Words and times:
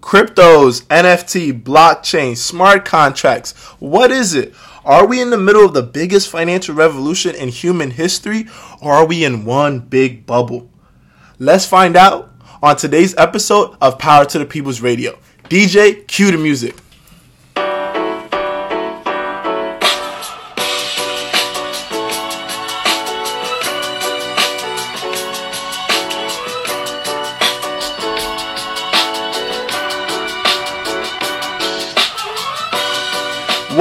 Cryptos, 0.00 0.82
NFT, 0.84 1.62
blockchain, 1.62 2.36
smart 2.36 2.84
contracts. 2.84 3.52
What 3.78 4.10
is 4.10 4.34
it? 4.34 4.54
Are 4.84 5.06
we 5.06 5.20
in 5.20 5.28
the 5.28 5.36
middle 5.36 5.64
of 5.64 5.74
the 5.74 5.82
biggest 5.82 6.30
financial 6.30 6.74
revolution 6.74 7.34
in 7.34 7.48
human 7.50 7.90
history 7.90 8.46
or 8.80 8.92
are 8.94 9.06
we 9.06 9.24
in 9.24 9.44
one 9.44 9.80
big 9.80 10.24
bubble? 10.24 10.70
Let's 11.38 11.66
find 11.66 11.96
out 11.96 12.32
on 12.62 12.76
today's 12.76 13.14
episode 13.16 13.76
of 13.80 13.98
Power 13.98 14.24
to 14.26 14.38
the 14.38 14.46
People's 14.46 14.80
Radio. 14.80 15.18
DJ, 15.44 16.06
cue 16.06 16.30
the 16.30 16.38
music. 16.38 16.76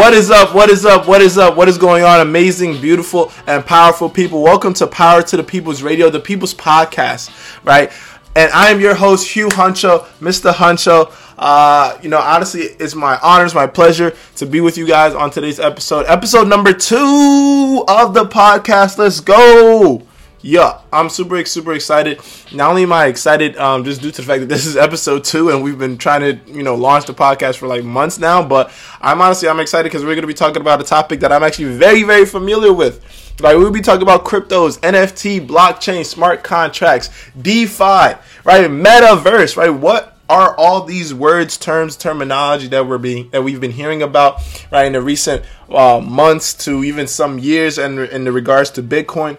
What 0.09 0.17
is 0.17 0.31
up? 0.31 0.55
What 0.55 0.71
is 0.71 0.85
up? 0.85 1.07
What 1.07 1.21
is 1.21 1.37
up? 1.37 1.55
What 1.55 1.69
is 1.69 1.77
going 1.77 2.03
on? 2.03 2.19
Amazing, 2.19 2.81
beautiful, 2.81 3.31
and 3.45 3.63
powerful 3.63 4.09
people. 4.09 4.41
Welcome 4.41 4.73
to 4.73 4.87
Power 4.87 5.21
to 5.21 5.37
the 5.37 5.43
People's 5.43 5.83
Radio, 5.83 6.09
the 6.09 6.19
People's 6.19 6.55
Podcast, 6.55 7.29
right? 7.63 7.91
And 8.35 8.51
I 8.51 8.71
am 8.71 8.81
your 8.81 8.95
host, 8.95 9.27
Hugh 9.27 9.49
Huncho, 9.49 10.05
Mr. 10.19 10.51
Huncho. 10.51 11.13
Uh, 11.37 11.95
you 12.01 12.09
know, 12.09 12.17
honestly, 12.17 12.61
it's 12.61 12.95
my 12.95 13.19
honor, 13.21 13.45
it's 13.45 13.53
my 13.53 13.67
pleasure 13.67 14.17
to 14.37 14.47
be 14.47 14.61
with 14.61 14.79
you 14.79 14.87
guys 14.87 15.13
on 15.13 15.29
today's 15.29 15.59
episode, 15.59 16.07
episode 16.07 16.47
number 16.47 16.73
two 16.73 17.85
of 17.87 18.15
the 18.15 18.25
podcast. 18.25 18.97
Let's 18.97 19.19
go 19.19 20.01
yeah, 20.41 20.79
I'm 20.93 21.09
super 21.09 21.43
super 21.45 21.73
excited. 21.73 22.21
Not 22.53 22.69
only 22.69 22.83
am 22.83 22.93
I 22.93 23.07
excited, 23.07 23.57
um, 23.57 23.83
just 23.83 24.01
due 24.01 24.11
to 24.11 24.21
the 24.21 24.27
fact 24.27 24.39
that 24.41 24.47
this 24.47 24.65
is 24.65 24.77
episode 24.77 25.25
two, 25.25 25.49
and 25.49 25.61
we've 25.61 25.77
been 25.77 25.97
trying 25.97 26.21
to 26.21 26.51
you 26.51 26.63
know 26.63 26.75
launch 26.75 27.05
the 27.05 27.13
podcast 27.13 27.57
for 27.57 27.67
like 27.67 27.83
months 27.83 28.19
now, 28.19 28.47
but 28.47 28.71
I'm 29.01 29.21
honestly 29.21 29.49
I'm 29.49 29.59
excited 29.59 29.89
because 29.89 30.03
we're 30.03 30.15
going 30.15 30.21
to 30.21 30.27
be 30.27 30.33
talking 30.33 30.61
about 30.61 30.79
a 30.79 30.85
topic 30.85 31.19
that 31.21 31.31
I'm 31.33 31.43
actually 31.43 31.75
very 31.75 32.03
very 32.03 32.25
familiar 32.25 32.71
with. 32.71 33.03
Like 33.41 33.57
we'll 33.57 33.71
be 33.71 33.81
talking 33.81 34.01
about 34.01 34.23
cryptos, 34.23 34.79
NFT, 34.79 35.45
blockchain, 35.45 36.05
smart 36.05 36.43
contracts, 36.43 37.09
DeFi, 37.41 37.83
right, 37.83 38.69
metaverse, 38.69 39.57
right. 39.57 39.69
What 39.69 40.15
are 40.29 40.55
all 40.57 40.83
these 40.83 41.13
words, 41.13 41.57
terms, 41.57 41.97
terminology 41.97 42.67
that 42.67 42.87
we're 42.87 42.97
being 42.97 43.29
that 43.31 43.43
we've 43.43 43.59
been 43.59 43.71
hearing 43.71 44.01
about 44.01 44.41
right 44.71 44.85
in 44.85 44.93
the 44.93 45.01
recent 45.01 45.43
uh, 45.69 45.99
months 45.99 46.53
to 46.53 46.85
even 46.85 47.07
some 47.07 47.39
years, 47.39 47.77
and 47.77 47.99
in, 47.99 48.09
in 48.09 48.23
the 48.23 48.31
regards 48.31 48.69
to 48.71 48.83
Bitcoin 48.83 49.37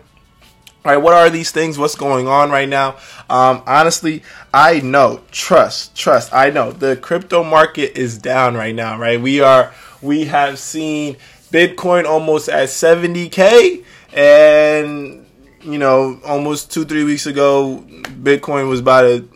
all 0.83 0.93
right, 0.93 0.97
what 0.97 1.13
are 1.13 1.29
these 1.29 1.51
things? 1.51 1.77
What's 1.77 1.95
going 1.95 2.27
on 2.27 2.51
right 2.51 2.69
now? 2.69 2.97
Um, 3.29 3.63
honestly, 3.67 4.23
I 4.55 4.81
know, 4.81 5.21
trust, 5.31 5.95
trust. 5.95 6.33
I 6.33 6.49
know 6.49 6.73
the 6.73 6.97
crypto 6.97 7.45
market 7.45 7.99
is 7.99 8.17
down 8.17 8.55
right 8.55 8.75
now. 8.75 8.99
Right, 8.99 9.21
we 9.21 9.41
are, 9.43 9.75
we 10.01 10.25
have 10.25 10.59
seen 10.59 11.19
Bitcoin 11.53 12.07
almost 12.07 12.49
at 12.49 12.71
70k, 12.71 13.85
and 14.15 15.27
you 15.61 15.77
know, 15.77 16.19
almost 16.25 16.73
two, 16.73 16.87
three 16.87 17.05
weeks 17.05 17.27
ago, 17.27 17.85
Bitcoin 18.23 18.67
was 18.71 18.81
about 18.81 19.03
to 19.03 19.29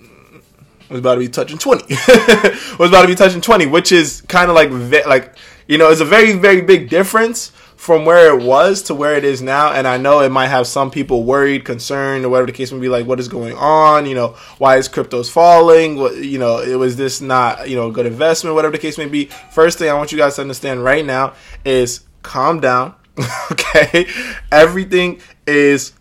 was 0.89 1.01
about 1.01 1.17
to 1.17 1.21
be 1.21 1.29
touching 1.29 1.59
20. 1.59 1.95
was 2.79 2.89
about 2.89 3.03
to 3.03 3.09
be 3.09 3.15
touching 3.15 3.43
20, 3.43 3.67
which 3.67 3.93
is 3.93 4.23
kind 4.23 4.49
of 4.51 4.55
like 4.55 4.71
like 5.07 5.37
you 5.69 5.77
know, 5.77 5.91
it's 5.91 6.01
a 6.01 6.07
very 6.07 6.33
very 6.33 6.63
big 6.63 6.89
difference 6.89 7.53
from 7.85 8.07
where 8.07 8.35
it 8.35 8.43
was 8.43 8.81
to 8.81 8.95
where 8.95 9.15
it 9.15 9.25
is 9.25 9.43
now. 9.43 9.71
And 9.71 9.87
I 9.87 9.99
know 9.99 10.21
it 10.21 10.31
might 10.31 10.47
have 10.47 10.67
some 10.67 10.91
people 10.91 11.23
worried, 11.23 11.67
concerned, 11.67 12.25
or 12.25 12.31
whatever 12.31 12.47
the 12.47 12.53
case 12.53 12.73
may 12.73 12.81
be. 12.81 12.89
Like, 12.89 13.07
what 13.07 13.21
is 13.21 13.29
going 13.29 13.55
on? 13.59 14.07
You 14.07 14.15
know, 14.15 14.29
why 14.57 14.79
is 14.79 14.89
crypto's 14.89 15.29
falling? 15.29 15.97
What 15.97 16.17
you 16.17 16.39
know, 16.39 16.61
it 16.61 16.77
was 16.77 16.97
this 16.97 17.21
not 17.21 17.69
you 17.69 17.77
know 17.77 17.89
a 17.89 17.93
good 17.93 18.07
investment, 18.07 18.55
whatever 18.55 18.73
the 18.73 18.79
case 18.79 18.97
may 18.97 19.05
be. 19.05 19.27
First 19.53 19.79
thing 19.79 19.91
I 19.91 19.95
want 19.95 20.13
you 20.13 20.17
guys 20.17 20.37
to 20.37 20.41
understand 20.41 20.83
right 20.83 21.05
now 21.05 21.35
is 21.63 22.01
calm 22.23 22.59
down. 22.59 22.95
okay, 23.53 24.07
everything 24.51 25.21
is 25.47 25.93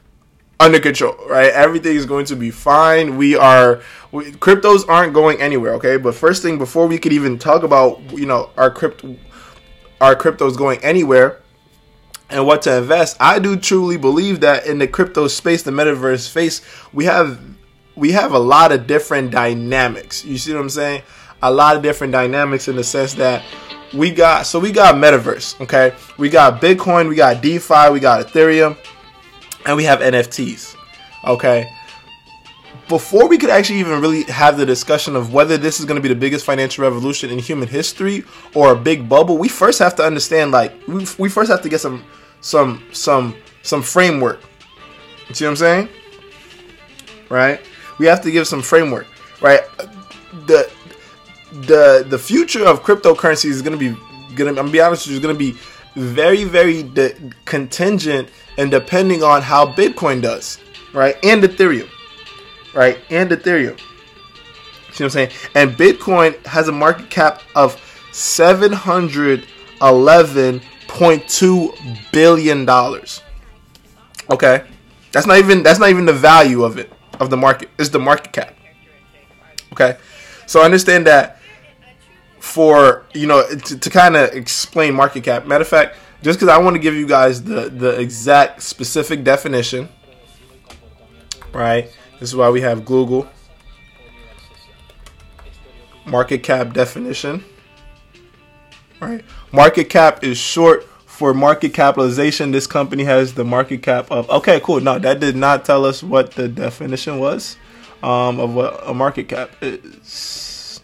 under 0.62 0.80
control, 0.80 1.18
right? 1.28 1.52
Everything 1.52 1.98
is 1.98 2.06
going 2.06 2.28
to 2.28 2.38
be 2.38 2.50
fine. 2.50 3.18
We 3.18 3.36
are 3.36 3.82
we, 4.14 4.32
cryptos 4.32 4.88
aren't 4.88 5.14
going 5.14 5.42
anywhere, 5.42 5.74
okay? 5.74 5.98
But 5.98 6.16
first 6.16 6.44
thing 6.44 6.58
before 6.58 6.88
we 6.88 6.98
could 6.98 7.12
even 7.12 7.38
talk 7.38 7.64
about, 7.64 8.00
you 8.14 8.26
know, 8.26 8.52
our 8.56 8.72
crypto 8.72 9.18
our 10.00 10.16
cryptos 10.16 10.58
going 10.58 10.80
anywhere, 10.84 11.43
and 12.34 12.48
what 12.48 12.64
to 12.64 12.78
invest, 12.78 13.16
I 13.20 13.40
do 13.40 13.56
truly 13.56 13.96
believe 13.96 14.40
that 14.42 14.66
in 14.66 14.80
the 14.80 14.88
crypto 14.88 15.28
space, 15.28 15.62
the 15.62 15.72
metaverse 15.72 16.20
space, 16.20 16.62
we 16.92 17.06
have 17.06 17.40
we 17.96 18.12
have 18.12 18.34
a 18.34 18.40
lot 18.40 18.72
of 18.72 18.88
different 18.88 19.30
dynamics. 19.30 20.26
You 20.26 20.40
see 20.40 20.52
what 20.52 20.62
I'm 20.62 20.70
saying? 20.70 21.04
A 21.44 21.52
lot 21.52 21.78
of 21.78 21.84
different 21.84 22.12
dynamics 22.12 22.68
in 22.68 22.76
the 22.76 22.84
sense 22.84 23.14
that 23.16 23.44
we 23.94 24.10
got 24.10 24.48
so 24.48 24.60
we 24.60 24.72
got 24.72 24.96
metaverse, 24.96 25.62
okay? 25.62 25.94
We 26.18 26.30
got 26.30 26.60
Bitcoin, 26.60 27.08
we 27.08 27.16
got 27.16 27.42
DeFi, 27.42 27.92
we 27.92 28.00
got 28.00 28.26
Ethereum, 28.26 28.78
and 29.68 29.78
we 29.78 29.84
have 29.84 30.00
NFTs. 30.00 30.76
Okay? 31.26 31.72
Before 32.90 33.28
we 33.28 33.38
could 33.38 33.50
actually 33.50 33.80
even 33.80 34.02
really 34.02 34.24
have 34.24 34.58
the 34.58 34.66
discussion 34.66 35.16
of 35.16 35.32
whether 35.32 35.58
this 35.58 35.80
is 35.80 35.86
going 35.86 35.96
to 35.96 36.02
be 36.02 36.10
the 36.10 36.20
biggest 36.20 36.46
financial 36.46 36.84
revolution 36.84 37.30
in 37.30 37.40
human 37.40 37.68
history 37.68 38.26
or 38.56 38.74
a 38.74 38.76
big 38.76 39.08
bubble, 39.08 39.38
we 39.38 39.48
first 39.48 39.80
have 39.80 39.96
to 39.96 40.04
understand 40.04 40.52
like 40.52 40.74
we, 40.88 41.06
we 41.18 41.30
first 41.30 41.50
have 41.50 41.62
to 41.62 41.70
get 41.70 41.80
some 41.80 42.04
some 42.44 42.84
some 42.92 43.36
some 43.64 43.82
framework. 43.82 44.40
You 45.30 45.34
see 45.34 45.46
what 45.46 45.52
I'm 45.52 45.56
saying? 45.56 45.90
Right? 47.30 47.60
We 47.98 48.06
have 48.06 48.22
to 48.22 48.32
give 48.32 48.48
some 48.48 48.62
framework, 48.62 49.08
right? 49.42 49.62
The 50.46 50.70
the 51.52 52.06
the 52.08 52.20
future 52.20 52.64
of 52.66 52.84
cryptocurrency 52.84 53.46
is 53.46 53.64
going 53.64 53.78
to 53.78 53.80
be 53.80 53.96
going 54.36 54.54
to 54.54 54.62
I'm 54.62 54.72
be 54.72 54.82
honest 54.82 55.08
you, 55.08 55.14
is 55.14 55.20
going 55.20 55.34
to 55.34 55.40
be 55.40 55.58
very 55.96 56.44
very 56.44 56.84
de- 56.84 57.16
contingent 57.46 58.30
and 58.58 58.70
depending 58.70 59.24
on 59.24 59.42
how 59.42 59.66
Bitcoin 59.66 60.22
does, 60.22 60.60
right? 60.94 61.16
And 61.24 61.42
Ethereum. 61.42 61.90
Right? 62.76 63.00
And 63.10 63.32
Ethereum. 63.32 63.80
See 64.92 65.02
what 65.02 65.02
I'm 65.02 65.10
saying? 65.10 65.32
And 65.56 65.72
Bitcoin 65.72 66.46
has 66.46 66.68
a 66.68 66.72
market 66.72 67.10
cap 67.10 67.42
of 67.56 67.82
711 68.12 70.62
1.2 70.94 72.12
billion 72.12 72.66
dollars. 72.66 73.22
Okay, 74.30 74.64
that's 75.12 75.26
not 75.26 75.38
even 75.40 75.64
that's 75.64 75.80
not 75.80 75.90
even 75.90 76.06
the 76.06 76.14
value 76.14 76.64
of 76.64 76.78
it 76.78 76.92
of 77.20 77.30
the 77.30 77.38
market. 77.38 77.70
It's 77.80 77.90
the 77.90 78.00
market 78.00 78.32
cap. 78.32 78.56
Okay, 79.74 79.98
so 80.46 80.62
understand 80.62 81.08
that 81.08 81.40
for 82.40 83.06
you 83.14 83.26
know 83.26 83.48
to, 83.50 83.80
to 83.80 83.90
kind 83.90 84.16
of 84.16 84.30
explain 84.34 84.94
market 84.94 85.24
cap. 85.24 85.48
Matter 85.48 85.64
of 85.64 85.68
fact, 85.68 85.98
just 86.22 86.40
because 86.40 86.54
I 86.54 86.60
want 86.60 86.76
to 86.76 86.80
give 86.80 86.94
you 86.94 87.08
guys 87.08 87.44
the 87.44 87.70
the 87.70 88.00
exact 88.00 88.62
specific 88.62 89.24
definition, 89.24 89.90
right? 91.54 91.92
This 92.20 92.30
is 92.30 92.36
why 92.36 92.52
we 92.52 92.62
have 92.62 92.86
Google 92.86 93.28
market 96.06 96.44
cap 96.44 96.74
definition. 96.74 97.44
Right? 99.04 99.26
Market 99.52 99.90
cap 99.90 100.24
is 100.24 100.38
short 100.38 100.84
for 101.06 101.34
market 101.34 101.74
capitalization. 101.74 102.52
This 102.52 102.68
company 102.68 103.04
has 103.04 103.34
the 103.34 103.44
market 103.44 103.84
cap 103.84 104.12
of. 104.12 104.30
Okay, 104.30 104.60
cool. 104.62 104.82
No, 104.82 105.00
that 105.00 105.20
did 105.20 105.36
not 105.36 105.66
tell 105.66 105.86
us 105.86 106.02
what 106.04 106.32
the 106.32 106.48
definition 106.48 107.20
was 107.20 107.58
um, 108.02 108.40
of 108.40 108.54
what 108.54 108.82
a 108.88 108.94
market 108.94 109.30
cap 109.30 109.52
is. 109.62 110.82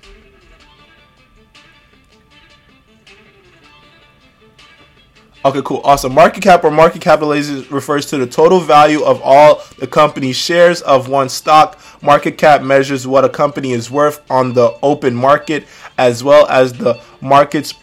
Okay, 5.45 5.61
cool. 5.63 5.79
Awesome. 5.85 6.13
Market 6.13 6.43
cap 6.43 6.65
or 6.65 6.71
market 6.71 7.01
capitalization 7.01 7.65
refers 7.73 8.05
to 8.07 8.17
the 8.17 8.27
total 8.27 8.59
value 8.59 9.01
of 9.03 9.21
all 9.23 9.63
the 9.77 9.87
company's 9.87 10.35
shares 10.35 10.81
of 10.81 11.07
one 11.07 11.29
stock. 11.29 11.79
Market 12.01 12.37
cap 12.37 12.61
measures 12.61 13.07
what 13.07 13.23
a 13.23 13.29
company 13.29 13.71
is 13.71 13.89
worth 13.89 14.21
on 14.29 14.51
the 14.51 14.77
open 14.83 15.15
market 15.15 15.65
as 15.97 16.25
well 16.25 16.45
as 16.47 16.73
the 16.73 17.01
market's 17.21 17.73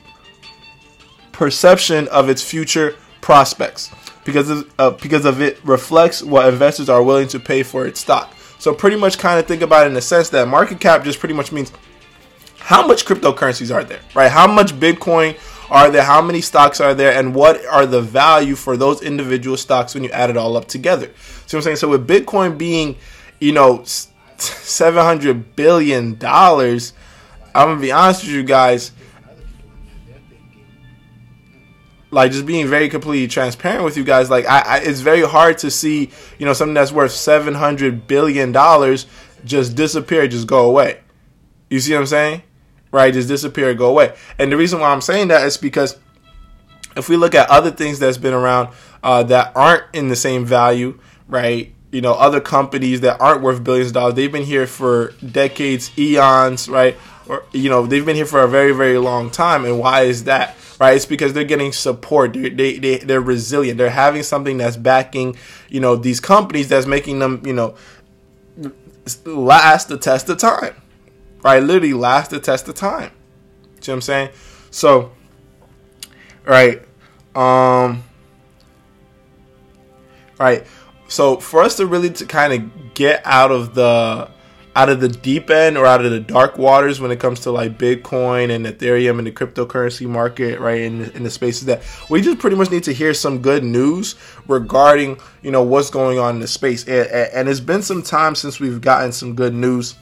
perception 1.36 2.08
of 2.08 2.30
its 2.30 2.42
future 2.42 2.96
prospects 3.20 3.90
because 4.24 4.48
of, 4.48 4.72
uh, 4.78 4.90
because 4.92 5.26
of 5.26 5.42
it 5.42 5.62
reflects 5.64 6.22
what 6.22 6.48
investors 6.48 6.88
are 6.88 7.02
willing 7.02 7.28
to 7.28 7.38
pay 7.38 7.62
for 7.62 7.86
its 7.86 8.00
stock. 8.00 8.34
So 8.58 8.72
pretty 8.72 8.96
much 8.96 9.18
kind 9.18 9.38
of 9.38 9.46
think 9.46 9.60
about 9.60 9.84
it 9.84 9.88
in 9.88 9.94
the 9.94 10.00
sense 10.00 10.30
that 10.30 10.48
market 10.48 10.80
cap 10.80 11.04
just 11.04 11.20
pretty 11.20 11.34
much 11.34 11.52
means 11.52 11.70
how 12.56 12.86
much 12.86 13.04
cryptocurrencies 13.04 13.72
are 13.72 13.84
there, 13.84 14.00
right? 14.14 14.30
How 14.30 14.46
much 14.46 14.72
Bitcoin 14.72 15.38
are 15.70 15.90
there? 15.90 16.04
How 16.04 16.22
many 16.22 16.40
stocks 16.40 16.80
are 16.80 16.94
there? 16.94 17.12
And 17.12 17.34
what 17.34 17.62
are 17.66 17.84
the 17.84 18.00
value 18.00 18.54
for 18.54 18.78
those 18.78 19.02
individual 19.02 19.58
stocks 19.58 19.94
when 19.94 20.04
you 20.04 20.10
add 20.12 20.30
it 20.30 20.38
all 20.38 20.56
up 20.56 20.68
together? 20.68 21.10
See 21.46 21.54
what 21.54 21.60
I'm 21.60 21.62
saying? 21.62 21.76
So 21.76 21.90
with 21.90 22.08
Bitcoin 22.08 22.56
being, 22.56 22.96
you 23.40 23.52
know, 23.52 23.80
$700 24.38 25.44
billion, 25.54 26.16
I'm 26.24 27.68
going 27.68 27.76
to 27.76 27.82
be 27.82 27.92
honest 27.92 28.22
with 28.22 28.32
you 28.32 28.42
guys, 28.42 28.92
like 32.10 32.32
just 32.32 32.46
being 32.46 32.66
very 32.66 32.88
completely 32.88 33.26
transparent 33.26 33.84
with 33.84 33.96
you 33.96 34.04
guys 34.04 34.30
like 34.30 34.46
I, 34.46 34.60
I, 34.60 34.76
it's 34.78 35.00
very 35.00 35.22
hard 35.22 35.58
to 35.58 35.70
see 35.70 36.10
you 36.38 36.46
know 36.46 36.52
something 36.52 36.74
that's 36.74 36.92
worth 36.92 37.12
700 37.12 38.06
billion 38.06 38.52
dollars 38.52 39.06
just 39.44 39.76
disappear 39.76 40.26
just 40.28 40.46
go 40.46 40.68
away 40.68 41.00
you 41.68 41.80
see 41.80 41.92
what 41.92 42.00
i'm 42.00 42.06
saying 42.06 42.42
right? 42.96 43.12
Just 43.12 43.28
disappear 43.28 43.74
go 43.74 43.90
away. 43.90 44.14
And 44.38 44.50
the 44.50 44.56
reason 44.56 44.80
why 44.80 44.90
I'm 44.90 45.00
saying 45.00 45.28
that 45.28 45.46
is 45.46 45.56
because 45.56 45.98
if 46.96 47.08
we 47.08 47.16
look 47.16 47.34
at 47.34 47.48
other 47.50 47.70
things 47.70 47.98
that's 47.98 48.18
been 48.18 48.34
around 48.34 48.70
uh, 49.02 49.22
that 49.24 49.52
aren't 49.54 49.84
in 49.92 50.08
the 50.08 50.16
same 50.16 50.44
value, 50.46 50.98
right? 51.28 51.72
You 51.92 52.00
know, 52.00 52.14
other 52.14 52.40
companies 52.40 53.02
that 53.02 53.20
aren't 53.20 53.42
worth 53.42 53.62
billions 53.62 53.88
of 53.88 53.94
dollars, 53.94 54.14
they've 54.14 54.32
been 54.32 54.44
here 54.44 54.66
for 54.66 55.12
decades, 55.30 55.96
eons, 55.98 56.68
right? 56.68 56.96
Or 57.28 57.44
you 57.52 57.68
know, 57.68 57.86
they've 57.86 58.04
been 58.04 58.16
here 58.16 58.26
for 58.26 58.40
a 58.40 58.48
very, 58.48 58.72
very 58.72 58.98
long 58.98 59.30
time. 59.30 59.64
And 59.64 59.78
why 59.78 60.02
is 60.02 60.24
that? 60.24 60.56
Right? 60.78 60.94
It's 60.94 61.06
because 61.06 61.32
they're 61.32 61.44
getting 61.44 61.72
support. 61.72 62.34
They 62.34 62.50
they, 62.50 62.78
they 62.78 62.98
they're 62.98 63.20
resilient. 63.20 63.78
They're 63.78 63.90
having 63.90 64.22
something 64.22 64.58
that's 64.58 64.76
backing, 64.76 65.36
you 65.68 65.80
know, 65.80 65.96
these 65.96 66.20
companies 66.20 66.68
that's 66.68 66.86
making 66.86 67.18
them, 67.18 67.42
you 67.46 67.54
know, 67.54 67.74
last 69.24 69.88
the 69.88 69.96
test 69.96 70.28
of 70.28 70.38
time. 70.38 70.74
Right? 71.42 71.62
Literally 71.62 71.94
last 71.94 72.30
the 72.30 72.40
test 72.40 72.68
of 72.68 72.74
time. 72.74 73.12
See 73.80 73.90
what 73.90 73.96
I'm 73.96 74.00
saying? 74.02 74.30
So, 74.70 75.12
right. 76.44 76.82
Um, 77.34 78.02
right. 80.38 80.66
So 81.08 81.36
for 81.36 81.62
us 81.62 81.76
to 81.76 81.86
really 81.86 82.10
to 82.10 82.26
kind 82.26 82.52
of 82.52 82.94
get 82.94 83.22
out 83.24 83.52
of 83.52 83.74
the 83.74 84.28
out 84.76 84.90
of 84.90 85.00
the 85.00 85.08
deep 85.08 85.48
end 85.48 85.78
or 85.78 85.86
out 85.86 86.04
of 86.04 86.10
the 86.10 86.20
dark 86.20 86.58
waters 86.58 87.00
when 87.00 87.10
it 87.10 87.18
comes 87.18 87.40
to 87.40 87.50
like 87.50 87.78
Bitcoin 87.78 88.54
and 88.54 88.66
Ethereum 88.66 89.16
and 89.16 89.26
the 89.26 89.32
cryptocurrency 89.32 90.06
market, 90.06 90.60
right? 90.60 90.82
In, 90.82 91.10
in 91.12 91.22
the 91.22 91.30
spaces 91.30 91.64
that 91.64 91.82
we 92.10 92.20
just 92.20 92.38
pretty 92.38 92.56
much 92.56 92.70
need 92.70 92.84
to 92.84 92.92
hear 92.92 93.14
some 93.14 93.40
good 93.40 93.64
news 93.64 94.16
regarding, 94.46 95.18
you 95.40 95.50
know, 95.50 95.62
what's 95.62 95.88
going 95.88 96.18
on 96.18 96.34
in 96.34 96.40
the 96.42 96.46
space. 96.46 96.86
And, 96.86 97.08
and 97.08 97.48
it's 97.48 97.58
been 97.58 97.80
some 97.80 98.02
time 98.02 98.34
since 98.34 98.60
we've 98.60 98.82
gotten 98.82 99.12
some 99.12 99.34
good 99.34 99.54
news, 99.54 99.94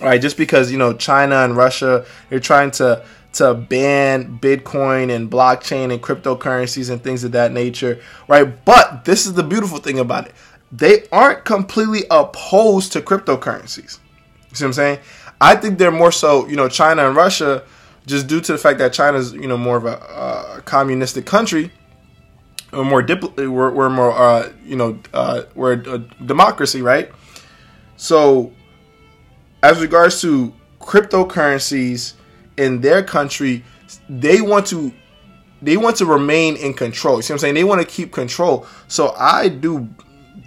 right? 0.00 0.20
Just 0.20 0.36
because, 0.36 0.72
you 0.72 0.78
know, 0.78 0.92
China 0.92 1.36
and 1.36 1.56
Russia, 1.56 2.04
they're 2.28 2.40
trying 2.40 2.72
to 2.72 3.04
to 3.36 3.52
ban 3.52 4.38
Bitcoin 4.38 5.14
and 5.14 5.30
blockchain 5.30 5.92
and 5.92 6.02
cryptocurrencies 6.02 6.90
and 6.90 7.02
things 7.02 7.22
of 7.22 7.32
that 7.32 7.52
nature, 7.52 8.00
right? 8.28 8.64
But 8.64 9.04
this 9.04 9.26
is 9.26 9.34
the 9.34 9.42
beautiful 9.42 9.78
thing 9.78 9.98
about 9.98 10.26
it. 10.26 10.34
They 10.72 11.06
aren't 11.12 11.44
completely 11.44 12.04
opposed 12.10 12.92
to 12.92 13.00
cryptocurrencies. 13.00 13.98
You 14.50 14.56
see 14.56 14.64
what 14.64 14.68
I'm 14.68 14.72
saying? 14.72 14.98
I 15.40 15.54
think 15.56 15.78
they're 15.78 15.90
more 15.90 16.12
so, 16.12 16.46
you 16.48 16.56
know, 16.56 16.68
China 16.68 17.06
and 17.06 17.16
Russia, 17.16 17.62
just 18.06 18.26
due 18.26 18.40
to 18.40 18.52
the 18.52 18.58
fact 18.58 18.78
that 18.78 18.92
China's, 18.92 19.32
you 19.32 19.46
know, 19.46 19.58
more 19.58 19.76
of 19.76 19.84
a, 19.84 20.56
a 20.58 20.62
communistic 20.64 21.26
country, 21.26 21.70
or 22.72 22.84
more 22.84 23.02
dipl- 23.02 23.36
we're, 23.36 23.70
we're 23.70 23.90
more, 23.90 24.12
uh, 24.12 24.50
you 24.64 24.76
know, 24.76 24.98
uh, 25.12 25.42
we're 25.54 25.72
a 25.72 25.98
democracy, 25.98 26.82
right? 26.82 27.10
So, 27.96 28.52
as 29.62 29.80
regards 29.80 30.20
to 30.22 30.52
cryptocurrencies 30.80 32.14
in 32.56 32.80
their 32.80 33.02
country, 33.02 33.64
they 34.08 34.40
want 34.40 34.66
to 34.68 34.92
they 35.62 35.76
want 35.76 35.96
to 35.96 36.06
remain 36.06 36.56
in 36.56 36.74
control. 36.74 37.16
You 37.16 37.22
see 37.22 37.32
what 37.32 37.36
I'm 37.36 37.40
saying? 37.40 37.54
They 37.54 37.64
want 37.64 37.80
to 37.80 37.86
keep 37.86 38.12
control. 38.12 38.66
So 38.88 39.14
I 39.16 39.48
do 39.48 39.88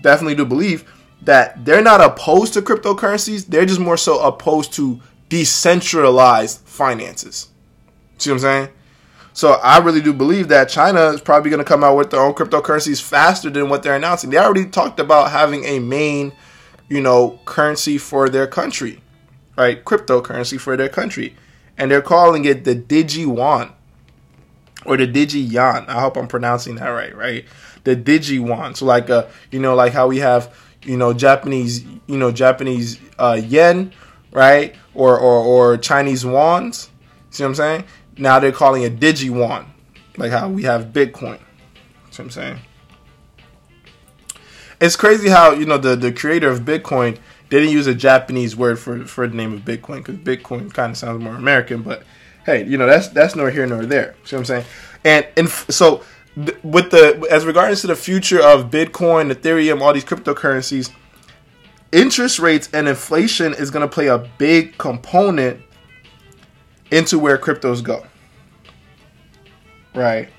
definitely 0.02 0.36
do 0.36 0.46
believe 0.46 0.92
that 1.22 1.66
they're 1.66 1.82
not 1.82 2.02
opposed 2.02 2.54
to 2.54 2.62
cryptocurrencies. 2.62 3.46
They're 3.46 3.66
just 3.66 3.80
more 3.80 3.98
so 3.98 4.20
opposed 4.20 4.74
to 4.74 5.02
decentralized 5.28 6.60
finances. 6.62 7.50
See 8.18 8.30
what 8.30 8.36
I'm 8.36 8.40
saying? 8.40 8.70
So 9.34 9.54
I 9.54 9.78
really 9.80 10.02
do 10.02 10.12
believe 10.12 10.48
that 10.50 10.70
China 10.70 11.10
is 11.10 11.22
probably 11.22 11.50
going 11.50 11.64
to 11.64 11.66
come 11.66 11.84
out 11.84 11.96
with 11.96 12.12
their 12.12 12.20
own 12.20 12.34
cryptocurrencies 12.34 13.02
faster 13.02 13.50
than 13.50 13.70
what 13.70 13.84
they're 13.84 13.96
announcing. 13.96 14.30
They 14.30 14.38
already 14.38 14.66
talked 14.66 15.00
about 15.00 15.32
having 15.32 15.64
a 15.66 15.80
main, 15.80 16.34
you 16.90 17.00
know, 17.00 17.40
currency 17.46 17.98
for 17.98 18.28
their 18.28 18.48
country, 18.48 19.02
right? 19.58 19.84
Cryptocurrency 19.84 20.60
for 20.60 20.76
their 20.76 20.90
country 20.90 21.36
and 21.80 21.90
they're 21.90 22.02
calling 22.02 22.46
it 22.46 22.66
the 22.66 22.76
Digi 22.76 23.20
Yuan 23.20 23.72
or 24.86 24.98
the 24.98 25.08
Digi 25.08 25.50
Yan. 25.50 25.86
I 25.88 26.02
hope 26.02 26.18
I'm 26.18 26.28
pronouncing 26.28 26.76
that 26.76 26.90
right, 26.90 27.16
right? 27.16 27.46
The 27.84 27.96
Digi. 27.96 28.76
So 28.76 28.86
like 28.86 29.10
uh, 29.10 29.28
you 29.52 29.60
know, 29.60 29.76
like 29.76 29.94
how 29.94 30.08
we 30.08 30.18
have 30.18 30.56
you 30.84 30.98
know 30.98 31.14
Japanese, 31.14 31.84
you 32.08 32.18
know 32.18 32.32
Japanese 32.32 33.00
uh, 33.18 33.40
yen, 33.44 33.94
right? 34.32 34.76
Or 34.94 35.18
or 35.18 35.38
or 35.74 35.78
Chinese 35.78 36.26
wons. 36.26 36.90
See 37.30 37.44
what 37.44 37.50
I'm 37.50 37.56
saying? 37.56 37.84
Now 38.18 38.40
they're 38.40 38.52
calling 38.52 38.84
it 38.84 39.00
Digi 39.00 39.26
Yuan, 39.26 39.72
like 40.18 40.32
how 40.32 40.50
we 40.50 40.64
have 40.64 40.88
Bitcoin. 40.88 41.40
See 42.10 42.22
what 42.24 42.26
I'm 42.26 42.30
saying? 42.32 42.60
It's 44.82 44.96
crazy 44.96 45.30
how 45.30 45.52
you 45.54 45.66
know 45.66 45.78
the 45.78 45.96
the 45.96 46.12
creator 46.12 46.50
of 46.50 46.62
Bitcoin 46.62 47.18
didn't 47.50 47.70
use 47.70 47.88
a 47.88 47.96
Japanese 47.96 48.56
word 48.56 48.80
for 48.80 49.06
for 49.06 49.28
the 49.28 49.36
name 49.36 49.54
of 49.54 49.62
Bitcoin 49.62 49.98
because 49.98 50.16
Bitcoin 50.16 50.74
kind 50.74 50.92
of 50.92 50.98
sounds 50.98 51.22
more 51.24 51.36
American. 51.36 51.82
But 51.82 52.04
hey, 52.46 52.66
you 52.66 52.78
know 52.78 52.86
that's 52.86 53.10
that's 53.10 53.36
nor 53.36 53.50
here 53.50 53.66
nor 53.66 53.86
there. 53.86 54.16
See 54.24 54.36
what 54.36 54.42
I'm 54.42 54.46
saying? 54.46 54.66
And 55.04 55.28
and 55.36 55.50
so 55.50 56.04
th- 56.36 56.58
with 56.64 56.92
the 56.92 57.28
as 57.30 57.46
regards 57.46 57.82
to 57.82 57.88
the 57.88 57.96
future 57.96 58.42
of 58.42 58.70
Bitcoin, 58.70 59.32
Ethereum, 59.32 59.82
all 59.82 59.94
these 59.94 60.06
cryptocurrencies, 60.06 60.92
interest 61.92 62.40
rates 62.40 62.70
and 62.74 62.88
inflation 62.88 63.54
is 63.54 63.72
going 63.72 63.88
to 63.88 63.94
play 63.94 64.08
a 64.08 64.20
big 64.38 64.78
component 64.78 65.62
into 66.92 67.20
where 67.20 67.38
cryptos 67.38 67.84
go. 67.84 68.06
Right? 69.94 70.30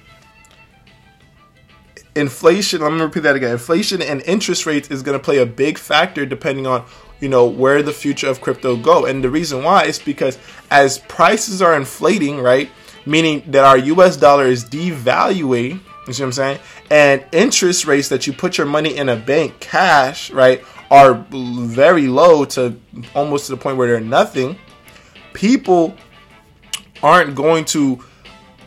Inflation 2.15 2.81
going 2.81 2.99
to 2.99 3.05
repeat 3.05 3.21
that 3.21 3.37
again. 3.37 3.53
Inflation 3.53 4.03
and 4.03 4.21
interest 4.23 4.67
rates 4.67 4.91
is 4.91 5.03
going 5.03 5.19
to 5.19 5.23
play 5.23 5.39
a 5.39 5.47
big 5.47 5.79
factor 5.79 6.27
depending 6.27 6.67
on 6.67 6.85
you 7.21 7.29
know 7.29 7.47
where 7.47 7.83
the 7.83 7.93
future 7.93 8.29
of 8.29 8.41
crypto 8.41 8.77
go. 8.77 9.07
And 9.07 9.23
the 9.23 9.31
reason 9.31 9.63
why 9.63 9.85
is 9.85 9.99
because 9.99 10.39
as 10.71 10.99
prices 11.01 11.61
are 11.63 11.77
inflating 11.77 12.41
right 12.41 12.71
meaning 13.11 13.43
that 13.49 13.65
our 13.65 13.79
us 13.79 14.17
dollar 14.17 14.47
is 14.47 14.65
devaluing 14.65 15.81
you 16.07 16.13
see 16.13 16.23
what 16.23 16.27
i'm 16.27 16.33
saying 16.33 16.59
and 16.91 17.25
interest 17.33 17.87
rates 17.87 18.09
that 18.09 18.27
you 18.27 18.33
put 18.33 18.57
your 18.57 18.67
money 18.67 18.97
in 18.97 19.09
a 19.09 19.17
bank 19.17 19.59
cash 19.61 20.31
right 20.31 20.65
are 20.91 21.15
very 21.31 22.07
low 22.07 22.45
to 22.45 22.79
almost 23.15 23.47
to 23.47 23.53
the 23.53 23.57
point 23.57 23.77
where 23.77 23.89
they're 23.89 24.01
nothing 24.01 24.59
people 25.33 25.95
aren't 27.03 27.35
going 27.35 27.65
to 27.65 28.03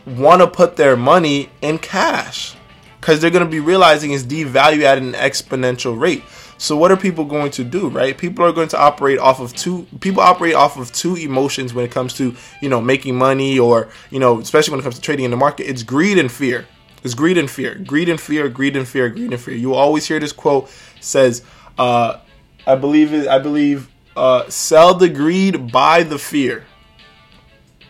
want 0.06 0.40
to 0.40 0.46
put 0.46 0.76
their 0.76 0.96
money 0.96 1.48
in 1.62 1.78
cash 1.78 2.54
because 3.00 3.20
they're 3.20 3.30
going 3.30 3.44
to 3.44 3.50
be 3.50 3.60
realizing 3.60 4.12
it's 4.12 4.22
devalued 4.22 4.82
at 4.82 4.98
an 4.98 5.12
exponential 5.12 5.98
rate. 5.98 6.22
So 6.64 6.78
what 6.78 6.90
are 6.90 6.96
people 6.96 7.26
going 7.26 7.50
to 7.52 7.62
do, 7.62 7.90
right? 7.90 8.16
People 8.16 8.42
are 8.46 8.52
going 8.52 8.68
to 8.68 8.78
operate 8.78 9.18
off 9.18 9.38
of 9.38 9.54
two 9.54 9.86
people 10.00 10.22
operate 10.22 10.54
off 10.54 10.78
of 10.78 10.90
two 10.92 11.14
emotions 11.14 11.74
when 11.74 11.84
it 11.84 11.90
comes 11.90 12.14
to, 12.14 12.34
you 12.62 12.70
know, 12.70 12.80
making 12.80 13.16
money 13.16 13.58
or, 13.58 13.90
you 14.08 14.18
know, 14.18 14.40
especially 14.40 14.70
when 14.70 14.80
it 14.80 14.82
comes 14.82 14.94
to 14.94 15.02
trading 15.02 15.26
in 15.26 15.30
the 15.30 15.36
market. 15.36 15.64
It's 15.64 15.82
greed 15.82 16.16
and 16.16 16.32
fear. 16.32 16.66
It's 17.02 17.12
greed 17.12 17.36
and 17.36 17.50
fear. 17.50 17.74
Greed 17.74 18.08
and 18.08 18.18
fear, 18.18 18.48
greed 18.48 18.76
and 18.76 18.88
fear, 18.88 19.10
greed 19.10 19.30
and 19.30 19.38
fear. 19.38 19.54
You 19.54 19.74
always 19.74 20.08
hear 20.08 20.18
this 20.18 20.32
quote 20.32 20.70
says, 21.00 21.42
uh, 21.76 22.20
I 22.66 22.76
believe 22.76 23.12
it, 23.12 23.28
I 23.28 23.40
believe 23.40 23.90
uh, 24.16 24.48
sell 24.48 24.94
the 24.94 25.10
greed, 25.10 25.70
buy 25.70 26.02
the 26.02 26.18
fear. 26.18 26.64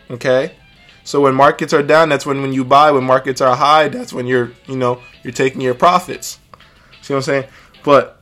Okay? 0.09 0.53
So 1.05 1.21
when 1.21 1.33
markets 1.33 1.71
are 1.71 1.81
down, 1.81 2.09
that's 2.09 2.25
when 2.25 2.41
when 2.41 2.51
you 2.51 2.65
buy. 2.65 2.91
When 2.91 3.05
markets 3.05 3.39
are 3.39 3.55
high, 3.55 3.87
that's 3.87 4.11
when 4.11 4.27
you're 4.27 4.51
you 4.65 4.75
know 4.75 4.99
you're 5.23 5.31
taking 5.31 5.61
your 5.61 5.75
profits. 5.75 6.39
See 7.01 7.13
what 7.13 7.19
I'm 7.19 7.23
saying? 7.23 7.45
But 7.81 8.21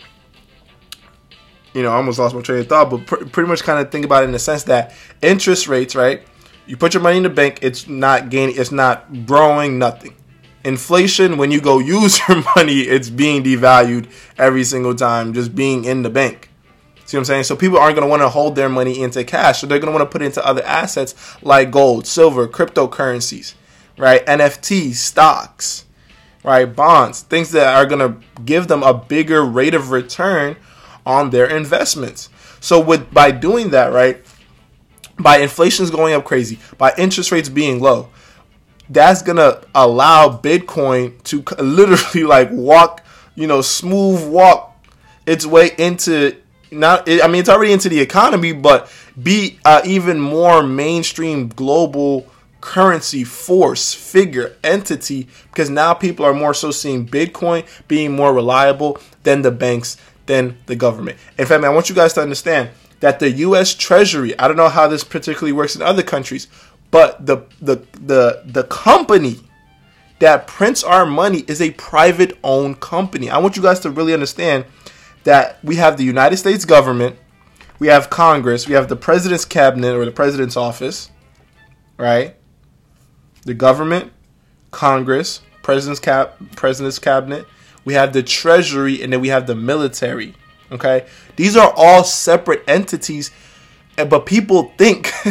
you 1.74 1.82
know, 1.82 1.92
I 1.92 1.96
almost 1.96 2.20
lost 2.20 2.36
my 2.36 2.42
train 2.42 2.60
of 2.60 2.68
thought. 2.68 2.90
But 2.90 3.06
pr- 3.06 3.26
pretty 3.26 3.50
much 3.50 3.64
kind 3.64 3.80
of 3.80 3.92
think 3.92 4.06
about 4.06 4.24
it 4.24 4.28
in 4.28 4.32
the 4.32 4.40
sense 4.40 4.64
that 4.64 4.94
interest 5.22 5.68
rates, 5.68 5.96
right? 5.96 6.22
You 6.66 6.78
put 6.78 6.94
your 6.94 7.04
money 7.04 7.18
in 7.18 7.24
the 7.24 7.30
bank, 7.30 7.60
it's 7.62 7.88
not 7.88 8.30
gaining, 8.30 8.56
it's 8.58 8.72
not 8.72 9.26
growing, 9.26 9.80
nothing. 9.80 10.16
Inflation, 10.64 11.38
when 11.38 11.52
you 11.52 11.60
go 11.60 11.80
use 11.80 12.20
your 12.28 12.42
money, 12.56 12.82
it's 12.82 13.10
being 13.10 13.44
devalued 13.44 14.10
every 14.38 14.64
single 14.64 14.96
time, 14.96 15.34
just 15.34 15.54
being 15.56 15.84
in 15.84 16.04
the 16.04 16.10
bank. 16.10 16.50
See 17.06 17.18
what 17.18 17.22
I'm 17.22 17.26
saying? 17.26 17.44
So 17.44 17.58
people 17.58 17.78
aren't 17.78 17.96
going 17.96 18.08
to 18.08 18.10
want 18.10 18.22
to 18.22 18.30
hold 18.30 18.56
their 18.56 18.70
money 18.70 19.02
into 19.02 19.26
cash. 19.26 19.60
So 19.60 19.68
they're 19.68 19.80
going 19.80 19.92
to 19.92 19.98
want 19.98 20.10
to 20.10 20.12
put 20.12 20.22
it 20.22 20.26
into 20.26 20.46
other 20.46 20.64
assets 20.64 21.16
like 21.44 21.70
gold, 21.70 22.08
silver, 22.08 22.48
cryptocurrencies, 22.48 23.56
right? 23.98 24.26
NFTs, 24.26 24.96
stocks, 24.96 25.84
right? 26.46 26.64
Bonds, 26.64 27.22
things 27.22 27.52
that 27.52 27.76
are 27.76 27.86
going 27.86 28.00
to 28.00 28.42
give 28.46 28.70
them 28.70 28.84
a 28.84 28.94
bigger 28.94 29.44
rate 29.44 29.74
of 29.74 29.92
return 29.92 30.56
on 31.06 31.30
their 31.30 31.46
investments. 31.46 32.30
So 32.60 32.80
with 32.80 33.14
by 33.14 33.32
doing 33.32 33.72
that, 33.72 33.92
right? 33.92 34.24
By 35.20 35.38
inflation's 35.38 35.92
going 35.92 36.14
up 36.14 36.26
crazy, 36.26 36.60
by 36.78 36.94
interest 36.98 37.32
rates 37.32 37.50
being 37.50 37.80
low, 37.80 38.10
that's 38.90 39.22
to 39.38 39.62
allow 39.76 40.30
Bitcoin 40.30 41.22
to 41.24 41.44
literally 41.62 42.26
like 42.26 42.50
walk, 42.52 43.04
you 43.36 43.48
know, 43.48 43.62
smooth 43.62 44.28
walk 44.30 44.72
its 45.26 45.46
way 45.46 45.72
into 45.78 46.36
not 46.72 47.08
I 47.10 47.28
mean 47.28 47.42
it's 47.42 47.50
already 47.50 47.72
into 47.72 47.90
the 47.90 48.00
economy, 48.00 48.54
but 48.54 48.92
be 49.22 49.60
uh, 49.64 49.82
even 49.86 50.20
more 50.20 50.64
mainstream 50.64 51.50
global 51.50 52.28
currency 52.62 53.26
force 53.26 53.94
figure 53.94 54.56
entity 54.64 55.28
because 55.50 55.70
now 55.70 55.94
people 55.94 56.26
are 56.26 56.34
more 56.34 56.54
so 56.54 56.72
seeing 56.72 57.06
Bitcoin 57.06 57.68
being 57.90 58.14
more 58.14 58.34
reliable 58.34 58.98
than 59.24 59.42
the 59.42 59.52
banks 59.52 59.98
than 60.26 60.58
the 60.66 60.76
government. 60.76 61.18
In 61.38 61.46
fact, 61.46 61.62
man, 61.62 61.72
I 61.72 61.74
want 61.74 61.90
you 61.90 61.96
guys 61.96 62.14
to 62.14 62.22
understand 62.22 62.70
that 63.00 63.20
the 63.20 63.32
U.S. 63.32 63.74
Treasury, 63.76 64.38
I 64.40 64.48
don't 64.48 64.58
know 64.58 64.70
how 64.70 64.88
this 64.88 65.04
particularly 65.04 65.52
works 65.52 65.76
in 65.76 65.82
other 65.82 66.04
countries, 66.04 66.48
but 66.92 67.26
the 67.26 67.46
the 67.62 67.78
the 67.94 68.44
the 68.46 68.64
company 68.64 69.40
that 70.20 70.48
prints 70.48 70.84
our 70.84 71.06
money 71.06 71.44
is 71.48 71.62
a 71.62 71.72
private 71.72 72.38
owned 72.44 72.80
company. 72.80 73.30
I 73.30 73.40
want 73.40 73.58
you 73.58 73.62
guys 73.62 73.80
to 73.82 73.90
really 73.90 74.14
understand 74.14 74.66
that 75.24 75.58
we 75.64 75.76
have 75.78 75.98
the 75.98 76.04
United 76.04 76.38
States 76.38 76.66
government, 76.66 77.18
we 77.80 77.88
have 77.88 78.10
Congress, 78.10 78.68
we 78.68 78.74
have 78.74 78.88
the 78.88 78.96
president's 78.96 79.44
cabinet 79.44 79.96
or 79.96 80.06
the 80.06 80.12
president's 80.12 80.56
office, 80.56 81.10
right? 81.98 82.36
The 83.46 83.54
government, 83.54 84.14
Congress, 84.72 85.42
president's 85.62 86.00
cap, 86.00 86.38
president's 86.56 87.00
cabinet. 87.00 87.46
We 87.86 87.94
have 87.94 88.14
the 88.14 88.24
treasury, 88.24 89.02
and 89.02 89.12
then 89.12 89.22
we 89.22 89.30
have 89.30 89.48
the 89.48 89.56
military. 89.56 90.36
Okay, 90.72 91.06
these 91.36 91.56
are 91.56 91.74
all 91.76 92.04
separate 92.04 92.64
entities, 92.68 93.32
but 93.96 94.26
people 94.26 94.74
think 94.78 95.12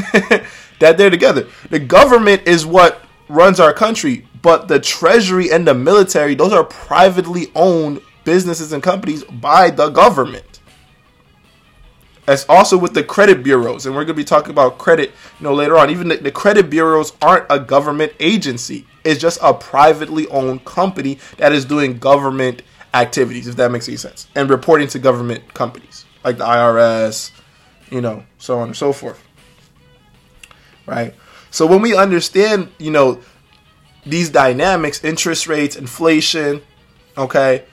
that 0.78 0.97
they're 0.97 1.11
together. 1.11 1.49
The 1.71 1.80
government 1.80 2.42
is 2.47 2.64
what 2.64 3.04
runs 3.28 3.59
our 3.59 3.73
country, 3.73 4.26
but 4.42 4.68
the 4.68 4.78
treasury 4.78 5.50
and 5.50 5.66
the 5.66 5.75
military, 5.75 6.35
those 6.35 6.52
are 6.52 6.64
privately 6.64 7.50
owned 7.54 8.02
businesses 8.25 8.73
and 8.73 8.82
companies 8.82 9.25
by 9.25 9.71
the 9.71 9.88
government. 9.88 10.51
As 12.26 12.47
also 12.49 12.79
with 12.79 12.95
the 12.95 13.02
credit 13.02 13.43
bureaus, 13.43 13.85
and 13.85 13.95
we're 13.95 14.05
going 14.05 14.14
to 14.14 14.21
be 14.21 14.25
talking 14.25 14.50
about 14.50 14.79
credit, 14.79 15.11
you 15.41 15.45
know, 15.45 15.55
later 15.55 15.76
on. 15.76 15.91
Even 15.91 16.09
the, 16.09 16.17
the 16.19 16.31
credit 16.31 16.71
bureaus 16.71 17.12
aren't 17.21 17.47
a 17.50 17.59
government 17.59 18.12
agency; 18.21 18.87
it's 19.05 19.21
just 19.21 19.41
a 19.43 19.52
privately 19.52 20.29
owned 20.29 20.64
company 20.64 21.19
that 21.38 21.52
is 21.52 21.64
doing 21.64 21.99
government 21.99 22.62
activities, 22.95 23.49
if 23.49 23.57
that 23.57 23.73
makes 23.73 23.88
any 23.88 23.97
sense, 23.97 24.29
and 24.37 24.50
reporting 24.50 24.87
to 24.88 24.99
government 25.00 25.52
companies 25.52 26.05
like 26.25 26.38
the 26.38 26.45
IRS, 26.45 27.31
you 27.91 28.00
know, 28.00 28.25
so 28.38 28.59
on 28.59 28.69
and 28.69 28.76
so 28.76 28.93
forth. 28.93 29.23
Right. 30.87 31.14
So 31.50 31.67
when 31.67 31.83
we 31.83 31.97
understand, 31.97 32.71
you 32.79 32.91
know, 32.91 33.21
these 34.05 34.31
dynamics, 34.31 35.05
interest 35.05 35.47
rates, 35.47 35.76
inflation, 35.76 36.62
okay, 37.17 37.64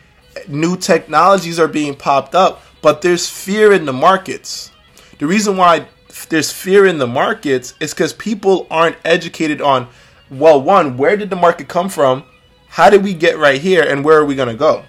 new 0.48 0.78
technologies 0.78 1.60
are 1.60 1.68
being 1.68 1.96
popped 1.96 2.36
up, 2.36 2.62
but 2.82 3.02
there's 3.02 3.30
fear 3.30 3.72
in 3.74 3.86
the 3.86 3.94
markets. 3.94 4.72
The 5.18 5.28
reason 5.28 5.58
why 5.58 5.88
there's 6.30 6.52
fear 6.52 6.86
in 6.86 6.98
the 6.98 7.08
markets 7.08 7.74
is 7.80 7.94
because 7.94 8.14
people 8.14 8.68
aren't 8.70 8.98
educated 9.04 9.62
on, 9.62 9.88
well, 10.30 10.62
one, 10.62 10.98
where 10.98 11.18
did 11.18 11.30
the 11.30 11.36
market 11.36 11.68
come 11.68 11.90
from? 11.90 12.24
How 12.68 12.90
did 12.90 13.04
we 13.04 13.14
get 13.14 13.38
right 13.38 13.60
here? 13.60 13.84
And 13.84 14.06
where 14.06 14.18
are 14.20 14.26
we 14.26 14.36
going 14.36 14.50
to 14.50 14.56
go? 14.56 14.86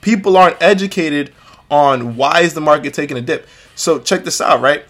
People 0.00 0.36
aren't 0.36 0.60
educated 0.62 1.32
on 1.70 2.16
why 2.16 2.40
is 2.40 2.54
the 2.54 2.60
market 2.60 2.94
taking 2.94 3.16
a 3.16 3.20
dip. 3.20 3.46
So 3.74 3.98
check 3.98 4.24
this 4.24 4.40
out, 4.40 4.60
right? 4.60 4.84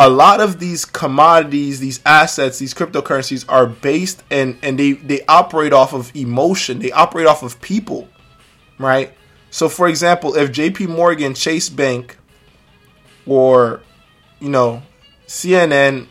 a 0.00 0.08
lot 0.08 0.40
of 0.40 0.60
these 0.60 0.84
commodities, 0.84 1.80
these 1.80 2.00
assets, 2.06 2.60
these 2.60 2.72
cryptocurrencies 2.72 3.44
are 3.48 3.66
based 3.66 4.22
and 4.30 4.56
and 4.62 4.78
they 4.78 4.92
they 4.92 5.24
operate 5.26 5.72
off 5.72 5.92
of 5.92 6.14
emotion. 6.14 6.78
They 6.78 6.92
operate 6.92 7.26
off 7.26 7.42
of 7.42 7.60
people, 7.60 8.08
right? 8.78 9.12
So, 9.50 9.68
for 9.68 9.88
example, 9.88 10.36
if 10.36 10.52
J.P. 10.52 10.86
Morgan, 10.86 11.34
Chase 11.34 11.68
Bank, 11.68 12.18
or 13.26 13.82
you 14.40 14.48
know, 14.48 14.82
CNN, 15.26 16.06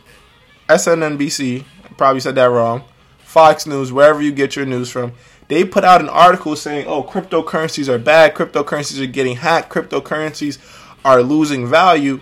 SNNBC, 0.67 1.63
probably 1.97 2.19
said 2.19 2.35
that 2.35 2.45
wrong, 2.45 2.83
Fox 3.19 3.65
News, 3.65 3.91
wherever 3.91 4.21
you 4.21 4.31
get 4.31 4.55
your 4.55 4.65
news 4.65 4.89
from, 4.89 5.13
they 5.47 5.63
put 5.63 5.83
out 5.83 6.01
an 6.01 6.09
article 6.09 6.55
saying, 6.55 6.87
"Oh, 6.87 7.03
cryptocurrencies 7.03 7.87
are 7.87 7.99
bad. 7.99 8.35
Cryptocurrencies 8.35 9.01
are 9.01 9.07
getting 9.07 9.37
hacked. 9.37 9.71
Cryptocurrencies 9.71 10.57
are 11.05 11.21
losing 11.21 11.67
value." 11.67 12.21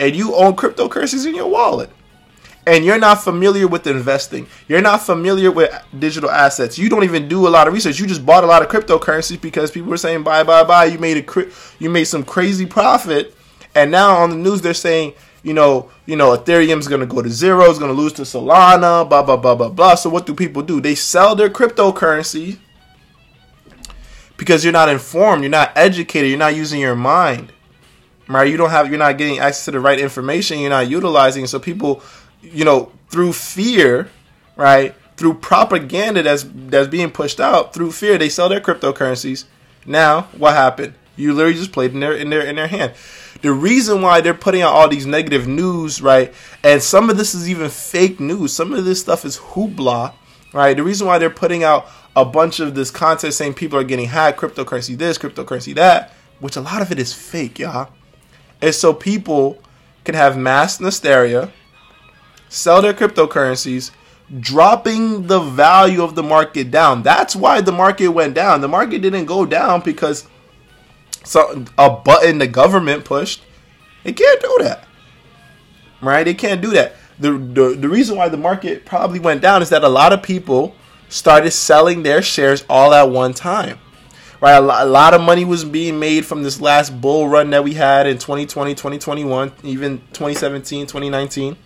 and 0.00 0.16
you 0.16 0.34
own 0.34 0.56
cryptocurrencies 0.56 1.26
in 1.26 1.36
your 1.36 1.46
wallet 1.46 1.90
and 2.66 2.84
you're 2.84 2.98
not 2.98 3.22
familiar 3.22 3.66
with 3.66 3.86
investing, 3.86 4.46
you're 4.68 4.82
not 4.82 5.02
familiar 5.02 5.50
with 5.50 5.72
digital 5.98 6.30
assets, 6.30 6.78
you 6.78 6.88
don't 6.88 7.04
even 7.04 7.28
do 7.28 7.48
a 7.48 7.50
lot 7.50 7.66
of 7.66 7.74
research. 7.74 7.98
You 7.98 8.06
just 8.06 8.24
bought 8.24 8.44
a 8.44 8.46
lot 8.46 8.62
of 8.62 8.68
cryptocurrencies 8.68 9.40
because 9.40 9.70
people 9.70 9.90
were 9.90 9.96
saying 9.96 10.22
buy, 10.22 10.42
buy, 10.42 10.64
buy. 10.64 10.84
You 10.86 10.98
made 10.98 11.24
a 11.28 11.46
you 11.78 11.90
made 11.90 12.04
some 12.04 12.22
crazy 12.22 12.66
profit, 12.66 13.34
and 13.74 13.90
now 13.90 14.16
on 14.16 14.30
the 14.30 14.36
news 14.36 14.60
they're 14.60 14.74
saying 14.74 15.14
you 15.42 15.54
know 15.54 15.90
you 16.06 16.16
know 16.16 16.36
Ethereum's 16.36 16.86
gonna 16.86 17.06
go 17.06 17.22
to 17.22 17.30
zero, 17.30 17.64
it's 17.64 17.78
gonna 17.78 17.92
lose 17.92 18.12
to 18.14 18.22
Solana, 18.22 19.08
blah 19.08 19.22
blah 19.22 19.36
blah 19.36 19.54
blah 19.54 19.70
blah. 19.70 19.94
So 19.94 20.10
what 20.10 20.26
do 20.26 20.34
people 20.34 20.62
do? 20.62 20.80
They 20.80 20.94
sell 20.94 21.34
their 21.34 21.50
cryptocurrency 21.50 22.58
because 24.36 24.64
you're 24.64 24.72
not 24.72 24.88
informed, 24.88 25.42
you're 25.42 25.50
not 25.50 25.72
educated, 25.76 26.28
you're 26.28 26.38
not 26.38 26.54
using 26.54 26.80
your 26.80 26.96
mind 26.96 27.52
right? 28.30 28.48
You 28.48 28.56
don't 28.56 28.70
have, 28.70 28.88
you're 28.88 28.98
not 28.98 29.18
getting 29.18 29.38
access 29.38 29.64
to 29.66 29.70
the 29.72 29.80
right 29.80 29.98
information. 29.98 30.60
You're 30.60 30.70
not 30.70 30.88
utilizing. 30.88 31.46
So 31.46 31.58
people, 31.58 32.02
you 32.42 32.64
know, 32.64 32.92
through 33.08 33.32
fear, 33.32 34.08
right? 34.56 34.94
Through 35.16 35.34
propaganda 35.34 36.22
that's 36.22 36.44
that's 36.46 36.88
being 36.88 37.10
pushed 37.10 37.40
out 37.40 37.74
through 37.74 37.92
fear, 37.92 38.18
they 38.18 38.28
sell 38.28 38.48
their 38.48 38.60
cryptocurrencies. 38.60 39.44
Now, 39.86 40.22
what 40.36 40.54
happened? 40.54 40.94
You 41.16 41.34
literally 41.34 41.58
just 41.58 41.72
played 41.72 41.92
in 41.92 42.00
their 42.00 42.14
in 42.14 42.30
their 42.30 42.42
in 42.42 42.56
their 42.56 42.68
hand. 42.68 42.94
The 43.42 43.52
reason 43.52 44.02
why 44.02 44.20
they're 44.20 44.34
putting 44.34 44.62
out 44.62 44.72
all 44.72 44.88
these 44.88 45.06
negative 45.06 45.46
news, 45.46 46.02
right? 46.02 46.32
And 46.62 46.82
some 46.82 47.08
of 47.08 47.16
this 47.16 47.34
is 47.34 47.48
even 47.48 47.70
fake 47.70 48.20
news. 48.20 48.52
Some 48.52 48.72
of 48.72 48.84
this 48.84 49.00
stuff 49.00 49.24
is 49.24 49.38
hoopla, 49.38 50.12
right? 50.52 50.76
The 50.76 50.82
reason 50.82 51.06
why 51.06 51.18
they're 51.18 51.30
putting 51.30 51.64
out 51.64 51.86
a 52.16 52.24
bunch 52.24 52.60
of 52.60 52.74
this 52.74 52.90
content 52.90 53.32
saying 53.32 53.54
people 53.54 53.78
are 53.78 53.84
getting 53.84 54.08
hacked, 54.08 54.38
cryptocurrency 54.38 54.96
this, 54.96 55.16
cryptocurrency 55.16 55.74
that, 55.74 56.12
which 56.40 56.56
a 56.56 56.60
lot 56.60 56.82
of 56.82 56.92
it 56.92 56.98
is 56.98 57.14
fake, 57.14 57.58
y'all 57.58 57.88
is 58.60 58.78
so 58.78 58.92
people 58.92 59.58
can 60.04 60.14
have 60.14 60.36
mass 60.36 60.78
hysteria, 60.78 61.52
sell 62.50 62.82
their 62.82 62.92
cryptocurrencies, 62.92 63.92
dropping 64.38 65.28
the 65.28 65.40
value 65.40 66.02
of 66.02 66.14
the 66.14 66.22
market 66.22 66.70
down. 66.70 67.02
That's 67.02 67.34
why 67.34 67.62
the 67.62 67.72
market 67.72 68.08
went 68.08 68.34
down. 68.34 68.60
The 68.60 68.68
market 68.68 69.00
didn't 69.00 69.24
go 69.24 69.46
down 69.46 69.80
because 69.80 70.26
so 71.24 71.64
a 71.78 71.88
button 71.88 72.36
the 72.38 72.46
government 72.46 73.06
pushed. 73.06 73.42
It 74.04 74.16
can't 74.16 74.40
do 74.40 74.58
that. 74.60 74.84
Right? 76.02 76.26
It 76.26 76.38
can't 76.38 76.60
do 76.60 76.70
that. 76.72 76.96
The, 77.18 77.32
the 77.32 77.76
the 77.78 77.88
reason 77.88 78.16
why 78.16 78.28
the 78.28 78.36
market 78.36 78.84
probably 78.84 79.20
went 79.20 79.40
down 79.40 79.62
is 79.62 79.68
that 79.70 79.84
a 79.84 79.88
lot 79.88 80.12
of 80.12 80.22
people 80.22 80.74
started 81.08 81.50
selling 81.50 82.02
their 82.02 82.22
shares 82.22 82.64
all 82.68 82.94
at 82.94 83.10
one 83.10 83.34
time 83.34 83.78
right? 84.40 84.56
A 84.56 84.60
lot, 84.60 85.14
of 85.14 85.20
money 85.20 85.44
was 85.44 85.64
being 85.64 85.98
made 85.98 86.24
from 86.24 86.42
this 86.42 86.60
last 86.60 86.98
bull 87.00 87.28
run 87.28 87.50
that 87.50 87.62
we 87.62 87.74
had 87.74 88.06
in 88.06 88.16
2020, 88.16 88.74
2021, 88.74 89.52
even 89.64 89.98
2017, 90.12 90.86
2019, 90.86 91.56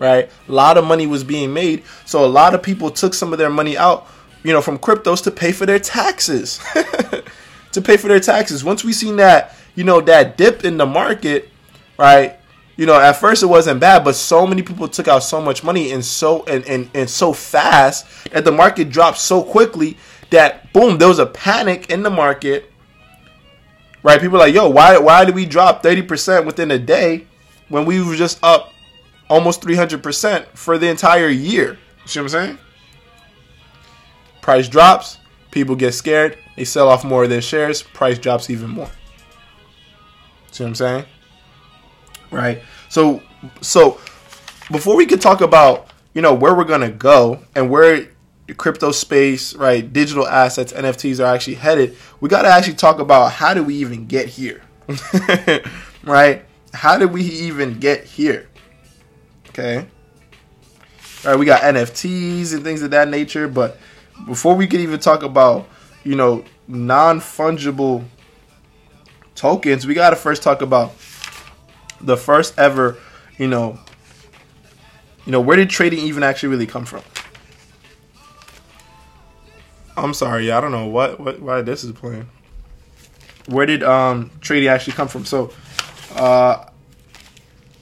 right? 0.00 0.30
A 0.48 0.52
lot 0.52 0.78
of 0.78 0.84
money 0.84 1.06
was 1.06 1.22
being 1.22 1.52
made. 1.52 1.84
So 2.06 2.24
a 2.24 2.26
lot 2.26 2.54
of 2.54 2.62
people 2.62 2.90
took 2.90 3.14
some 3.14 3.32
of 3.32 3.38
their 3.38 3.50
money 3.50 3.78
out, 3.78 4.08
you 4.42 4.52
know, 4.52 4.62
from 4.62 4.78
cryptos 4.78 5.22
to 5.24 5.30
pay 5.30 5.52
for 5.52 5.66
their 5.66 5.78
taxes. 5.78 6.58
to 7.72 7.80
pay 7.80 7.96
for 7.96 8.08
their 8.08 8.18
taxes. 8.18 8.64
Once 8.64 8.82
we 8.82 8.92
seen 8.92 9.16
that, 9.16 9.54
you 9.76 9.84
know, 9.84 10.00
that 10.00 10.36
dip 10.36 10.64
in 10.64 10.78
the 10.78 10.86
market, 10.86 11.50
right? 11.98 12.38
You 12.76 12.86
know, 12.86 12.98
at 12.98 13.12
first 13.12 13.42
it 13.42 13.46
wasn't 13.46 13.78
bad, 13.78 14.02
but 14.02 14.14
so 14.14 14.46
many 14.46 14.62
people 14.62 14.88
took 14.88 15.06
out 15.06 15.22
so 15.22 15.40
much 15.40 15.62
money 15.62 15.92
and 15.92 16.02
so 16.02 16.44
and, 16.44 16.64
and, 16.66 16.90
and 16.94 17.08
so 17.08 17.34
fast 17.34 18.06
that 18.32 18.44
the 18.46 18.52
market 18.52 18.88
dropped 18.88 19.18
so 19.18 19.42
quickly 19.42 19.98
that 20.30 20.72
boom, 20.72 20.96
there 20.96 21.08
was 21.08 21.18
a 21.18 21.26
panic 21.26 21.90
in 21.90 22.02
the 22.02 22.10
market. 22.10 22.72
Right? 24.02 24.18
People 24.18 24.38
like, 24.38 24.54
yo, 24.54 24.70
why 24.70 24.96
why 24.96 25.26
did 25.26 25.34
we 25.34 25.44
drop 25.44 25.82
30% 25.82 26.46
within 26.46 26.70
a 26.70 26.78
day 26.78 27.26
when 27.68 27.84
we 27.84 28.02
were 28.02 28.16
just 28.16 28.42
up 28.42 28.69
almost 29.30 29.62
300% 29.62 30.46
for 30.48 30.76
the 30.76 30.90
entire 30.90 31.28
year? 31.28 31.78
See 32.04 32.18
what 32.18 32.24
I'm 32.24 32.28
saying? 32.28 32.58
Price 34.42 34.68
drops, 34.68 35.18
people 35.50 35.76
get 35.76 35.92
scared, 35.92 36.36
they 36.56 36.64
sell 36.64 36.88
off 36.88 37.04
more 37.04 37.24
of 37.24 37.30
their 37.30 37.40
shares, 37.40 37.82
price 37.82 38.18
drops 38.18 38.50
even 38.50 38.68
more. 38.68 38.90
See 40.50 40.64
what 40.64 40.68
I'm 40.68 40.74
saying? 40.74 41.04
Right? 42.30 42.62
So 42.88 43.22
so 43.60 44.00
before 44.70 44.96
we 44.96 45.06
could 45.06 45.20
talk 45.20 45.40
about, 45.40 45.88
you 46.14 46.22
know, 46.22 46.34
where 46.34 46.54
we're 46.54 46.64
going 46.64 46.80
to 46.80 46.90
go 46.90 47.42
and 47.54 47.70
where 47.70 48.08
the 48.46 48.54
crypto 48.54 48.90
space, 48.90 49.54
right, 49.54 49.92
digital 49.92 50.26
assets, 50.26 50.72
NFTs 50.72 51.20
are 51.20 51.32
actually 51.32 51.54
headed, 51.54 51.96
we 52.20 52.28
got 52.28 52.42
to 52.42 52.48
actually 52.48 52.74
talk 52.74 52.98
about 52.98 53.32
how 53.32 53.54
do 53.54 53.62
we 53.62 53.76
even 53.76 54.06
get 54.06 54.28
here, 54.28 54.62
right? 56.04 56.44
How 56.74 56.98
did 56.98 57.12
we 57.12 57.22
even 57.22 57.78
get 57.78 58.04
here? 58.04 58.49
Okay. 59.50 59.86
All 61.24 61.32
right, 61.32 61.38
we 61.38 61.44
got 61.44 61.62
NFTs 61.62 62.54
and 62.54 62.62
things 62.62 62.82
of 62.82 62.92
that 62.92 63.08
nature, 63.08 63.48
but 63.48 63.78
before 64.26 64.54
we 64.54 64.66
can 64.66 64.80
even 64.80 65.00
talk 65.00 65.22
about, 65.22 65.68
you 66.04 66.14
know, 66.14 66.44
non 66.68 67.20
fungible 67.20 68.04
tokens, 69.34 69.86
we 69.86 69.94
got 69.94 70.10
to 70.10 70.16
first 70.16 70.42
talk 70.42 70.62
about 70.62 70.92
the 72.00 72.16
first 72.16 72.58
ever, 72.58 72.96
you 73.38 73.48
know, 73.48 73.78
you 75.26 75.32
know, 75.32 75.40
where 75.40 75.56
did 75.56 75.68
trading 75.68 75.98
even 75.98 76.22
actually 76.22 76.50
really 76.50 76.66
come 76.66 76.86
from? 76.86 77.02
I'm 79.96 80.14
sorry, 80.14 80.50
I 80.50 80.60
don't 80.60 80.72
know 80.72 80.86
what, 80.86 81.18
what 81.18 81.40
why 81.40 81.60
this 81.60 81.82
is 81.82 81.92
playing. 81.92 82.28
Where 83.46 83.66
did 83.66 83.82
um 83.82 84.30
trading 84.40 84.68
actually 84.68 84.92
come 84.92 85.08
from? 85.08 85.24
So, 85.24 85.52
uh, 86.14 86.64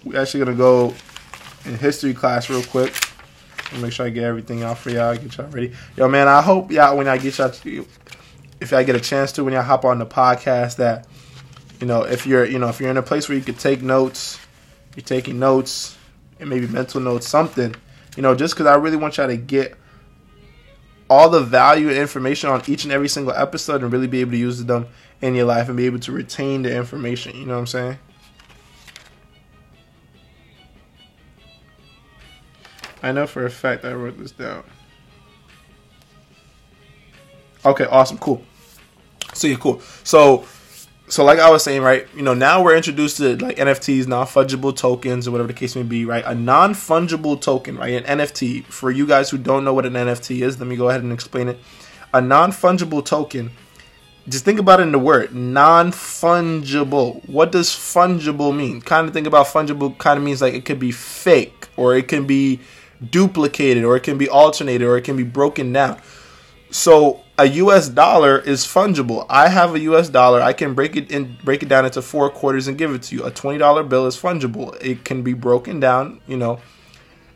we're 0.02 0.20
actually 0.20 0.40
gonna 0.44 0.56
go 0.56 0.94
in 1.68 1.78
history 1.78 2.14
class 2.14 2.50
real 2.50 2.62
quick. 2.62 2.94
Make 3.80 3.92
sure 3.92 4.06
I 4.06 4.10
get 4.10 4.24
everything 4.24 4.62
out 4.62 4.78
for 4.78 4.90
y'all. 4.90 5.14
Get 5.14 5.36
y'all 5.36 5.46
ready. 5.48 5.72
Yo, 5.96 6.08
man, 6.08 6.26
I 6.26 6.40
hope 6.40 6.72
y'all 6.72 6.96
when 6.96 7.06
I 7.06 7.18
get 7.18 7.36
y'all, 7.38 7.50
to, 7.50 7.86
if 8.60 8.70
y'all 8.70 8.82
get 8.84 8.96
a 8.96 9.00
chance 9.00 9.32
to 9.32 9.44
when 9.44 9.52
y'all 9.52 9.62
hop 9.62 9.84
on 9.84 9.98
the 9.98 10.06
podcast, 10.06 10.76
that 10.76 11.06
you 11.80 11.86
know, 11.86 12.02
if 12.02 12.26
you're, 12.26 12.44
you 12.44 12.58
know, 12.58 12.68
if 12.68 12.80
you're 12.80 12.90
in 12.90 12.96
a 12.96 13.02
place 13.02 13.28
where 13.28 13.36
you 13.38 13.44
could 13.44 13.58
take 13.58 13.82
notes, 13.82 14.38
you're 14.96 15.04
taking 15.04 15.38
notes 15.38 15.96
and 16.40 16.48
maybe 16.48 16.66
mental 16.66 17.00
notes, 17.00 17.28
something, 17.28 17.74
you 18.16 18.22
know, 18.22 18.34
just 18.34 18.54
because 18.54 18.66
I 18.66 18.76
really 18.76 18.96
want 18.96 19.16
y'all 19.16 19.28
to 19.28 19.36
get 19.36 19.76
all 21.10 21.30
the 21.30 21.40
value 21.40 21.88
and 21.88 21.98
information 21.98 22.50
on 22.50 22.62
each 22.66 22.84
and 22.84 22.92
every 22.92 23.08
single 23.08 23.32
episode 23.32 23.82
and 23.82 23.92
really 23.92 24.06
be 24.06 24.20
able 24.20 24.32
to 24.32 24.38
use 24.38 24.62
them 24.64 24.86
in 25.20 25.34
your 25.34 25.46
life 25.46 25.68
and 25.68 25.76
be 25.76 25.86
able 25.86 25.98
to 26.00 26.12
retain 26.12 26.62
the 26.62 26.74
information. 26.74 27.36
You 27.36 27.46
know 27.46 27.54
what 27.54 27.60
I'm 27.60 27.66
saying? 27.66 27.98
I 33.02 33.12
know 33.12 33.26
for 33.26 33.46
a 33.46 33.50
fact 33.50 33.84
I 33.84 33.92
wrote 33.92 34.18
this 34.18 34.32
down. 34.32 34.64
Okay, 37.64 37.84
awesome, 37.84 38.18
cool. 38.18 38.42
So 39.34 39.46
yeah, 39.46 39.56
cool. 39.56 39.80
So 40.04 40.46
so 41.08 41.24
like 41.24 41.38
I 41.38 41.50
was 41.50 41.64
saying, 41.64 41.82
right, 41.82 42.06
you 42.14 42.22
know, 42.22 42.34
now 42.34 42.62
we're 42.62 42.76
introduced 42.76 43.16
to 43.16 43.36
like 43.36 43.56
NFTs, 43.56 44.06
non-fungible 44.06 44.76
tokens, 44.76 45.26
or 45.26 45.30
whatever 45.30 45.48
the 45.48 45.54
case 45.54 45.74
may 45.74 45.82
be, 45.82 46.04
right? 46.04 46.24
A 46.26 46.34
non-fungible 46.34 47.40
token, 47.40 47.78
right? 47.78 48.02
An 48.04 48.18
NFT. 48.18 48.64
For 48.66 48.90
you 48.90 49.06
guys 49.06 49.30
who 49.30 49.38
don't 49.38 49.64
know 49.64 49.72
what 49.72 49.86
an 49.86 49.94
NFT 49.94 50.42
is, 50.42 50.58
let 50.58 50.68
me 50.68 50.76
go 50.76 50.90
ahead 50.90 51.02
and 51.02 51.12
explain 51.12 51.48
it. 51.48 51.58
A 52.12 52.20
non-fungible 52.20 53.04
token. 53.04 53.50
Just 54.28 54.44
think 54.44 54.58
about 54.58 54.80
it 54.80 54.82
in 54.82 54.92
the 54.92 54.98
word 54.98 55.34
non-fungible. 55.34 57.26
What 57.26 57.52
does 57.52 57.70
fungible 57.70 58.54
mean? 58.54 58.82
Kind 58.82 59.08
of 59.08 59.14
think 59.14 59.26
about 59.26 59.46
fungible. 59.46 59.96
Kind 59.96 60.18
of 60.18 60.24
means 60.24 60.42
like 60.42 60.52
it 60.52 60.66
could 60.66 60.78
be 60.78 60.92
fake, 60.92 61.68
or 61.76 61.96
it 61.96 62.08
can 62.08 62.26
be 62.26 62.60
duplicated, 63.10 63.84
or 63.84 63.96
it 63.96 64.02
can 64.02 64.18
be 64.18 64.28
alternated, 64.28 64.86
or 64.86 64.96
it 64.96 65.02
can 65.02 65.16
be 65.16 65.24
broken 65.24 65.72
down. 65.72 66.00
So 66.70 67.22
a 67.38 67.46
US 67.46 67.88
dollar 67.88 68.38
is 68.38 68.64
fungible. 68.64 69.24
I 69.30 69.48
have 69.48 69.74
a 69.74 69.80
US 69.80 70.08
dollar. 70.08 70.42
I 70.42 70.52
can 70.52 70.74
break 70.74 70.96
it 70.96 71.10
in 71.10 71.38
break 71.44 71.62
it 71.62 71.68
down 71.68 71.84
into 71.84 72.02
four 72.02 72.28
quarters 72.30 72.68
and 72.68 72.76
give 72.76 72.92
it 72.92 73.02
to 73.04 73.14
you. 73.14 73.24
A 73.24 73.30
$20 73.30 73.88
bill 73.88 74.06
is 74.06 74.16
fungible. 74.16 74.76
It 74.82 75.04
can 75.04 75.22
be 75.22 75.34
broken 75.34 75.80
down, 75.80 76.20
you 76.26 76.36
know, 76.36 76.60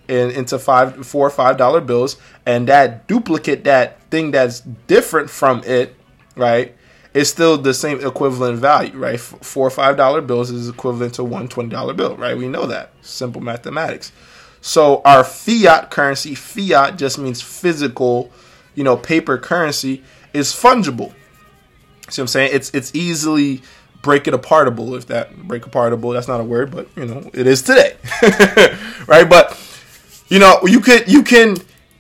in, 0.09 0.31
into 0.33 0.59
five 0.59 1.07
four 1.07 1.27
or 1.27 1.31
five 1.31 1.57
dollar 1.57 1.81
bills 1.81 2.17
and 2.45 2.69
that 2.69 3.07
duplicate 3.07 3.65
that 3.65 4.03
thing 4.11 4.33
that's 4.33 4.61
different 4.61 5.31
from 5.31 5.63
it, 5.65 5.95
right? 6.37 6.75
Is 7.15 7.29
still 7.29 7.59
the 7.59 7.75
same 7.75 8.05
equivalent 8.05 8.59
value, 8.59 8.99
right? 8.99 9.21
Four 9.21 9.67
or 9.67 9.71
five 9.71 9.97
dollar 9.97 10.21
bills 10.21 10.51
is 10.51 10.69
equivalent 10.69 11.15
to 11.15 11.25
one 11.25 11.47
$20 11.47 11.97
bill, 11.97 12.17
right? 12.17 12.37
We 12.37 12.49
know 12.49 12.67
that. 12.67 12.91
Simple 13.03 13.41
mathematics. 13.41 14.13
So 14.63 15.03
our 15.05 15.23
fiat 15.23 15.91
currency, 15.91 16.35
fiat 16.35 16.97
just 16.97 17.19
means 17.19 17.43
physical 17.43 18.33
you 18.75 18.85
know, 18.85 18.97
paper 18.97 19.39
currency 19.39 20.03
is 20.33 20.53
fungible. 20.53 21.13
See 22.09 22.21
what 22.21 22.25
I'm 22.25 22.27
saying? 22.29 22.51
It's 22.53 22.71
it's 22.75 22.95
easily 22.95 23.63
break 24.03 24.27
it 24.27 24.35
apartable 24.35 24.97
if 24.97 25.07
that 25.07 25.37
break 25.47 25.63
apartable 25.63 26.13
that's 26.13 26.27
not 26.27 26.41
a 26.41 26.45
word 26.45 26.73
but 26.73 26.89
you 26.97 27.05
know 27.05 27.31
it 27.33 27.47
is 27.47 27.63
today. 27.63 27.97
Right? 29.07 29.29
But 29.29 29.59
you 30.29 30.39
know 30.39 30.61
you 30.65 30.81
could 30.81 31.11
you 31.11 31.23
can 31.23 31.57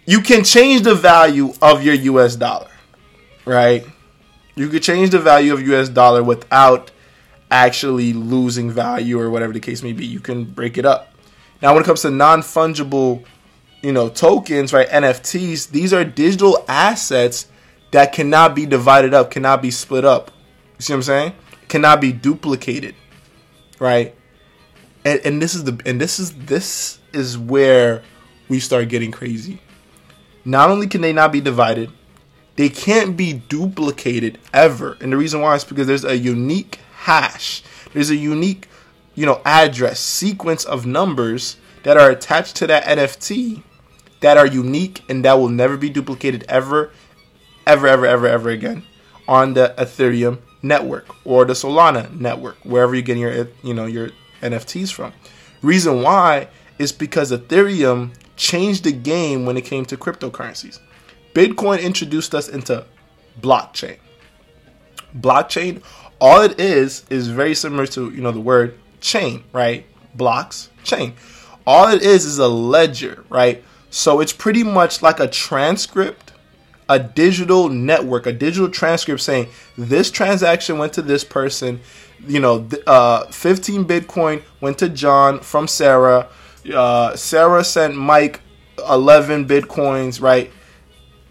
you 0.06 0.20
can 0.20 0.44
change 0.44 0.82
the 0.82 0.94
value 0.94 1.52
of 1.60 1.82
your 1.84 1.94
US 1.94 2.36
dollar 2.36 2.68
right? 3.44 3.84
You 4.54 4.68
could 4.68 4.82
change 4.82 5.10
the 5.10 5.18
value 5.18 5.52
of 5.52 5.66
US 5.68 5.88
dollar 5.88 6.22
without 6.22 6.90
actually 7.50 8.12
losing 8.12 8.70
value 8.70 9.20
or 9.20 9.30
whatever 9.30 9.52
the 9.52 9.60
case 9.60 9.82
may 9.82 9.92
be. 9.92 10.06
You 10.06 10.20
can 10.20 10.44
break 10.44 10.78
it 10.78 10.86
up 10.86 11.11
now 11.62 11.72
when 11.72 11.82
it 11.82 11.86
comes 11.86 12.02
to 12.02 12.10
non-fungible 12.10 13.24
you 13.82 13.92
know, 13.92 14.08
tokens, 14.08 14.72
right? 14.72 14.88
NFTs, 14.88 15.70
these 15.70 15.92
are 15.92 16.04
digital 16.04 16.64
assets 16.68 17.48
that 17.90 18.12
cannot 18.12 18.54
be 18.54 18.64
divided 18.64 19.12
up, 19.12 19.30
cannot 19.30 19.60
be 19.60 19.70
split 19.70 20.04
up. 20.04 20.30
You 20.78 20.82
see 20.82 20.92
what 20.92 20.98
I'm 20.98 21.02
saying? 21.02 21.32
Cannot 21.68 22.00
be 22.00 22.12
duplicated. 22.12 22.94
Right? 23.78 24.14
And 25.04 25.20
and 25.24 25.42
this 25.42 25.54
is 25.54 25.64
the 25.64 25.80
and 25.84 26.00
this 26.00 26.20
is 26.20 26.32
this 26.32 27.00
is 27.12 27.36
where 27.36 28.02
we 28.48 28.60
start 28.60 28.88
getting 28.88 29.10
crazy. 29.10 29.60
Not 30.44 30.70
only 30.70 30.86
can 30.86 31.00
they 31.00 31.12
not 31.12 31.32
be 31.32 31.40
divided, 31.40 31.90
they 32.54 32.68
can't 32.68 33.16
be 33.16 33.32
duplicated 33.32 34.38
ever. 34.54 34.96
And 35.00 35.12
the 35.12 35.16
reason 35.16 35.40
why 35.40 35.56
is 35.56 35.64
because 35.64 35.88
there's 35.88 36.04
a 36.04 36.16
unique 36.16 36.78
hash. 36.94 37.64
There's 37.92 38.10
a 38.10 38.16
unique, 38.16 38.68
you 39.14 39.26
know, 39.26 39.40
address, 39.44 39.98
sequence 39.98 40.64
of 40.64 40.86
numbers 40.86 41.56
that 41.84 41.96
are 41.96 42.10
attached 42.10 42.56
to 42.56 42.66
that 42.68 42.84
NFT 42.84 43.62
that 44.20 44.36
are 44.36 44.46
unique 44.46 45.02
and 45.08 45.24
that 45.24 45.34
will 45.34 45.48
never 45.48 45.76
be 45.76 45.90
duplicated 45.90 46.44
ever, 46.48 46.90
ever, 47.66 47.86
ever, 47.86 48.06
ever, 48.06 48.26
ever 48.26 48.50
again 48.50 48.84
on 49.28 49.54
the 49.54 49.74
Ethereum 49.76 50.38
network 50.62 51.06
or 51.26 51.44
the 51.44 51.52
Solana 51.52 52.10
network, 52.18 52.56
wherever 52.64 52.94
you're 52.94 53.02
getting 53.02 53.22
your 53.22 53.48
you 53.62 53.74
know 53.74 53.86
your 53.86 54.10
NFTs 54.40 54.92
from. 54.92 55.12
Reason 55.60 56.02
why 56.02 56.48
is 56.78 56.92
because 56.92 57.30
Ethereum 57.30 58.14
changed 58.36 58.84
the 58.84 58.92
game 58.92 59.44
when 59.44 59.56
it 59.56 59.64
came 59.64 59.84
to 59.86 59.96
cryptocurrencies. 59.96 60.78
Bitcoin 61.34 61.82
introduced 61.82 62.34
us 62.34 62.48
into 62.48 62.84
blockchain. 63.40 63.98
Blockchain, 65.16 65.82
all 66.20 66.42
it 66.42 66.58
is 66.58 67.04
is 67.10 67.28
very 67.28 67.54
similar 67.54 67.86
to 67.88 68.10
you 68.10 68.20
know 68.20 68.32
the 68.32 68.40
word 68.40 68.78
chain, 69.00 69.44
right? 69.52 69.84
Blocks, 70.14 70.70
chain. 70.84 71.14
All 71.66 71.88
it 71.88 72.02
is 72.02 72.24
is 72.24 72.38
a 72.38 72.48
ledger, 72.48 73.24
right? 73.28 73.62
So 73.90 74.20
it's 74.20 74.32
pretty 74.32 74.64
much 74.64 75.02
like 75.02 75.20
a 75.20 75.28
transcript, 75.28 76.32
a 76.88 76.98
digital 76.98 77.68
network, 77.68 78.26
a 78.26 78.32
digital 78.32 78.68
transcript 78.68 79.20
saying 79.20 79.48
this 79.76 80.10
transaction 80.10 80.78
went 80.78 80.92
to 80.94 81.02
this 81.02 81.24
person. 81.24 81.80
You 82.26 82.40
know, 82.40 82.68
uh, 82.86 83.26
15 83.26 83.84
Bitcoin 83.84 84.42
went 84.60 84.78
to 84.78 84.88
John 84.88 85.40
from 85.40 85.68
Sarah. 85.68 86.28
Uh, 86.72 87.16
Sarah 87.16 87.64
sent 87.64 87.96
Mike 87.96 88.40
11 88.78 89.46
Bitcoins, 89.46 90.20
right? 90.20 90.50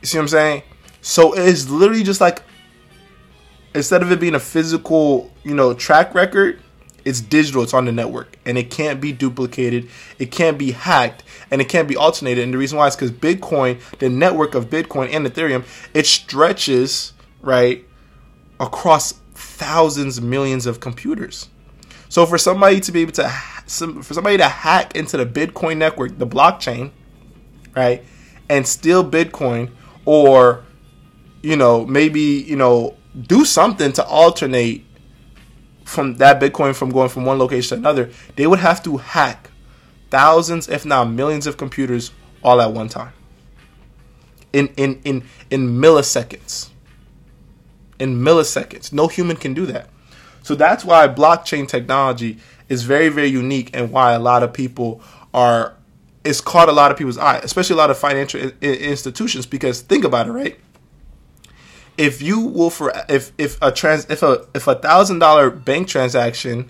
You 0.02 0.08
see 0.08 0.18
what 0.18 0.24
I'm 0.24 0.28
saying? 0.28 0.64
So 1.02 1.34
it's 1.34 1.70
literally 1.70 2.04
just 2.04 2.22
like 2.22 2.44
instead 3.74 4.02
of 4.02 4.12
it 4.12 4.20
being 4.20 4.36
a 4.36 4.40
physical, 4.40 5.32
you 5.44 5.56
know, 5.56 5.74
track 5.74 6.14
record, 6.14 6.62
it's 7.06 7.22
digital, 7.22 7.64
it's 7.64 7.74
on 7.74 7.86
the 7.86 7.92
network, 7.92 8.38
and 8.46 8.58
it 8.58 8.70
can't 8.70 9.02
be 9.02 9.12
duplicated, 9.12 9.90
it 10.20 10.32
can't 10.32 10.58
be 10.58 10.72
hacked, 10.72 11.24
and 11.50 11.62
it 11.62 11.70
can't 11.70 11.88
be 11.88 11.96
alternated. 11.96 12.44
And 12.44 12.54
the 12.54 12.58
reason 12.58 12.78
why 12.78 12.88
is 12.88 12.96
because 12.96 13.12
Bitcoin, 13.12 13.80
the 14.00 14.10
network 14.10 14.56
of 14.56 14.70
Bitcoin 14.70 15.14
and 15.14 15.26
Ethereum, 15.26 15.66
it 15.94 16.06
stretches 16.06 17.14
right 17.42 17.86
across 18.60 19.14
thousands, 19.34 20.22
millions 20.22 20.66
of 20.66 20.80
computers. 20.80 21.50
So 22.10 22.26
for 22.26 22.38
somebody 22.38 22.80
to 22.82 22.92
be 22.92 23.02
able 23.02 23.14
to, 23.14 23.30
for 23.30 24.14
somebody 24.14 24.38
to 24.38 24.48
hack 24.48 24.96
into 24.96 25.18
the 25.18 25.26
Bitcoin 25.26 25.78
network, 25.78 26.18
the 26.18 26.28
blockchain, 26.28 26.92
right, 27.76 28.04
and 28.50 28.68
steal 28.68 29.10
Bitcoin, 29.10 29.72
or 30.06 30.64
you 31.42 31.56
know 31.56 31.86
maybe 31.86 32.20
you 32.20 32.56
know 32.56 32.98
do 33.28 33.46
something 33.46 33.92
to 33.94 34.06
alternate 34.06 34.86
from 35.92 36.16
that 36.16 36.40
Bitcoin 36.40 36.74
from 36.74 36.90
going 36.90 37.10
from 37.10 37.26
one 37.26 37.38
location 37.38 37.70
to 37.70 37.76
another, 37.76 38.10
they 38.38 38.48
would 38.48 38.60
have 38.60 38.82
to 38.84 38.98
hack 38.98 39.52
thousands, 40.10 40.70
if 40.70 40.86
not 40.86 41.10
millions, 41.10 41.46
of 41.46 41.58
computers 41.58 42.12
all 42.44 42.62
at 42.62 42.72
one 42.72 42.88
time. 42.88 43.12
In 44.54 44.70
in 44.78 45.02
in 45.04 45.24
in 45.50 45.80
milliseconds. 45.80 46.70
In 48.00 48.22
milliseconds. 48.22 48.94
No 48.94 49.08
human 49.08 49.36
can 49.36 49.54
do 49.54 49.66
that. 49.68 49.90
So 50.44 50.56
that's 50.56 50.84
why 50.84 51.08
blockchain 51.08 51.68
technology 51.68 52.38
is 52.68 52.84
very, 52.84 53.10
very 53.10 53.28
unique 53.28 53.70
and 53.74 53.92
why 53.92 54.14
a 54.14 54.20
lot 54.20 54.44
of 54.44 54.54
people 54.54 55.02
are 55.34 55.76
it's 56.24 56.40
caught 56.40 56.70
a 56.70 56.72
lot 56.72 56.92
of 56.92 56.98
people's 56.98 57.18
eye, 57.18 57.38
especially 57.40 57.74
a 57.74 57.78
lot 57.78 57.90
of 57.90 57.98
financial 57.98 58.40
institutions 58.62 59.46
because 59.46 59.82
think 59.82 60.04
about 60.04 60.28
it, 60.28 60.32
right? 60.32 60.60
If 61.98 62.22
you 62.22 62.40
will 62.40 62.70
for 62.70 62.92
if 63.10 63.32
if 63.38 63.58
a 63.62 63.72
trans 63.72 64.06
if 64.10 64.24
a 64.24 64.46
if 64.54 64.68
a 64.68 64.76
thousand 64.76 65.20
dollar 65.20 65.50
bank 65.50 65.88
transaction 65.88 66.70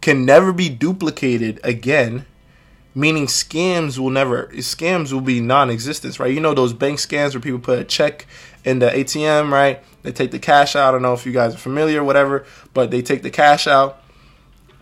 can 0.00 0.24
never 0.24 0.52
be 0.52 0.68
duplicated 0.68 1.60
again, 1.62 2.24
meaning 2.94 3.26
scams 3.26 3.98
will 3.98 4.10
never 4.10 4.46
scams 4.54 5.12
will 5.12 5.20
be 5.20 5.40
non-existent, 5.40 6.18
right? 6.18 6.32
You 6.32 6.40
know 6.40 6.54
those 6.54 6.72
bank 6.72 6.98
scams 6.98 7.34
where 7.34 7.40
people 7.40 7.60
put 7.60 7.78
a 7.78 7.84
check 7.84 8.26
in 8.64 8.78
the 8.78 8.90
ATM, 8.90 9.50
right? 9.50 9.82
They 10.02 10.12
take 10.12 10.30
the 10.30 10.38
cash 10.38 10.74
out. 10.74 10.88
I 10.88 10.92
don't 10.92 11.02
know 11.02 11.12
if 11.12 11.26
you 11.26 11.32
guys 11.32 11.54
are 11.54 11.58
familiar, 11.58 12.00
or 12.00 12.04
whatever, 12.04 12.46
but 12.72 12.90
they 12.90 13.02
take 13.02 13.22
the 13.22 13.30
cash 13.30 13.66
out. 13.66 14.02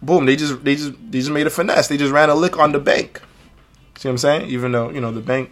Boom! 0.01 0.27
They 0.27 0.37
just 0.37 0.62
they 0.64 0.77
just 0.77 0.92
they 1.11 1.18
just 1.18 1.31
made 1.31 1.47
a 1.47 1.51
finesse. 1.51 1.88
They 1.88 1.97
just 1.97 2.12
ran 2.12 2.31
a 2.31 2.35
lick 2.35 2.57
on 2.57 2.73
the 2.73 2.79
bank. 2.79 3.21
See 3.97 4.09
what 4.09 4.12
I'm 4.12 4.18
saying? 4.18 4.49
Even 4.51 4.71
though 4.71 4.90
you 4.90 5.01
know 5.01 5.11
the 5.11 5.21
bank, 5.21 5.51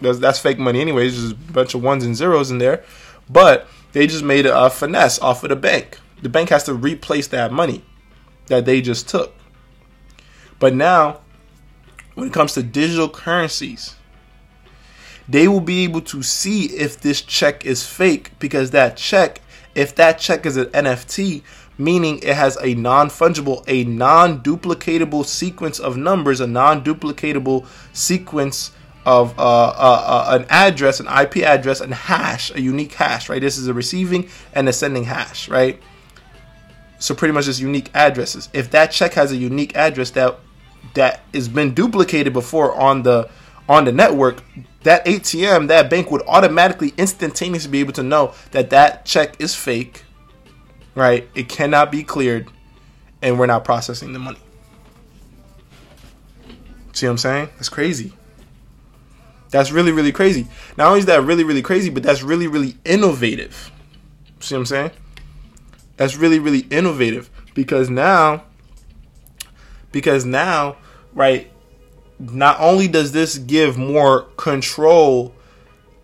that's, 0.00 0.18
that's 0.18 0.38
fake 0.38 0.60
money 0.60 0.80
anyways. 0.80 1.16
Just 1.16 1.32
a 1.32 1.52
bunch 1.52 1.74
of 1.74 1.82
ones 1.82 2.04
and 2.04 2.14
zeros 2.14 2.52
in 2.52 2.58
there. 2.58 2.84
But 3.30 3.68
they 3.92 4.06
just 4.06 4.24
made 4.24 4.46
a 4.46 4.70
finesse 4.70 5.18
off 5.20 5.42
of 5.42 5.50
the 5.50 5.56
bank. 5.56 5.98
The 6.22 6.28
bank 6.28 6.50
has 6.50 6.64
to 6.64 6.74
replace 6.74 7.28
that 7.28 7.52
money 7.52 7.84
that 8.46 8.64
they 8.64 8.80
just 8.80 9.08
took. 9.08 9.34
But 10.58 10.74
now, 10.74 11.20
when 12.14 12.28
it 12.28 12.32
comes 12.32 12.54
to 12.54 12.62
digital 12.62 13.08
currencies, 13.08 13.94
they 15.28 15.46
will 15.46 15.60
be 15.60 15.84
able 15.84 16.00
to 16.00 16.22
see 16.22 16.66
if 16.66 17.00
this 17.00 17.20
check 17.20 17.64
is 17.64 17.86
fake 17.86 18.32
because 18.38 18.70
that 18.70 18.96
check, 18.96 19.40
if 19.74 19.94
that 19.96 20.18
check 20.18 20.46
is 20.46 20.56
an 20.56 20.66
NFT, 20.66 21.42
meaning 21.76 22.18
it 22.22 22.34
has 22.34 22.56
a 22.62 22.74
non 22.74 23.08
fungible, 23.08 23.62
a 23.68 23.84
non 23.84 24.40
duplicatable 24.40 25.24
sequence 25.24 25.78
of 25.78 25.96
numbers, 25.96 26.40
a 26.40 26.46
non 26.46 26.82
duplicatable 26.82 27.66
sequence 27.92 28.72
of 29.08 29.38
uh, 29.38 29.42
uh, 29.42 29.72
uh, 30.28 30.38
an 30.38 30.46
address, 30.50 31.00
an 31.00 31.06
IP 31.06 31.38
address, 31.38 31.80
and 31.80 31.94
hash, 31.94 32.54
a 32.54 32.60
unique 32.60 32.92
hash, 32.92 33.30
right? 33.30 33.40
This 33.40 33.56
is 33.56 33.66
a 33.66 33.72
receiving 33.72 34.28
and 34.52 34.68
a 34.68 34.72
sending 34.72 35.04
hash, 35.04 35.48
right? 35.48 35.80
So 36.98 37.14
pretty 37.14 37.32
much 37.32 37.46
just 37.46 37.58
unique 37.58 37.90
addresses. 37.94 38.50
If 38.52 38.70
that 38.72 38.90
check 38.90 39.14
has 39.14 39.32
a 39.32 39.36
unique 39.36 39.74
address 39.74 40.10
that 40.10 40.38
that 40.92 41.22
has 41.32 41.48
been 41.48 41.72
duplicated 41.72 42.34
before 42.34 42.74
on 42.74 43.02
the 43.02 43.30
on 43.66 43.86
the 43.86 43.92
network, 43.92 44.42
that 44.82 45.06
ATM, 45.06 45.68
that 45.68 45.88
bank 45.88 46.10
would 46.10 46.22
automatically 46.26 46.92
instantaneously 46.98 47.70
be 47.70 47.80
able 47.80 47.94
to 47.94 48.02
know 48.02 48.34
that 48.50 48.68
that 48.70 49.06
check 49.06 49.40
is 49.40 49.54
fake, 49.54 50.04
right? 50.94 51.26
It 51.34 51.48
cannot 51.48 51.90
be 51.90 52.02
cleared, 52.02 52.50
and 53.22 53.38
we're 53.38 53.46
not 53.46 53.64
processing 53.64 54.12
the 54.12 54.18
money. 54.18 54.40
See 56.92 57.06
what 57.06 57.12
I'm 57.12 57.18
saying? 57.18 57.48
That's 57.56 57.70
crazy. 57.70 58.12
That's 59.50 59.70
really, 59.72 59.92
really 59.92 60.12
crazy. 60.12 60.46
Not 60.76 60.88
only 60.88 61.00
is 61.00 61.06
that 61.06 61.22
really, 61.22 61.44
really 61.44 61.62
crazy, 61.62 61.90
but 61.90 62.02
that's 62.02 62.22
really, 62.22 62.46
really 62.46 62.76
innovative. 62.84 63.70
See 64.40 64.54
what 64.54 64.60
I'm 64.60 64.66
saying? 64.66 64.90
That's 65.96 66.16
really, 66.16 66.38
really 66.38 66.60
innovative 66.70 67.30
because 67.54 67.90
now, 67.90 68.44
because 69.90 70.24
now, 70.24 70.76
right, 71.14 71.50
not 72.18 72.60
only 72.60 72.88
does 72.88 73.12
this 73.12 73.38
give 73.38 73.78
more 73.78 74.22
control 74.36 75.34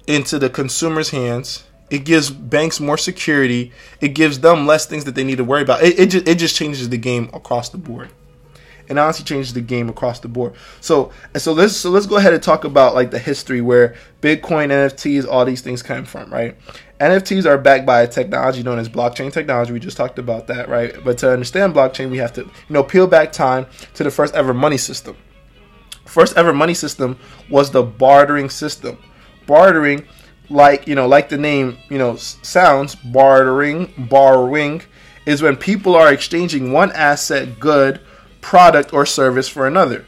into 0.07 0.39
the 0.39 0.51
consumer's 0.51 1.11
hands, 1.11 1.65
it 1.91 2.05
gives 2.05 2.31
banks 2.31 2.81
more 2.81 2.97
security. 2.97 3.73
It 4.01 4.09
gives 4.09 4.41
them 4.41 4.67
less 4.67 4.87
things 4.87 5.05
that 5.05 5.15
they 5.15 5.23
need 5.25 5.37
to 5.37 5.45
worry 5.45 5.63
about. 5.63 5.83
It, 5.83 5.99
it, 5.99 6.11
just, 6.11 6.29
it 6.29 6.39
just 6.39 6.57
changes 6.57 6.89
the 6.89 6.97
game 6.97 7.31
across 7.33 7.69
the 7.69 7.79
board 7.79 8.11
and 8.89 8.99
honestly 8.99 9.25
changes 9.25 9.53
the 9.53 9.61
game 9.61 9.89
across 9.89 10.21
the 10.21 10.29
board. 10.29 10.55
So 10.81 11.11
so 11.37 11.53
let's 11.53 11.77
so 11.77 11.91
let's 11.91 12.07
go 12.07 12.17
ahead 12.17 12.33
and 12.33 12.43
talk 12.43 12.65
about 12.65 12.95
like 12.95 13.11
the 13.11 13.19
history 13.19 13.61
where 13.61 13.95
Bitcoin, 14.21 14.69
NFTs, 14.69 15.27
all 15.27 15.45
these 15.45 15.61
things 15.61 15.83
come 15.83 16.05
from, 16.05 16.33
right? 16.33 16.57
NFTs 17.01 17.45
are 17.45 17.59
backed 17.59 17.87
by 17.87 18.03
a 18.03 18.09
technology 18.09 18.63
known 18.63 18.79
as 18.79 18.89
blockchain 18.89 19.33
technology. 19.33 19.73
We 19.73 19.81
just 19.81 19.97
talked 19.97 20.19
about 20.19 20.47
that, 20.47 20.69
right? 20.69 20.95
But 21.05 21.19
to 21.19 21.33
understand 21.33 21.75
blockchain, 21.75 22.11
we 22.11 22.19
have 22.19 22.33
to 22.35 22.43
you 22.43 22.51
know 22.71 22.83
peel 22.83 23.07
back 23.07 23.33
time 23.33 23.67
to 23.95 24.05
the 24.05 24.11
first 24.11 24.35
ever 24.35 24.55
money 24.55 24.79
system. 24.79 25.17
First 26.05 26.37
ever 26.37 26.53
money 26.53 26.75
system 26.75 27.19
was 27.51 27.71
the 27.71 27.83
bartering 27.83 28.51
system. 28.51 28.99
Bartering 29.47 30.07
like 30.51 30.87
you 30.87 30.95
know 30.95 31.07
like 31.07 31.29
the 31.29 31.39
name 31.39 31.77
you 31.89 31.99
know 31.99 32.17
sounds 32.17 32.95
bartering 32.95 33.93
borrowing 34.11 34.83
is 35.27 35.41
when 35.41 35.57
people 35.57 35.95
are 35.95 36.13
exchanging 36.13 36.73
one 36.73 36.93
asset 36.93 37.59
good 37.59 38.01
product 38.45 38.93
or 38.93 39.07
service 39.07 39.49
for 39.49 39.67
another. 39.67 40.05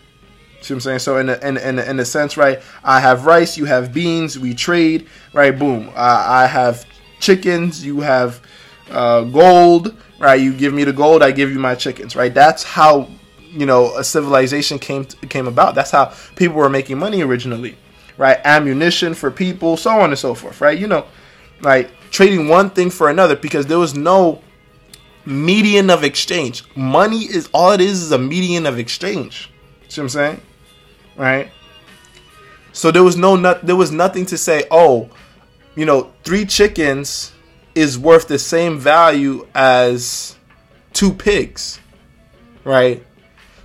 See 0.60 0.74
what 0.74 0.76
I'm 0.76 0.80
saying? 0.80 0.98
So 0.98 1.16
in 1.16 1.30
a, 1.30 1.38
in 1.38 1.56
in 1.56 1.78
a, 1.78 1.82
in 1.82 1.98
a 2.00 2.04
sense, 2.04 2.36
right? 2.36 2.60
I 2.84 3.00
have 3.00 3.24
rice, 3.24 3.56
you 3.56 3.64
have 3.64 3.94
beans, 3.94 4.38
we 4.38 4.52
trade, 4.52 5.08
right? 5.32 5.58
Boom. 5.58 5.88
Uh, 5.88 6.24
I 6.42 6.46
have 6.46 6.84
chickens, 7.18 7.84
you 7.84 8.00
have 8.00 8.42
uh, 8.90 9.22
gold, 9.22 9.96
right? 10.18 10.38
You 10.38 10.52
give 10.52 10.74
me 10.74 10.84
the 10.84 10.92
gold, 10.92 11.22
I 11.22 11.30
give 11.30 11.50
you 11.50 11.58
my 11.58 11.74
chickens, 11.74 12.14
right? 12.14 12.32
That's 12.32 12.62
how 12.62 13.08
you 13.40 13.64
know 13.64 13.96
a 13.96 14.04
civilization 14.04 14.78
came 14.78 15.06
came 15.34 15.46
about. 15.48 15.74
That's 15.74 15.90
how 15.90 16.12
people 16.36 16.56
were 16.56 16.68
making 16.68 16.98
money 16.98 17.22
originally, 17.22 17.74
right? 18.18 18.38
Ammunition 18.44 19.14
for 19.14 19.30
people, 19.30 19.78
so 19.78 19.98
on 20.00 20.10
and 20.10 20.18
so 20.18 20.34
forth, 20.34 20.60
right? 20.60 20.78
You 20.78 20.88
know, 20.88 21.06
like 21.62 21.90
trading 22.10 22.48
one 22.48 22.68
thing 22.68 22.90
for 22.90 23.08
another 23.08 23.34
because 23.34 23.66
there 23.66 23.78
was 23.78 23.94
no 23.94 24.42
median 25.26 25.90
of 25.90 26.04
exchange. 26.04 26.64
Money 26.76 27.24
is 27.24 27.48
all 27.52 27.72
it 27.72 27.80
is 27.80 28.02
is 28.02 28.12
a 28.12 28.18
median 28.18 28.64
of 28.64 28.78
exchange. 28.78 29.50
See 29.88 30.00
what 30.00 30.04
I'm 30.04 30.08
saying? 30.08 30.40
Right? 31.16 31.50
So 32.72 32.90
there 32.90 33.02
was 33.02 33.16
no 33.16 33.36
not, 33.36 33.66
there 33.66 33.76
was 33.76 33.90
nothing 33.90 34.26
to 34.26 34.38
say, 34.38 34.64
oh, 34.70 35.10
you 35.74 35.84
know, 35.84 36.12
three 36.24 36.46
chickens 36.46 37.32
is 37.74 37.98
worth 37.98 38.28
the 38.28 38.38
same 38.38 38.78
value 38.78 39.46
as 39.54 40.36
two 40.92 41.12
pigs. 41.12 41.80
Right? 42.64 43.04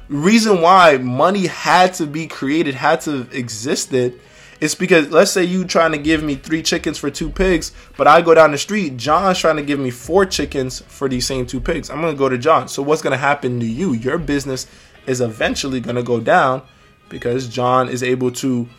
Reason 0.09 0.61
why 0.61 0.97
money 0.97 1.47
had 1.47 1.93
to 1.95 2.05
be 2.05 2.27
created, 2.27 2.75
had 2.75 3.01
to 3.01 3.19
have 3.19 3.33
existed 3.33 4.19
it's 4.61 4.75
because 4.75 5.09
let's 5.09 5.31
say 5.31 5.43
you 5.43 5.65
trying 5.65 5.91
to 5.91 5.97
give 5.97 6.21
me 6.21 6.35
three 6.35 6.61
chickens 6.61 6.99
for 6.99 7.09
two 7.09 7.31
pigs, 7.31 7.71
but 7.97 8.07
I 8.07 8.21
go 8.21 8.35
down 8.35 8.51
the 8.51 8.59
street, 8.59 8.95
John's 8.95 9.39
trying 9.39 9.55
to 9.55 9.63
give 9.63 9.79
me 9.79 9.89
four 9.89 10.23
chickens 10.23 10.81
for 10.81 11.09
these 11.09 11.25
same 11.25 11.47
two 11.47 11.59
pigs. 11.59 11.89
I'm 11.89 11.99
gonna 11.99 12.13
go 12.13 12.29
to 12.29 12.37
John. 12.37 12.67
So 12.67 12.83
what's 12.83 13.01
gonna 13.01 13.17
happen 13.17 13.59
to 13.59 13.65
you? 13.65 13.93
Your 13.93 14.19
business 14.19 14.67
is 15.07 15.19
eventually 15.19 15.79
gonna 15.79 16.03
go 16.03 16.19
down 16.19 16.61
because 17.09 17.49
John 17.49 17.89
is 17.89 18.03
able 18.03 18.31
to, 18.33 18.69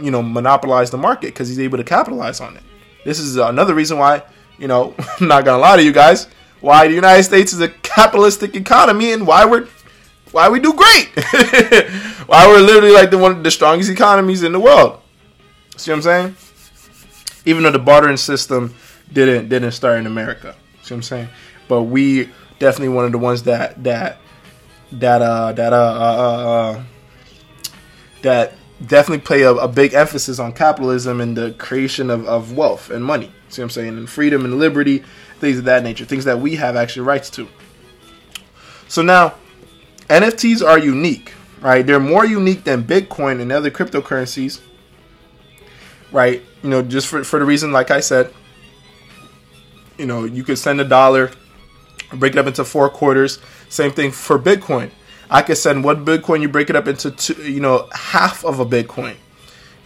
you 0.00 0.10
know, 0.12 0.22
monopolize 0.22 0.92
the 0.92 0.96
market 0.96 1.26
because 1.26 1.48
he's 1.48 1.58
able 1.58 1.78
to 1.78 1.84
capitalize 1.84 2.40
on 2.40 2.56
it. 2.56 2.62
This 3.04 3.18
is 3.18 3.36
another 3.36 3.74
reason 3.74 3.98
why, 3.98 4.22
you 4.58 4.68
know, 4.68 4.94
I'm 5.20 5.26
not 5.26 5.44
gonna 5.44 5.58
lie 5.58 5.76
to 5.76 5.82
you 5.82 5.92
guys, 5.92 6.28
why 6.60 6.86
the 6.86 6.94
United 6.94 7.24
States 7.24 7.52
is 7.52 7.60
a 7.60 7.68
capitalistic 7.68 8.54
economy 8.54 9.10
and 9.10 9.26
why 9.26 9.44
we're 9.44 9.66
why 10.34 10.48
we 10.48 10.58
do 10.58 10.72
great. 10.72 11.10
why 12.26 12.44
we're 12.48 12.60
literally 12.60 12.90
like 12.90 13.12
the 13.12 13.16
one 13.16 13.30
of 13.30 13.44
the 13.44 13.52
strongest 13.52 13.88
economies 13.88 14.42
in 14.42 14.50
the 14.50 14.58
world. 14.58 15.00
See 15.76 15.92
what 15.92 15.98
I'm 15.98 16.02
saying? 16.02 16.36
Even 17.44 17.62
though 17.62 17.70
the 17.70 17.78
bartering 17.78 18.16
system 18.16 18.74
didn't 19.12 19.48
didn't 19.48 19.70
start 19.70 20.00
in 20.00 20.06
America. 20.06 20.56
See 20.82 20.92
what 20.92 20.98
I'm 20.98 21.02
saying? 21.04 21.28
But 21.68 21.84
we 21.84 22.30
definitely 22.58 22.88
one 22.88 23.04
of 23.04 23.12
the 23.12 23.18
ones 23.18 23.44
that 23.44 23.84
that 23.84 24.18
that 24.90 25.22
uh 25.22 25.52
that 25.52 25.72
uh, 25.72 25.76
uh, 25.76 26.16
uh, 26.18 26.78
uh 26.78 26.84
that 28.22 28.54
definitely 28.84 29.24
play 29.24 29.42
a, 29.42 29.52
a, 29.52 29.68
big 29.68 29.94
emphasis 29.94 30.40
on 30.40 30.52
capitalism 30.52 31.20
and 31.20 31.36
the 31.36 31.52
creation 31.52 32.10
of, 32.10 32.26
of 32.26 32.56
wealth 32.56 32.90
and 32.90 33.04
money. 33.04 33.30
See 33.50 33.62
what 33.62 33.66
I'm 33.66 33.70
saying? 33.70 33.96
And 33.96 34.10
freedom 34.10 34.44
and 34.44 34.58
liberty, 34.58 35.04
things 35.38 35.58
of 35.58 35.64
that 35.66 35.84
nature, 35.84 36.04
things 36.04 36.24
that 36.24 36.40
we 36.40 36.56
have 36.56 36.74
actually 36.74 37.06
rights 37.06 37.30
to. 37.30 37.46
So 38.88 39.00
now 39.02 39.34
NFTs 40.08 40.66
are 40.66 40.78
unique, 40.78 41.32
right? 41.60 41.86
They're 41.86 42.00
more 42.00 42.24
unique 42.24 42.64
than 42.64 42.84
Bitcoin 42.84 43.40
and 43.40 43.50
other 43.50 43.70
cryptocurrencies, 43.70 44.60
right? 46.12 46.42
You 46.62 46.70
know, 46.70 46.82
just 46.82 47.06
for, 47.06 47.24
for 47.24 47.38
the 47.38 47.44
reason, 47.44 47.72
like 47.72 47.90
I 47.90 48.00
said, 48.00 48.32
you 49.98 50.06
know, 50.06 50.24
you 50.24 50.44
could 50.44 50.58
send 50.58 50.80
a 50.80 50.84
dollar, 50.84 51.30
break 52.12 52.32
it 52.32 52.38
up 52.38 52.46
into 52.46 52.64
four 52.64 52.88
quarters. 52.90 53.38
Same 53.68 53.92
thing 53.92 54.10
for 54.10 54.38
Bitcoin. 54.38 54.90
I 55.30 55.42
could 55.42 55.56
send 55.56 55.84
one 55.84 56.04
Bitcoin, 56.04 56.42
you 56.42 56.48
break 56.48 56.70
it 56.70 56.76
up 56.76 56.86
into 56.86 57.10
two, 57.10 57.34
you 57.50 57.60
know, 57.60 57.88
half 57.92 58.44
of 58.44 58.60
a 58.60 58.66
Bitcoin. 58.66 59.16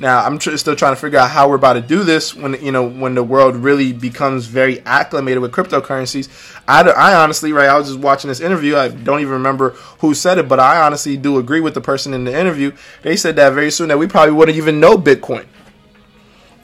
Now 0.01 0.25
I'm 0.25 0.39
tr- 0.39 0.57
still 0.57 0.77
trying 0.77 0.95
to 0.95 1.01
figure 1.01 1.19
out 1.19 1.31
how 1.31 1.49
we're 1.49 1.57
about 1.57 1.73
to 1.73 1.81
do 1.81 2.05
this 2.05 2.35
when 2.35 2.55
you 2.65 2.71
know 2.71 2.89
when 2.89 3.15
the 3.15 3.23
world 3.25 3.57
really 3.57 3.93
becomes 3.93 4.47
very 4.47 4.81
acclimated 4.81 5.43
with 5.43 5.51
cryptocurrencies. 5.51 6.29
I, 6.69 6.83
I 6.89 7.15
honestly, 7.17 7.53
right? 7.53 7.69
I 7.69 7.77
was 7.77 7.89
just 7.89 7.99
watching 7.99 8.29
this 8.29 8.41
interview. 8.41 8.77
I 8.77 8.89
don't 8.89 9.21
even 9.21 9.33
remember 9.33 9.71
who 10.01 10.15
said 10.15 10.39
it, 10.39 10.49
but 10.49 10.61
I 10.61 10.81
honestly 10.81 11.17
do 11.17 11.39
agree 11.39 11.61
with 11.61 11.75
the 11.75 11.81
person 11.81 12.15
in 12.15 12.25
the 12.25 12.39
interview. 12.39 12.73
They 13.03 13.17
said 13.17 13.37
that 13.37 13.55
very 13.55 13.73
soon 13.73 13.89
that 13.89 13.99
we 13.99 14.07
probably 14.07 14.35
wouldn't 14.35 14.57
even 14.57 14.79
know 14.79 14.97
Bitcoin, 14.97 15.47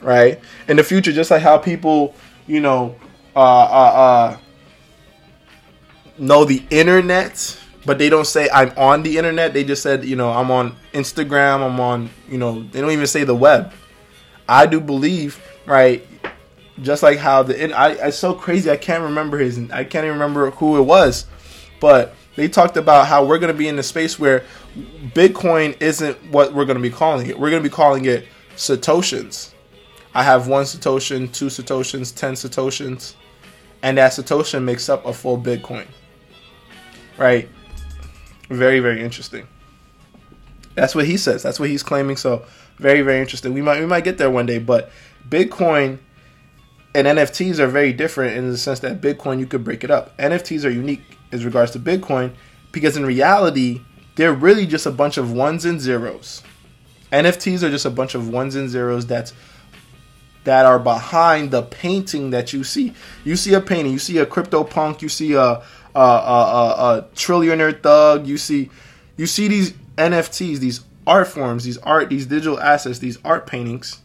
right? 0.01 0.39
In 0.69 0.77
the 0.77 0.83
future, 0.83 1.11
just 1.11 1.29
like 1.29 1.41
how 1.41 1.57
people, 1.57 2.15
you 2.47 2.61
know, 2.61 2.95
uh, 3.35 3.39
uh, 3.39 3.93
uh, 3.95 4.37
know 6.17 6.45
the 6.45 6.63
internet 6.69 7.59
but 7.85 7.99
they 7.99 8.09
don't 8.09 8.25
say 8.25 8.49
I'm 8.53 8.71
on 8.77 9.03
the 9.03 9.17
internet. 9.17 9.53
They 9.53 9.63
just 9.63 9.83
said, 9.83 10.05
you 10.05 10.15
know, 10.15 10.31
I'm 10.31 10.51
on 10.51 10.75
Instagram, 10.93 11.61
I'm 11.61 11.79
on, 11.79 12.09
you 12.27 12.37
know, 12.37 12.63
they 12.63 12.81
don't 12.81 12.91
even 12.91 13.07
say 13.07 13.23
the 13.23 13.35
web. 13.35 13.73
I 14.47 14.65
do 14.65 14.79
believe, 14.79 15.41
right? 15.65 16.05
Just 16.81 17.03
like 17.03 17.17
how 17.17 17.43
the 17.43 17.73
I, 17.73 17.91
it's 18.07 18.17
so 18.17 18.33
crazy. 18.33 18.69
I 18.69 18.77
can't 18.77 19.03
remember 19.03 19.37
his. 19.37 19.57
I 19.71 19.83
can't 19.83 20.05
even 20.05 20.19
remember 20.19 20.51
who 20.51 20.77
it 20.77 20.83
was, 20.83 21.25
but 21.79 22.13
they 22.35 22.49
talked 22.49 22.75
about 22.75 23.07
how 23.07 23.25
we're 23.25 23.39
going 23.39 23.53
to 23.53 23.57
be 23.57 23.67
in 23.67 23.79
a 23.79 23.83
space 23.83 24.19
where 24.19 24.43
Bitcoin 25.13 25.81
isn't 25.81 26.31
what 26.31 26.53
we're 26.53 26.65
going 26.65 26.77
to 26.77 26.81
be 26.81 26.89
calling 26.89 27.27
it. 27.27 27.39
We're 27.39 27.49
going 27.49 27.63
to 27.63 27.69
be 27.69 27.73
calling 27.73 28.05
it 28.05 28.27
satoshins. 28.55 29.53
I 30.13 30.23
have 30.23 30.47
one 30.47 30.65
satoshin, 30.65 31.31
two 31.31 31.47
satoshins, 31.47 32.13
ten 32.13 32.33
satoshins, 32.33 33.15
and 33.81 33.97
that 33.97 34.11
satoshin 34.11 34.63
makes 34.63 34.89
up 34.89 35.05
a 35.05 35.13
full 35.13 35.37
Bitcoin. 35.37 35.87
Right? 37.17 37.47
Very, 38.49 38.79
very 38.79 39.01
interesting. 39.01 39.47
That's 40.75 40.93
what 40.93 41.05
he 41.05 41.17
says. 41.17 41.41
That's 41.41 41.59
what 41.59 41.69
he's 41.69 41.83
claiming. 41.83 42.17
So 42.17 42.45
very, 42.77 43.01
very 43.01 43.21
interesting. 43.21 43.53
We 43.53 43.61
might 43.61 43.79
we 43.79 43.85
might 43.85 44.03
get 44.03 44.17
there 44.17 44.29
one 44.29 44.45
day, 44.45 44.59
but 44.59 44.91
Bitcoin 45.27 45.99
and 46.93 47.07
NFTs 47.07 47.59
are 47.59 47.67
very 47.67 47.93
different 47.93 48.37
in 48.37 48.49
the 48.49 48.57
sense 48.57 48.79
that 48.81 49.01
Bitcoin 49.01 49.39
you 49.39 49.45
could 49.45 49.63
break 49.63 49.83
it 49.83 49.91
up. 49.91 50.15
NFTs 50.17 50.65
are 50.65 50.69
unique 50.69 51.01
as 51.31 51.45
regards 51.45 51.71
to 51.71 51.79
Bitcoin 51.79 52.33
because 52.71 52.97
in 52.97 53.05
reality, 53.05 53.81
they're 54.15 54.33
really 54.33 54.65
just 54.65 54.85
a 54.85 54.91
bunch 54.91 55.17
of 55.17 55.31
ones 55.31 55.65
and 55.65 55.79
zeros. 55.79 56.43
NFTs 57.11 57.63
are 57.63 57.69
just 57.69 57.85
a 57.85 57.89
bunch 57.89 58.15
of 58.15 58.29
ones 58.29 58.55
and 58.55 58.69
zeros 58.69 59.05
that's 59.05 59.33
that 60.43 60.65
are 60.65 60.79
behind 60.79 61.51
the 61.51 61.63
painting 61.63 62.29
that 62.29 62.53
you 62.53 62.63
see. 62.63 62.93
You 63.23 63.35
see 63.35 63.53
a 63.53 63.61
painting, 63.61 63.91
you 63.91 63.99
see 63.99 64.19
a 64.19 64.25
CryptoPunk, 64.25 65.01
you 65.01 65.09
see 65.09 65.33
a 65.33 65.63
a, 65.95 65.99
a, 65.99 66.97
a 66.97 67.07
trillionaire 67.15 67.81
thug, 67.81 68.27
you 68.27 68.37
see 68.37 68.69
you 69.17 69.27
see 69.27 69.47
these 69.47 69.71
NFTs, 69.97 70.57
these 70.57 70.81
art 71.07 71.27
forms, 71.27 71.63
these 71.63 71.77
art, 71.79 72.09
these 72.09 72.25
digital 72.25 72.59
assets, 72.59 72.99
these 72.99 73.17
art 73.23 73.47
paintings. 73.47 74.01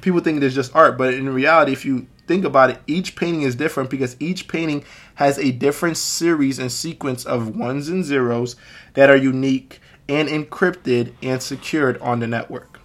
People 0.00 0.20
think 0.20 0.42
it's 0.42 0.54
just 0.54 0.74
art, 0.74 0.98
but 0.98 1.14
in 1.14 1.28
reality, 1.28 1.72
if 1.72 1.84
you 1.84 2.06
think 2.26 2.44
about 2.44 2.70
it, 2.70 2.80
each 2.86 3.16
painting 3.16 3.42
is 3.42 3.54
different 3.54 3.90
because 3.90 4.16
each 4.20 4.48
painting 4.48 4.84
has 5.16 5.38
a 5.38 5.50
different 5.50 5.96
series 5.96 6.58
and 6.58 6.70
sequence 6.70 7.24
of 7.24 7.56
ones 7.56 7.88
and 7.88 8.04
zeros 8.04 8.56
that 8.94 9.10
are 9.10 9.16
unique 9.16 9.80
and 10.08 10.28
encrypted 10.28 11.12
and 11.22 11.42
secured 11.42 11.98
on 11.98 12.20
the 12.20 12.26
network. 12.26 12.80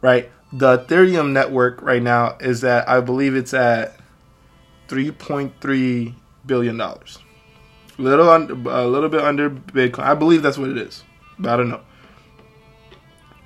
Right? 0.00 0.30
The 0.52 0.78
Ethereum 0.78 1.32
network 1.32 1.82
right 1.82 2.02
now 2.02 2.36
is 2.40 2.60
that 2.60 2.88
I 2.88 3.00
believe 3.00 3.34
it's 3.34 3.54
at 3.54 3.98
$3.3 4.88 6.14
billion. 6.46 6.76
dollars. 6.76 7.18
little, 7.98 8.28
un- 8.28 8.66
a 8.68 8.86
little 8.86 9.08
bit 9.08 9.20
under 9.20 9.50
Bitcoin. 9.50 10.00
I 10.00 10.14
believe 10.14 10.42
that's 10.42 10.58
what 10.58 10.70
it 10.70 10.78
is, 10.78 11.04
but 11.38 11.52
I 11.52 11.56
don't 11.56 11.68
know. 11.68 11.80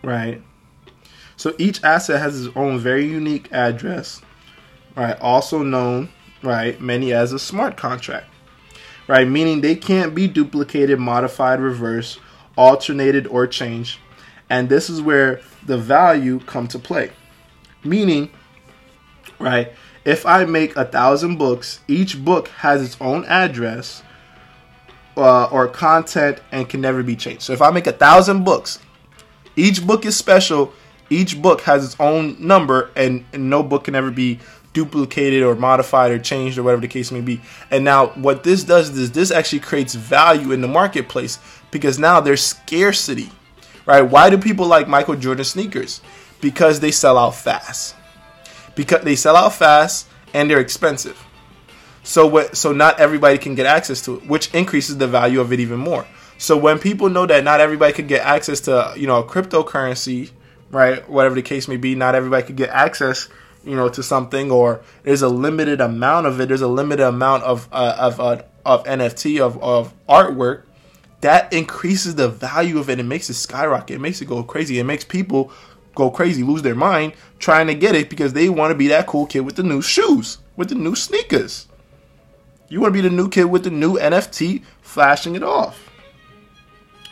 Right? 0.02 0.42
So 1.36 1.54
each 1.58 1.82
asset 1.82 2.20
has 2.20 2.44
its 2.44 2.54
own 2.56 2.78
very 2.78 3.06
unique 3.06 3.50
address, 3.52 4.20
right? 4.94 5.18
Also 5.20 5.62
known, 5.62 6.10
right, 6.42 6.78
many 6.80 7.12
as 7.14 7.32
a 7.32 7.38
smart 7.38 7.78
contract, 7.78 8.26
right? 9.08 9.26
Meaning 9.26 9.60
they 9.62 9.74
can't 9.74 10.14
be 10.14 10.28
duplicated, 10.28 10.98
modified, 10.98 11.60
reversed, 11.60 12.20
alternated, 12.56 13.26
or 13.26 13.46
changed. 13.46 13.98
And 14.50 14.68
this 14.68 14.90
is 14.90 15.00
where 15.00 15.40
the 15.64 15.78
value 15.78 16.40
come 16.40 16.66
to 16.68 16.78
play. 16.78 17.10
Meaning, 17.84 18.30
right, 19.38 19.72
if 20.04 20.24
I 20.26 20.44
make 20.44 20.76
a 20.76 20.84
thousand 20.84 21.36
books, 21.36 21.80
each 21.88 22.22
book 22.24 22.48
has 22.48 22.82
its 22.82 22.96
own 23.00 23.24
address 23.26 24.02
uh, 25.16 25.46
or 25.46 25.68
content 25.68 26.40
and 26.52 26.68
can 26.68 26.80
never 26.80 27.02
be 27.02 27.16
changed. 27.16 27.42
So 27.42 27.52
if 27.52 27.62
I 27.62 27.70
make 27.70 27.86
a 27.86 27.92
thousand 27.92 28.44
books, 28.44 28.78
each 29.56 29.86
book 29.86 30.06
is 30.06 30.16
special 30.16 30.72
each 31.10 31.42
book 31.42 31.62
has 31.62 31.84
its 31.84 31.96
own 31.98 32.36
number, 32.38 32.90
and, 32.94 33.24
and 33.32 33.50
no 33.50 33.64
book 33.64 33.84
can 33.84 33.96
ever 33.96 34.12
be 34.12 34.38
duplicated 34.72 35.42
or 35.42 35.56
modified 35.56 36.12
or 36.12 36.18
changed 36.20 36.56
or 36.56 36.62
whatever 36.62 36.80
the 36.80 36.88
case 36.88 37.10
may 37.10 37.20
be. 37.20 37.40
And 37.72 37.84
now, 37.84 38.08
what 38.10 38.44
this 38.44 38.62
does 38.62 38.96
is 38.96 39.10
this 39.10 39.32
actually 39.32 39.58
creates 39.58 39.94
value 39.94 40.52
in 40.52 40.60
the 40.60 40.68
marketplace 40.68 41.40
because 41.72 41.98
now 41.98 42.20
there's 42.20 42.42
scarcity, 42.42 43.30
right? 43.84 44.02
Why 44.02 44.30
do 44.30 44.38
people 44.38 44.66
like 44.66 44.86
Michael 44.86 45.16
Jordan 45.16 45.44
sneakers? 45.44 46.00
Because 46.40 46.78
they 46.78 46.92
sell 46.92 47.18
out 47.18 47.34
fast. 47.34 47.96
Because 48.80 49.02
they 49.04 49.16
sell 49.16 49.36
out 49.36 49.52
fast 49.54 50.08
and 50.32 50.50
they're 50.50 50.60
expensive. 50.60 51.22
So 52.02 52.26
what? 52.26 52.56
So 52.56 52.72
not 52.72 52.98
everybody 52.98 53.36
can 53.38 53.54
get 53.54 53.66
access 53.66 54.00
to 54.06 54.16
it, 54.16 54.26
which 54.26 54.54
increases 54.54 54.96
the 54.96 55.06
value 55.06 55.40
of 55.40 55.52
it 55.52 55.60
even 55.60 55.78
more. 55.78 56.06
So 56.38 56.56
when 56.56 56.78
people 56.78 57.10
know 57.10 57.26
that 57.26 57.44
not 57.44 57.60
everybody 57.60 57.92
can 57.92 58.06
get 58.06 58.24
access 58.24 58.60
to 58.62 58.94
you 58.96 59.06
know 59.06 59.18
a 59.18 59.24
cryptocurrency 59.24 60.30
right? 60.70 61.08
Whatever 61.08 61.34
the 61.34 61.42
case 61.42 61.68
may 61.68 61.76
be, 61.76 61.94
not 61.94 62.14
everybody 62.14 62.46
could 62.46 62.56
get 62.56 62.70
access, 62.70 63.28
you 63.64 63.76
know, 63.76 63.88
to 63.88 64.02
something, 64.02 64.50
or 64.50 64.80
there's 65.02 65.22
a 65.22 65.28
limited 65.28 65.80
amount 65.80 66.26
of 66.26 66.40
it. 66.40 66.48
There's 66.48 66.62
a 66.62 66.68
limited 66.68 67.06
amount 67.06 67.44
of 67.44 67.68
uh, 67.72 67.96
of 67.98 68.20
uh, 68.20 68.42
of 68.64 68.84
NFT 68.84 69.40
of 69.40 69.62
of 69.62 69.92
artwork. 70.08 70.62
That 71.20 71.52
increases 71.52 72.14
the 72.14 72.28
value 72.28 72.78
of 72.78 72.88
it. 72.88 72.98
It 72.98 73.02
makes 73.02 73.28
it 73.28 73.34
skyrocket. 73.34 73.96
It 73.96 74.00
makes 74.00 74.22
it 74.22 74.26
go 74.26 74.42
crazy. 74.42 74.78
It 74.78 74.84
makes 74.84 75.04
people 75.04 75.52
go 76.00 76.10
crazy, 76.10 76.42
lose 76.42 76.62
their 76.62 76.74
mind 76.74 77.12
trying 77.38 77.66
to 77.68 77.74
get 77.74 77.94
it 77.94 78.10
because 78.10 78.32
they 78.32 78.48
want 78.48 78.70
to 78.70 78.74
be 78.74 78.88
that 78.88 79.06
cool 79.06 79.26
kid 79.26 79.40
with 79.40 79.56
the 79.56 79.62
new 79.62 79.82
shoes, 79.82 80.38
with 80.56 80.68
the 80.68 80.74
new 80.74 80.94
sneakers. 80.94 81.66
You 82.68 82.80
want 82.80 82.94
to 82.94 83.02
be 83.02 83.08
the 83.08 83.14
new 83.14 83.28
kid 83.28 83.44
with 83.44 83.64
the 83.64 83.70
new 83.70 83.98
NFT, 83.98 84.62
flashing 84.82 85.34
it 85.34 85.42
off, 85.42 85.90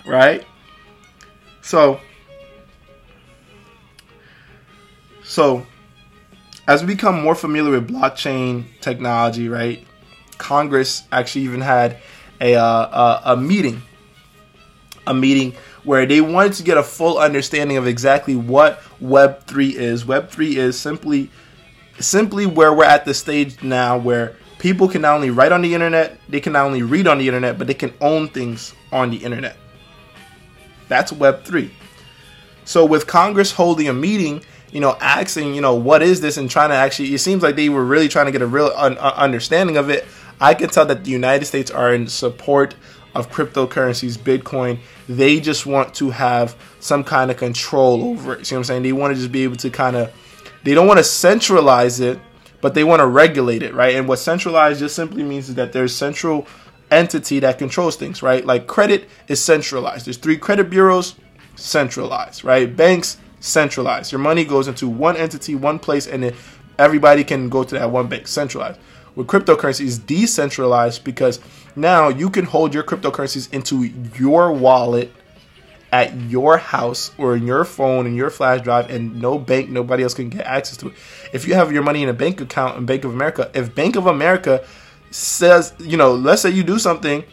right? 0.06 0.44
So 1.62 2.00
So, 5.28 5.66
as 6.66 6.82
we 6.82 6.94
become 6.94 7.20
more 7.20 7.34
familiar 7.34 7.72
with 7.72 7.90
blockchain 7.90 8.64
technology, 8.80 9.50
right? 9.50 9.86
Congress 10.38 11.02
actually 11.12 11.42
even 11.42 11.60
had 11.60 11.98
a 12.40 12.54
uh, 12.54 13.20
a, 13.26 13.32
a 13.32 13.36
meeting, 13.36 13.82
a 15.06 15.12
meeting 15.12 15.52
where 15.88 16.04
they 16.04 16.20
wanted 16.20 16.52
to 16.52 16.62
get 16.62 16.76
a 16.76 16.82
full 16.82 17.16
understanding 17.16 17.78
of 17.78 17.86
exactly 17.86 18.36
what 18.36 18.82
Web 19.00 19.42
three 19.44 19.74
is. 19.74 20.04
Web 20.04 20.28
three 20.28 20.58
is 20.58 20.78
simply 20.78 21.30
simply 21.98 22.44
where 22.44 22.74
we're 22.74 22.84
at 22.84 23.06
the 23.06 23.14
stage 23.14 23.62
now 23.62 23.96
where 23.96 24.36
people 24.58 24.86
can 24.86 25.00
not 25.00 25.14
only 25.14 25.30
write 25.30 25.50
on 25.50 25.62
the 25.62 25.72
internet, 25.72 26.20
they 26.28 26.40
can 26.40 26.52
not 26.52 26.66
only 26.66 26.82
read 26.82 27.06
on 27.06 27.16
the 27.16 27.26
internet, 27.26 27.56
but 27.56 27.66
they 27.66 27.74
can 27.74 27.94
own 28.02 28.28
things 28.28 28.74
on 28.92 29.08
the 29.08 29.16
internet. 29.16 29.56
That's 30.88 31.10
Web 31.10 31.44
three. 31.44 31.70
So 32.66 32.84
with 32.84 33.06
Congress 33.06 33.50
holding 33.50 33.88
a 33.88 33.94
meeting 33.94 34.42
you 34.70 34.80
know, 34.80 34.98
asking, 35.00 35.54
you 35.54 35.62
know, 35.62 35.74
what 35.74 36.02
is 36.02 36.20
this, 36.20 36.36
and 36.36 36.50
trying 36.50 36.68
to 36.68 36.74
actually, 36.74 37.14
it 37.14 37.20
seems 37.20 37.42
like 37.42 37.56
they 37.56 37.70
were 37.70 37.86
really 37.86 38.06
trying 38.06 38.26
to 38.26 38.32
get 38.32 38.42
a 38.42 38.46
real 38.46 38.70
un- 38.76 38.98
understanding 38.98 39.78
of 39.78 39.88
it. 39.88 40.04
I 40.38 40.52
can 40.52 40.68
tell 40.68 40.84
that 40.84 41.04
the 41.04 41.10
United 41.10 41.46
States 41.46 41.70
are 41.70 41.94
in 41.94 42.06
support 42.06 42.74
of 43.18 43.30
cryptocurrencies, 43.32 44.16
Bitcoin. 44.16 44.78
They 45.08 45.40
just 45.40 45.66
want 45.66 45.92
to 45.94 46.10
have 46.10 46.56
some 46.78 47.02
kind 47.02 47.32
of 47.32 47.36
control 47.36 48.04
over 48.04 48.34
it. 48.34 48.46
See 48.46 48.54
what 48.54 48.60
I'm 48.60 48.64
saying? 48.64 48.82
They 48.84 48.92
want 48.92 49.12
to 49.12 49.20
just 49.20 49.32
be 49.32 49.42
able 49.42 49.56
to 49.56 49.70
kind 49.70 49.96
of, 49.96 50.12
they 50.62 50.72
don't 50.72 50.86
want 50.86 50.98
to 50.98 51.04
centralize 51.04 51.98
it, 51.98 52.20
but 52.60 52.74
they 52.74 52.84
want 52.84 53.00
to 53.00 53.06
regulate 53.06 53.64
it, 53.64 53.74
right? 53.74 53.96
And 53.96 54.06
what 54.06 54.20
centralized 54.20 54.78
just 54.78 54.94
simply 54.94 55.24
means 55.24 55.48
is 55.48 55.56
that 55.56 55.72
there's 55.72 55.94
central 55.94 56.46
entity 56.92 57.40
that 57.40 57.58
controls 57.58 57.96
things, 57.96 58.22
right? 58.22 58.46
Like 58.46 58.68
credit 58.68 59.08
is 59.26 59.42
centralized. 59.42 60.06
There's 60.06 60.16
three 60.16 60.38
credit 60.38 60.70
bureaus, 60.70 61.16
centralized, 61.56 62.44
right? 62.44 62.74
Banks 62.74 63.18
centralized. 63.40 64.12
Your 64.12 64.20
money 64.20 64.44
goes 64.44 64.68
into 64.68 64.88
one 64.88 65.16
entity, 65.16 65.56
one 65.56 65.80
place, 65.80 66.06
and 66.06 66.22
then 66.22 66.34
everybody 66.78 67.24
can 67.24 67.48
go 67.48 67.64
to 67.64 67.74
that 67.74 67.90
one 67.90 68.06
bank. 68.06 68.28
Centralized. 68.28 68.78
With 69.16 69.26
cryptocurrency 69.26 69.80
is 69.80 69.98
decentralized 69.98 71.02
because 71.02 71.40
now 71.78 72.08
you 72.08 72.30
can 72.30 72.44
hold 72.44 72.74
your 72.74 72.82
cryptocurrencies 72.82 73.52
into 73.52 73.84
your 74.18 74.52
wallet 74.52 75.12
at 75.90 76.14
your 76.22 76.58
house 76.58 77.12
or 77.16 77.36
in 77.36 77.46
your 77.46 77.64
phone 77.64 78.06
and 78.06 78.14
your 78.14 78.28
flash 78.28 78.60
drive 78.60 78.90
and 78.90 79.20
no 79.20 79.38
bank 79.38 79.70
nobody 79.70 80.02
else 80.02 80.12
can 80.12 80.28
get 80.28 80.44
access 80.44 80.76
to 80.76 80.88
it 80.88 80.94
if 81.32 81.48
you 81.48 81.54
have 81.54 81.72
your 81.72 81.82
money 81.82 82.02
in 82.02 82.10
a 82.10 82.12
bank 82.12 82.40
account 82.42 82.76
in 82.76 82.84
bank 82.84 83.04
of 83.04 83.12
america 83.14 83.50
if 83.54 83.74
bank 83.74 83.96
of 83.96 84.06
america 84.06 84.62
says 85.10 85.72
you 85.78 85.96
know 85.96 86.12
let's 86.14 86.42
say 86.42 86.50
you 86.50 86.62
do 86.62 86.78
something 86.78 87.24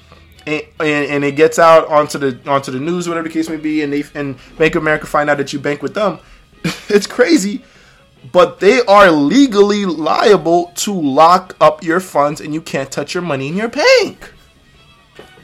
and, 0.47 0.65
and, 0.79 1.23
it 1.23 1.35
gets 1.35 1.57
out 1.57 1.87
onto 1.87 2.17
the 2.17 2.39
onto 2.49 2.71
the 2.71 2.79
news, 2.79 3.07
whatever 3.07 3.27
the 3.27 3.33
case 3.33 3.49
may 3.49 3.57
be, 3.57 3.81
and 3.81 3.91
they 3.91 4.03
and 4.13 4.37
Bank 4.57 4.75
of 4.75 4.83
America 4.83 5.07
find 5.07 5.29
out 5.29 5.37
that 5.37 5.51
you 5.53 5.59
bank 5.59 5.81
with 5.81 5.95
them, 5.95 6.19
it's 6.89 7.07
crazy. 7.07 7.63
But 8.31 8.59
they 8.59 8.81
are 8.81 9.11
legally 9.11 9.85
liable 9.85 10.71
to 10.77 10.93
lock 10.93 11.55
up 11.61 11.83
your 11.83 11.99
funds, 11.99 12.41
and 12.41 12.53
you 12.53 12.61
can't 12.61 12.91
touch 12.91 13.13
your 13.13 13.23
money 13.23 13.47
in 13.47 13.55
your 13.55 13.69
bank. 13.69 14.33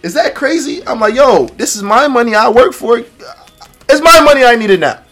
Is 0.03 0.13
that 0.15 0.33
crazy? 0.35 0.85
I'm 0.87 0.99
like, 0.99 1.13
yo, 1.13 1.45
this 1.45 1.75
is 1.75 1.83
my 1.83 2.07
money 2.07 2.33
I 2.33 2.49
work 2.49 2.73
for. 2.73 2.97
It's 2.97 4.01
my 4.01 4.21
money 4.21 4.43
I 4.43 4.55
need 4.55 4.69
it 4.69 4.79
now. 4.79 5.03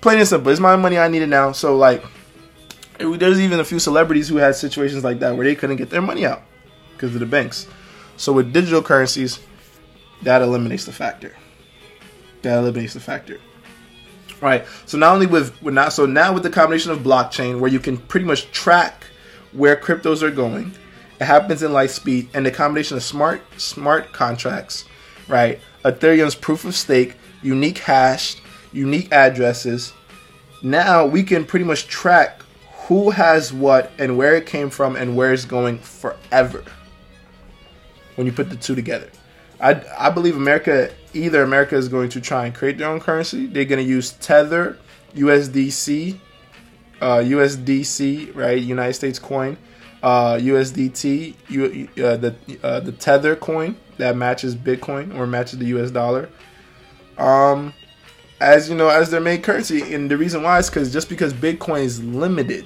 Plain 0.00 0.18
and 0.18 0.28
simple. 0.28 0.50
It's 0.50 0.60
my 0.60 0.76
money 0.76 0.98
I 0.98 1.08
need 1.08 1.22
it 1.22 1.28
now. 1.28 1.52
So 1.52 1.76
like, 1.76 2.04
there's 2.98 3.40
even 3.40 3.60
a 3.60 3.64
few 3.64 3.78
celebrities 3.78 4.28
who 4.28 4.36
had 4.36 4.54
situations 4.54 5.02
like 5.02 5.18
that 5.20 5.36
where 5.36 5.44
they 5.44 5.54
couldn't 5.54 5.76
get 5.76 5.90
their 5.90 6.02
money 6.02 6.24
out 6.24 6.42
because 6.92 7.14
of 7.14 7.20
the 7.20 7.26
banks. 7.26 7.66
So 8.16 8.32
with 8.32 8.52
digital 8.52 8.82
currencies, 8.82 9.40
that 10.22 10.42
eliminates 10.42 10.84
the 10.84 10.92
factor. 10.92 11.34
That 12.42 12.58
eliminates 12.58 12.94
the 12.94 13.00
factor. 13.00 13.40
Right. 14.40 14.66
So 14.86 14.98
not 14.98 15.14
only 15.14 15.26
with, 15.26 15.60
with 15.62 15.74
not 15.74 15.92
so 15.92 16.06
now 16.06 16.32
with 16.32 16.42
the 16.42 16.50
combination 16.50 16.92
of 16.92 16.98
blockchain 17.00 17.58
where 17.60 17.70
you 17.70 17.80
can 17.80 17.96
pretty 17.96 18.26
much 18.26 18.50
track 18.52 19.04
where 19.52 19.76
cryptos 19.76 20.22
are 20.22 20.30
going, 20.30 20.72
it 21.22 21.26
happens 21.26 21.62
in 21.62 21.72
light 21.72 21.90
speed, 21.90 22.28
and 22.34 22.44
the 22.44 22.50
combination 22.50 22.96
of 22.96 23.02
smart 23.04 23.42
smart 23.56 24.12
contracts, 24.12 24.86
right? 25.28 25.60
Ethereum's 25.84 26.34
proof 26.34 26.64
of 26.64 26.74
stake, 26.74 27.14
unique 27.42 27.78
hash, 27.78 28.38
unique 28.72 29.12
addresses. 29.12 29.92
Now 30.62 31.06
we 31.06 31.22
can 31.22 31.44
pretty 31.44 31.64
much 31.64 31.86
track 31.86 32.42
who 32.86 33.10
has 33.10 33.52
what 33.52 33.92
and 33.98 34.18
where 34.18 34.34
it 34.34 34.46
came 34.46 34.68
from 34.68 34.96
and 34.96 35.16
where 35.16 35.32
it's 35.32 35.44
going 35.44 35.78
forever 35.78 36.64
when 38.16 38.26
you 38.26 38.32
put 38.32 38.50
the 38.50 38.56
two 38.56 38.74
together. 38.74 39.08
I, 39.60 39.80
I 39.96 40.10
believe 40.10 40.36
America, 40.36 40.92
either 41.14 41.44
America 41.44 41.76
is 41.76 41.88
going 41.88 42.08
to 42.10 42.20
try 42.20 42.46
and 42.46 42.54
create 42.54 42.78
their 42.78 42.88
own 42.88 42.98
currency. 42.98 43.46
They're 43.46 43.64
going 43.64 43.84
to 43.84 43.88
use 43.88 44.14
Tether, 44.14 44.76
USDC, 45.14 46.18
uh, 47.00 47.18
USDC, 47.18 48.34
right? 48.34 48.60
United 48.60 48.94
States 48.94 49.20
coin, 49.20 49.56
uh, 50.02 50.34
USDT, 50.34 51.34
U, 51.48 51.88
uh, 52.04 52.16
the 52.16 52.34
uh, 52.62 52.80
the 52.80 52.92
Tether 52.92 53.36
coin. 53.36 53.76
that 53.98 54.16
matches 54.16 54.56
Bitcoin 54.56 55.16
or 55.16 55.26
matches 55.26 55.58
the 55.58 55.66
US 55.66 55.90
dollar. 55.90 56.28
Um, 57.18 57.72
as 58.40 58.68
you 58.68 58.74
know, 58.74 58.88
as 58.88 59.10
their 59.10 59.20
main 59.20 59.42
currency, 59.42 59.94
and 59.94 60.10
the 60.10 60.16
reason 60.16 60.42
why 60.42 60.58
is 60.58 60.68
because 60.68 60.92
just 60.92 61.08
because 61.08 61.32
Bitcoin 61.32 61.84
is 61.84 62.02
limited, 62.02 62.64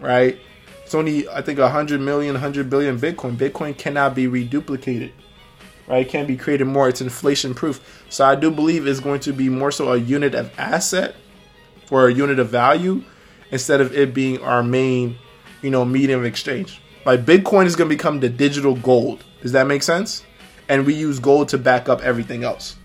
right? 0.00 0.38
It's 0.84 0.94
only 0.94 1.28
I 1.28 1.42
think 1.42 1.58
100 1.58 2.00
million, 2.00 2.34
100 2.34 2.70
billion 2.70 2.98
Bitcoin. 2.98 3.36
Bitcoin 3.36 3.76
cannot 3.76 4.14
be 4.14 4.26
reduplicated, 4.26 5.12
right? 5.86 6.06
It 6.06 6.08
can't 6.08 6.26
be 6.26 6.36
created 6.38 6.64
more. 6.64 6.88
It's 6.88 7.02
inflation 7.02 7.54
proof. 7.54 8.04
So 8.08 8.24
I 8.24 8.34
do 8.34 8.50
believe 8.50 8.86
it's 8.86 9.00
going 9.00 9.20
to 9.20 9.34
be 9.34 9.50
more 9.50 9.70
so 9.70 9.92
a 9.92 9.98
unit 9.98 10.34
of 10.34 10.50
asset 10.58 11.14
or 11.90 12.08
a 12.08 12.14
unit 12.14 12.38
of 12.38 12.48
value 12.48 13.02
instead 13.50 13.82
of 13.82 13.94
it 13.94 14.14
being 14.14 14.40
our 14.42 14.62
main, 14.62 15.18
you 15.62 15.70
know, 15.70 15.84
medium 15.84 16.20
of 16.20 16.26
exchange. 16.26 16.80
Like 17.04 17.24
Bitcoin 17.24 17.66
is 17.66 17.76
going 17.76 17.88
to 17.88 17.96
become 17.96 18.20
the 18.20 18.28
digital 18.28 18.74
gold. 18.74 19.24
Does 19.42 19.52
that 19.52 19.66
make 19.66 19.82
sense? 19.82 20.24
And 20.68 20.84
we 20.84 20.94
use 20.94 21.18
gold 21.18 21.48
to 21.50 21.58
back 21.58 21.88
up 21.88 22.00
everything 22.02 22.44
else. 22.44 22.76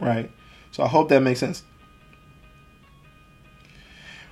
Right? 0.00 0.30
So 0.70 0.82
I 0.82 0.88
hope 0.88 1.08
that 1.08 1.20
makes 1.20 1.40
sense. 1.40 1.62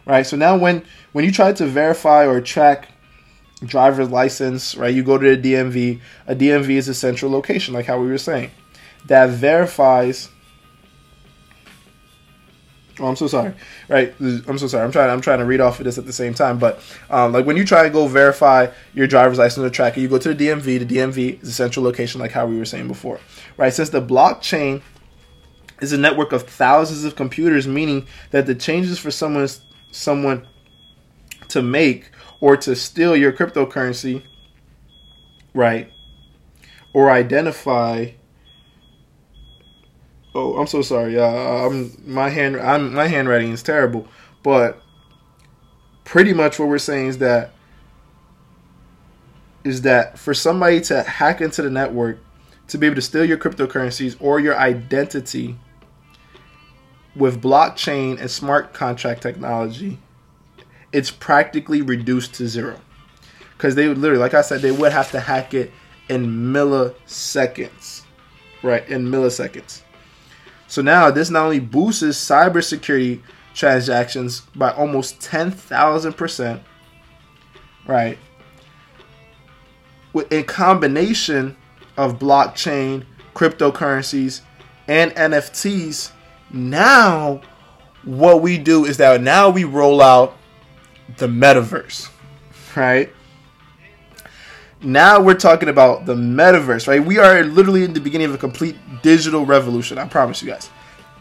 Right? 0.06 0.26
So 0.26 0.36
now 0.36 0.56
when 0.56 0.84
when 1.12 1.24
you 1.24 1.32
try 1.32 1.52
to 1.52 1.66
verify 1.66 2.26
or 2.26 2.40
track 2.40 2.88
driver's 3.64 4.10
license, 4.10 4.74
right? 4.76 4.94
You 4.94 5.02
go 5.02 5.18
to 5.18 5.36
the 5.36 5.52
DMV. 5.54 6.00
A 6.26 6.34
DMV 6.34 6.70
is 6.70 6.88
a 6.88 6.94
central 6.94 7.30
location 7.30 7.74
like 7.74 7.86
how 7.86 8.00
we 8.00 8.08
were 8.08 8.18
saying. 8.18 8.50
That 9.06 9.30
verifies 9.30 10.28
Oh, 13.00 13.06
I'm 13.06 13.16
so 13.16 13.26
sorry. 13.26 13.54
Right, 13.88 14.14
I'm 14.20 14.58
so 14.58 14.66
sorry. 14.66 14.84
I'm 14.84 14.92
trying. 14.92 15.10
I'm 15.10 15.20
trying 15.20 15.38
to 15.38 15.44
read 15.44 15.60
off 15.60 15.78
of 15.78 15.84
this 15.84 15.98
at 15.98 16.04
the 16.04 16.12
same 16.12 16.34
time. 16.34 16.58
But 16.58 16.80
um, 17.10 17.32
like 17.32 17.46
when 17.46 17.56
you 17.56 17.64
try 17.64 17.84
and 17.84 17.92
go 17.92 18.06
verify 18.06 18.68
your 18.92 19.06
driver's 19.06 19.38
license 19.38 19.64
or 19.64 19.70
tracker, 19.70 20.00
you 20.00 20.08
go 20.08 20.18
to 20.18 20.34
the 20.34 20.46
DMV. 20.46 20.86
The 20.86 20.96
DMV 20.96 21.42
is 21.42 21.48
a 21.48 21.52
central 21.52 21.84
location, 21.84 22.20
like 22.20 22.32
how 22.32 22.46
we 22.46 22.58
were 22.58 22.64
saying 22.64 22.88
before. 22.88 23.18
Right. 23.56 23.72
Since 23.72 23.90
the 23.90 24.02
blockchain 24.02 24.82
is 25.80 25.92
a 25.92 25.98
network 25.98 26.32
of 26.32 26.42
thousands 26.42 27.04
of 27.04 27.16
computers, 27.16 27.66
meaning 27.66 28.06
that 28.30 28.46
the 28.46 28.54
changes 28.54 28.98
for 28.98 29.10
someone 29.10 29.48
someone 29.90 30.46
to 31.48 31.62
make 31.62 32.10
or 32.40 32.56
to 32.56 32.74
steal 32.74 33.16
your 33.16 33.32
cryptocurrency, 33.32 34.22
right, 35.54 35.90
or 36.92 37.10
identify 37.10 38.10
Oh, 40.34 40.56
I'm 40.56 40.66
so 40.66 40.82
sorry. 40.82 41.18
Uh, 41.18 41.26
I'm 41.26 41.92
my 42.06 42.30
hand. 42.30 42.56
I'm 42.56 42.94
my 42.94 43.06
handwriting 43.06 43.52
is 43.52 43.62
terrible, 43.62 44.08
but 44.42 44.80
pretty 46.04 46.32
much 46.32 46.58
what 46.58 46.68
we're 46.68 46.78
saying 46.78 47.08
is 47.08 47.18
that 47.18 47.52
is 49.64 49.82
that 49.82 50.18
for 50.18 50.34
somebody 50.34 50.80
to 50.80 51.02
hack 51.02 51.40
into 51.40 51.62
the 51.62 51.70
network 51.70 52.18
to 52.68 52.78
be 52.78 52.86
able 52.86 52.96
to 52.96 53.02
steal 53.02 53.24
your 53.24 53.38
cryptocurrencies 53.38 54.16
or 54.20 54.40
your 54.40 54.56
identity 54.56 55.56
with 57.14 57.42
blockchain 57.42 58.18
and 58.18 58.30
smart 58.30 58.72
contract 58.72 59.22
technology, 59.22 59.98
it's 60.92 61.10
practically 61.10 61.82
reduced 61.82 62.34
to 62.34 62.48
zero. 62.48 62.80
Because 63.56 63.74
they 63.74 63.86
would 63.86 63.98
literally, 63.98 64.20
like 64.20 64.34
I 64.34 64.40
said, 64.40 64.62
they 64.62 64.72
would 64.72 64.92
have 64.92 65.10
to 65.12 65.20
hack 65.20 65.54
it 65.54 65.70
in 66.08 66.26
milliseconds, 66.26 68.02
right? 68.62 68.88
In 68.88 69.06
milliseconds. 69.06 69.82
So 70.72 70.80
now 70.80 71.10
this 71.10 71.28
not 71.28 71.44
only 71.44 71.60
boosts 71.60 72.02
cybersecurity 72.02 73.20
transactions 73.52 74.40
by 74.56 74.70
almost 74.70 75.20
10,000%, 75.20 76.60
right? 77.86 78.18
With 80.14 80.32
a 80.32 80.44
combination 80.44 81.58
of 81.98 82.18
blockchain, 82.18 83.04
cryptocurrencies, 83.34 84.40
and 84.88 85.10
NFTs, 85.10 86.12
now 86.50 87.42
what 88.04 88.40
we 88.40 88.56
do 88.56 88.86
is 88.86 88.96
that 88.96 89.20
now 89.20 89.50
we 89.50 89.64
roll 89.64 90.00
out 90.00 90.38
the 91.18 91.26
metaverse, 91.26 92.08
right? 92.74 93.12
Now 94.84 95.20
we're 95.20 95.34
talking 95.34 95.68
about 95.68 96.06
the 96.06 96.14
metaverse, 96.14 96.88
right? 96.88 97.04
We 97.04 97.18
are 97.18 97.44
literally 97.44 97.84
in 97.84 97.92
the 97.92 98.00
beginning 98.00 98.28
of 98.28 98.34
a 98.34 98.38
complete 98.38 98.76
digital 99.02 99.46
revolution. 99.46 99.98
I 99.98 100.06
promise 100.06 100.42
you 100.42 100.48
guys. 100.48 100.70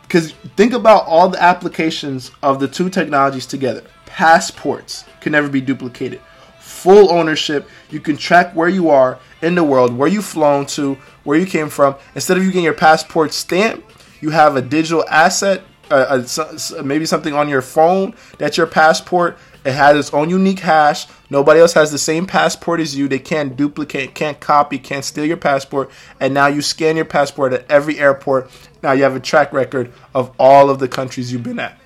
Because 0.04 0.34
think 0.58 0.74
about 0.74 1.06
all 1.06 1.30
the 1.30 1.41
applications 1.41 2.32
of 2.43 2.60
the 2.60 2.67
two 2.67 2.89
technologies 2.89 3.45
together. 3.45 3.84
Passports 4.06 5.06
can 5.21 5.32
never 5.32 5.47
be 5.47 5.62
duplicated. 5.62 6.19
Full 6.60 7.12
ownership. 7.12 7.69
You 7.89 8.00
can 8.00 8.17
track 8.17 8.54
where 8.54 8.67
you 8.67 8.89
are 8.89 9.19
in 9.41 9.56
the 9.56 9.63
world, 9.63 9.95
where 9.97 10.10
you've 10.10 10.26
flown 10.26 10.65
to, 10.67 10.95
where 11.24 11.38
you 11.38 11.45
came 11.45 11.69
from. 11.69 11.95
Instead 12.15 12.38
of 12.38 12.43
you 12.43 12.50
getting 12.50 12.65
your 12.65 12.74
passport 12.74 13.34
stamp, 13.34 13.86
you 14.19 14.32
have 14.32 14.56
a 14.56 14.62
digital 14.62 15.06
asset, 15.10 15.62
uh, 15.91 16.24
uh, 16.38 16.84
maybe 16.84 17.06
something 17.06 17.34
on 17.34 17.50
your 17.50 17.62
phone 17.62 18.13
that's 18.38 18.56
your 18.56 18.67
passport 18.67 19.38
it 19.63 19.74
has 19.74 19.97
its 19.97 20.13
own 20.13 20.30
unique 20.30 20.60
hash. 20.60 21.08
Nobody 21.30 21.60
else 21.60 21.74
has 21.74 21.91
the 21.91 21.97
same 21.97 22.26
passport 22.26 22.80
as 22.80 22.95
you. 22.95 23.08
They 23.08 23.19
can't 23.19 23.56
duplicate, 23.56 24.15
can't 24.15 24.39
copy, 24.39 24.80
can't 24.80 25.06
steal 25.06 25.26
your 25.26 25.38
passport. 25.38 25.91
And 26.19 26.34
now 26.34 26.47
you 26.47 26.62
scan 26.62 26.95
your 26.95 27.06
passport 27.06 27.54
at 27.54 27.69
every 27.69 28.00
airport. 28.00 28.50
Now 28.82 28.93
you 28.93 29.04
have 29.04 29.15
a 29.15 29.19
track 29.19 29.54
record 29.54 29.93
of 30.15 30.34
all 30.39 30.69
of 30.69 30.80
the 30.80 30.88
countries 30.88 31.32
you've 31.32 31.43
been 31.43 31.60
at. 31.60 31.78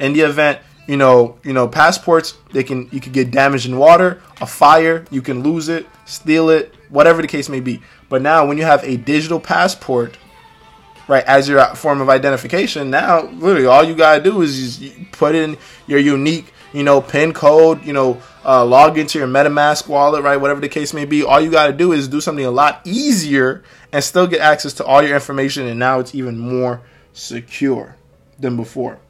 In 0.00 0.12
the 0.12 0.22
event, 0.22 0.60
you 0.88 0.96
know, 0.96 1.38
you 1.44 1.52
know, 1.52 1.68
passports, 1.68 2.36
they 2.52 2.64
can 2.64 2.88
you 2.90 3.00
can 3.00 3.12
get 3.12 3.30
damaged 3.30 3.66
in 3.66 3.78
water, 3.78 4.20
a 4.40 4.46
fire, 4.46 5.04
you 5.10 5.22
can 5.22 5.44
lose 5.44 5.68
it, 5.68 5.86
steal 6.04 6.50
it, 6.50 6.74
whatever 6.88 7.22
the 7.22 7.28
case 7.28 7.48
may 7.48 7.60
be. 7.60 7.80
But 8.08 8.22
now 8.22 8.44
when 8.44 8.58
you 8.58 8.64
have 8.64 8.82
a 8.82 8.96
digital 8.96 9.38
passport, 9.38 10.18
right, 11.10 11.24
as 11.24 11.48
your 11.48 11.64
form 11.74 12.00
of 12.00 12.08
identification. 12.08 12.88
Now, 12.88 13.22
literally, 13.22 13.66
all 13.66 13.82
you 13.82 13.96
gotta 13.96 14.22
do 14.22 14.42
is 14.42 14.92
put 15.10 15.34
in 15.34 15.58
your 15.88 15.98
unique, 15.98 16.52
you 16.72 16.84
know, 16.84 17.00
PIN 17.00 17.32
code, 17.32 17.84
you 17.84 17.92
know, 17.92 18.22
uh, 18.44 18.64
log 18.64 18.96
into 18.96 19.18
your 19.18 19.26
MetaMask 19.26 19.88
wallet, 19.88 20.22
right, 20.22 20.36
whatever 20.36 20.60
the 20.60 20.68
case 20.68 20.94
may 20.94 21.04
be. 21.04 21.24
All 21.24 21.40
you 21.40 21.50
gotta 21.50 21.72
do 21.72 21.92
is 21.92 22.06
do 22.06 22.20
something 22.20 22.44
a 22.44 22.50
lot 22.50 22.80
easier 22.84 23.64
and 23.92 24.02
still 24.04 24.28
get 24.28 24.40
access 24.40 24.72
to 24.74 24.84
all 24.84 25.02
your 25.02 25.14
information. 25.14 25.66
And 25.66 25.80
now 25.80 25.98
it's 25.98 26.14
even 26.14 26.38
more 26.38 26.80
secure 27.12 27.96
than 28.38 28.56
before. 28.56 29.00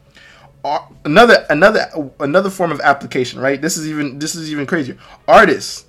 Another 1.04 1.46
another 1.50 1.86
another 2.18 2.50
form 2.50 2.72
of 2.72 2.80
application, 2.80 3.40
right? 3.40 3.60
This 3.60 3.76
is 3.76 3.88
even 3.88 4.18
this 4.18 4.34
is 4.34 4.50
even 4.50 4.66
crazier. 4.66 4.96
Artists, 5.28 5.84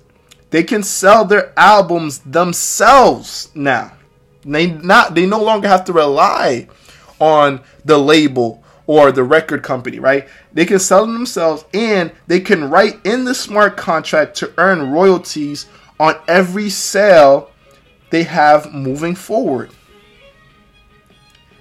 they 0.50 0.62
can 0.62 0.82
sell 0.82 1.24
their 1.24 1.52
albums 1.58 2.18
themselves 2.20 3.50
now. 3.54 3.92
They 4.44 4.66
not 4.66 5.14
they 5.14 5.26
no 5.26 5.42
longer 5.42 5.68
have 5.68 5.84
to 5.84 5.92
rely 5.92 6.68
on 7.20 7.60
the 7.84 7.98
label 7.98 8.62
or 8.86 9.12
the 9.12 9.22
record 9.22 9.62
company, 9.62 9.98
right? 9.98 10.28
They 10.52 10.64
can 10.64 10.78
sell 10.78 11.06
them 11.06 11.14
themselves 11.14 11.64
and 11.72 12.12
they 12.26 12.40
can 12.40 12.68
write 12.68 13.04
in 13.06 13.24
the 13.24 13.34
smart 13.34 13.76
contract 13.76 14.36
to 14.38 14.52
earn 14.58 14.90
royalties 14.90 15.66
on 16.00 16.16
every 16.26 16.68
sale 16.68 17.50
they 18.10 18.24
have 18.24 18.74
moving 18.74 19.14
forward. 19.14 19.70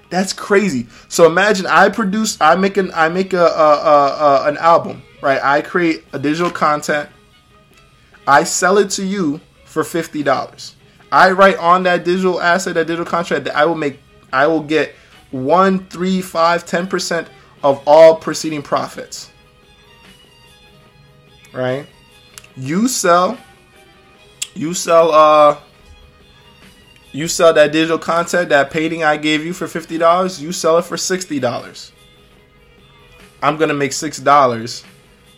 That's 0.09 0.33
crazy. 0.33 0.87
So 1.07 1.25
imagine 1.25 1.65
I 1.67 1.87
produce, 1.89 2.37
I 2.41 2.55
make 2.55 2.75
an, 2.75 2.91
I 2.93 3.07
make 3.07 3.33
a, 3.33 3.45
a, 3.45 3.45
a, 3.45 4.43
a 4.43 4.47
an 4.47 4.57
album, 4.57 5.03
right? 5.21 5.39
I 5.41 5.61
create 5.61 6.03
a 6.11 6.19
digital 6.19 6.51
content, 6.51 7.09
I 8.27 8.43
sell 8.43 8.77
it 8.77 8.89
to 8.91 9.05
you 9.05 9.39
for 9.65 9.83
fifty 9.83 10.21
dollars. 10.23 10.75
I 11.12 11.32
write 11.32 11.58
on 11.58 11.84
that 11.84 12.06
digital 12.06 12.39
asset, 12.41 12.76
that 12.76 12.88
digital 12.88 13.06
contract, 13.06 13.45
that 13.45 13.56
I 13.56 13.65
will 13.65 13.76
make, 13.76 14.00
I 14.32 14.47
will 14.47 14.63
get 14.63 14.95
one, 15.32 15.86
three, 15.88 16.21
five, 16.21 16.65
ten 16.65 16.88
percent 16.88 17.28
of 17.63 17.82
all 17.86 18.15
preceding 18.15 18.62
profits. 18.62 19.30
Right? 21.54 21.86
You 22.55 22.88
sell, 22.88 23.38
you 24.53 24.74
sell, 24.74 25.12
uh, 25.12 25.57
you 27.12 27.28
sell 27.28 27.53
that 27.53 27.74
digital 27.74 27.99
content, 27.99 28.49
that 28.49 28.72
painting 28.72 29.03
I 29.03 29.18
gave 29.18 29.45
you 29.45 29.51
for 29.51 29.68
fifty 29.68 29.97
dollars. 29.97 30.41
You 30.41 30.53
sell 30.53 30.78
it 30.78 30.86
for 30.86 30.95
sixty 30.95 31.39
dollars. 31.39 31.91
I'm 33.43 33.57
gonna 33.57 33.74
make 33.74 33.91
six 33.91 34.18
dollars 34.18 34.86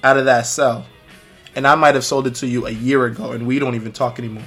out 0.03 0.17
of 0.17 0.25
that 0.25 0.45
sell, 0.45 0.85
and 1.55 1.65
I 1.65 1.73
might 1.75 1.95
have 1.95 2.05
sold 2.05 2.27
it 2.27 2.35
to 2.35 2.47
you 2.47 2.67
a 2.67 2.71
year 2.71 3.05
ago, 3.05 3.31
and 3.31 3.47
we 3.47 3.57
don't 3.57 3.75
even 3.75 3.91
talk 3.91 4.19
anymore. 4.19 4.43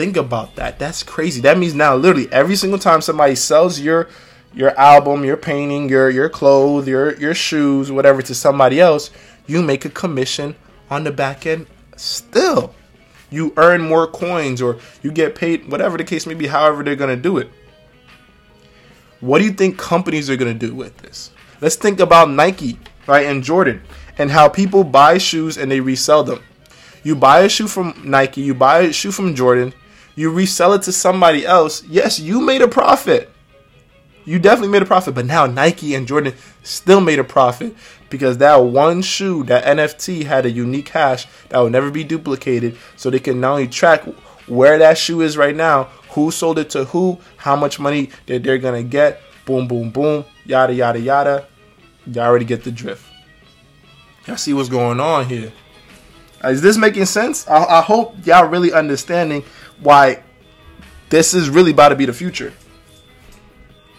Think 0.00 0.16
about 0.16 0.56
that. 0.56 0.78
That's 0.78 1.02
crazy. 1.02 1.42
That 1.42 1.58
means 1.58 1.74
now 1.74 1.94
literally 1.94 2.26
every 2.32 2.56
single 2.56 2.78
time 2.78 3.02
somebody 3.02 3.34
sells 3.34 3.78
your 3.78 4.08
your 4.54 4.70
album, 4.80 5.26
your 5.26 5.36
painting, 5.36 5.90
your 5.90 6.08
your 6.08 6.30
clothes, 6.30 6.88
your 6.88 7.14
your 7.18 7.34
shoes, 7.34 7.92
whatever 7.92 8.22
to 8.22 8.34
somebody 8.34 8.80
else, 8.80 9.10
you 9.46 9.60
make 9.60 9.84
a 9.84 9.90
commission 9.90 10.56
on 10.88 11.04
the 11.04 11.12
back 11.12 11.44
end 11.44 11.66
still. 11.96 12.74
You 13.28 13.52
earn 13.58 13.82
more 13.82 14.06
coins 14.06 14.62
or 14.62 14.78
you 15.02 15.12
get 15.12 15.34
paid 15.34 15.70
whatever 15.70 15.98
the 15.98 16.04
case 16.04 16.26
may 16.26 16.32
be, 16.32 16.46
however 16.46 16.82
they're 16.82 16.96
going 16.96 17.14
to 17.14 17.22
do 17.22 17.36
it. 17.36 17.50
What 19.20 19.40
do 19.40 19.44
you 19.44 19.52
think 19.52 19.76
companies 19.76 20.30
are 20.30 20.36
going 20.36 20.58
to 20.58 20.66
do 20.66 20.74
with 20.74 20.96
this? 20.96 21.30
Let's 21.60 21.76
think 21.76 22.00
about 22.00 22.30
Nike, 22.30 22.78
right, 23.06 23.26
and 23.26 23.44
Jordan 23.44 23.82
and 24.16 24.30
how 24.30 24.48
people 24.48 24.82
buy 24.82 25.18
shoes 25.18 25.58
and 25.58 25.70
they 25.70 25.80
resell 25.80 26.24
them. 26.24 26.40
You 27.02 27.16
buy 27.16 27.40
a 27.40 27.50
shoe 27.50 27.68
from 27.68 28.00
Nike, 28.02 28.40
you 28.40 28.54
buy 28.54 28.78
a 28.78 28.92
shoe 28.94 29.12
from 29.12 29.34
Jordan, 29.34 29.74
you 30.14 30.30
resell 30.30 30.72
it 30.72 30.82
to 30.82 30.92
somebody 30.92 31.46
else. 31.46 31.84
Yes, 31.84 32.18
you 32.18 32.40
made 32.40 32.62
a 32.62 32.68
profit. 32.68 33.30
You 34.24 34.38
definitely 34.38 34.72
made 34.72 34.82
a 34.82 34.86
profit, 34.86 35.14
but 35.14 35.26
now 35.26 35.46
Nike 35.46 35.94
and 35.94 36.06
Jordan 36.06 36.34
still 36.62 37.00
made 37.00 37.18
a 37.18 37.24
profit 37.24 37.74
because 38.10 38.38
that 38.38 38.56
one 38.56 39.02
shoe, 39.02 39.44
that 39.44 39.64
NFT 39.64 40.24
had 40.24 40.44
a 40.44 40.50
unique 40.50 40.88
hash 40.88 41.26
that 41.48 41.58
will 41.58 41.70
never 41.70 41.90
be 41.90 42.04
duplicated. 42.04 42.76
So 42.96 43.08
they 43.08 43.18
can 43.18 43.40
not 43.40 43.52
only 43.52 43.68
track 43.68 44.04
where 44.46 44.78
that 44.78 44.98
shoe 44.98 45.22
is 45.22 45.36
right 45.36 45.56
now, 45.56 45.84
who 46.10 46.30
sold 46.30 46.58
it 46.58 46.70
to 46.70 46.84
who, 46.86 47.18
how 47.36 47.56
much 47.56 47.78
money 47.78 48.10
that 48.26 48.42
they're 48.42 48.58
gonna 48.58 48.82
get, 48.82 49.22
boom, 49.44 49.66
boom, 49.66 49.90
boom, 49.90 50.24
yada, 50.44 50.74
yada, 50.74 51.00
yada. 51.00 51.46
Y'all 52.06 52.24
already 52.24 52.44
get 52.44 52.64
the 52.64 52.72
drift. 52.72 53.04
Y'all 54.26 54.36
see 54.36 54.52
what's 54.52 54.68
going 54.68 55.00
on 55.00 55.26
here. 55.26 55.52
Is 56.44 56.62
this 56.62 56.76
making 56.76 57.06
sense? 57.06 57.46
I, 57.48 57.64
I 57.64 57.82
hope 57.82 58.14
y'all 58.26 58.48
really 58.48 58.72
understanding 58.72 59.44
why 59.80 60.22
this 61.08 61.34
is 61.34 61.48
really 61.50 61.72
about 61.72 61.90
to 61.90 61.96
be 61.96 62.06
the 62.06 62.12
future. 62.12 62.52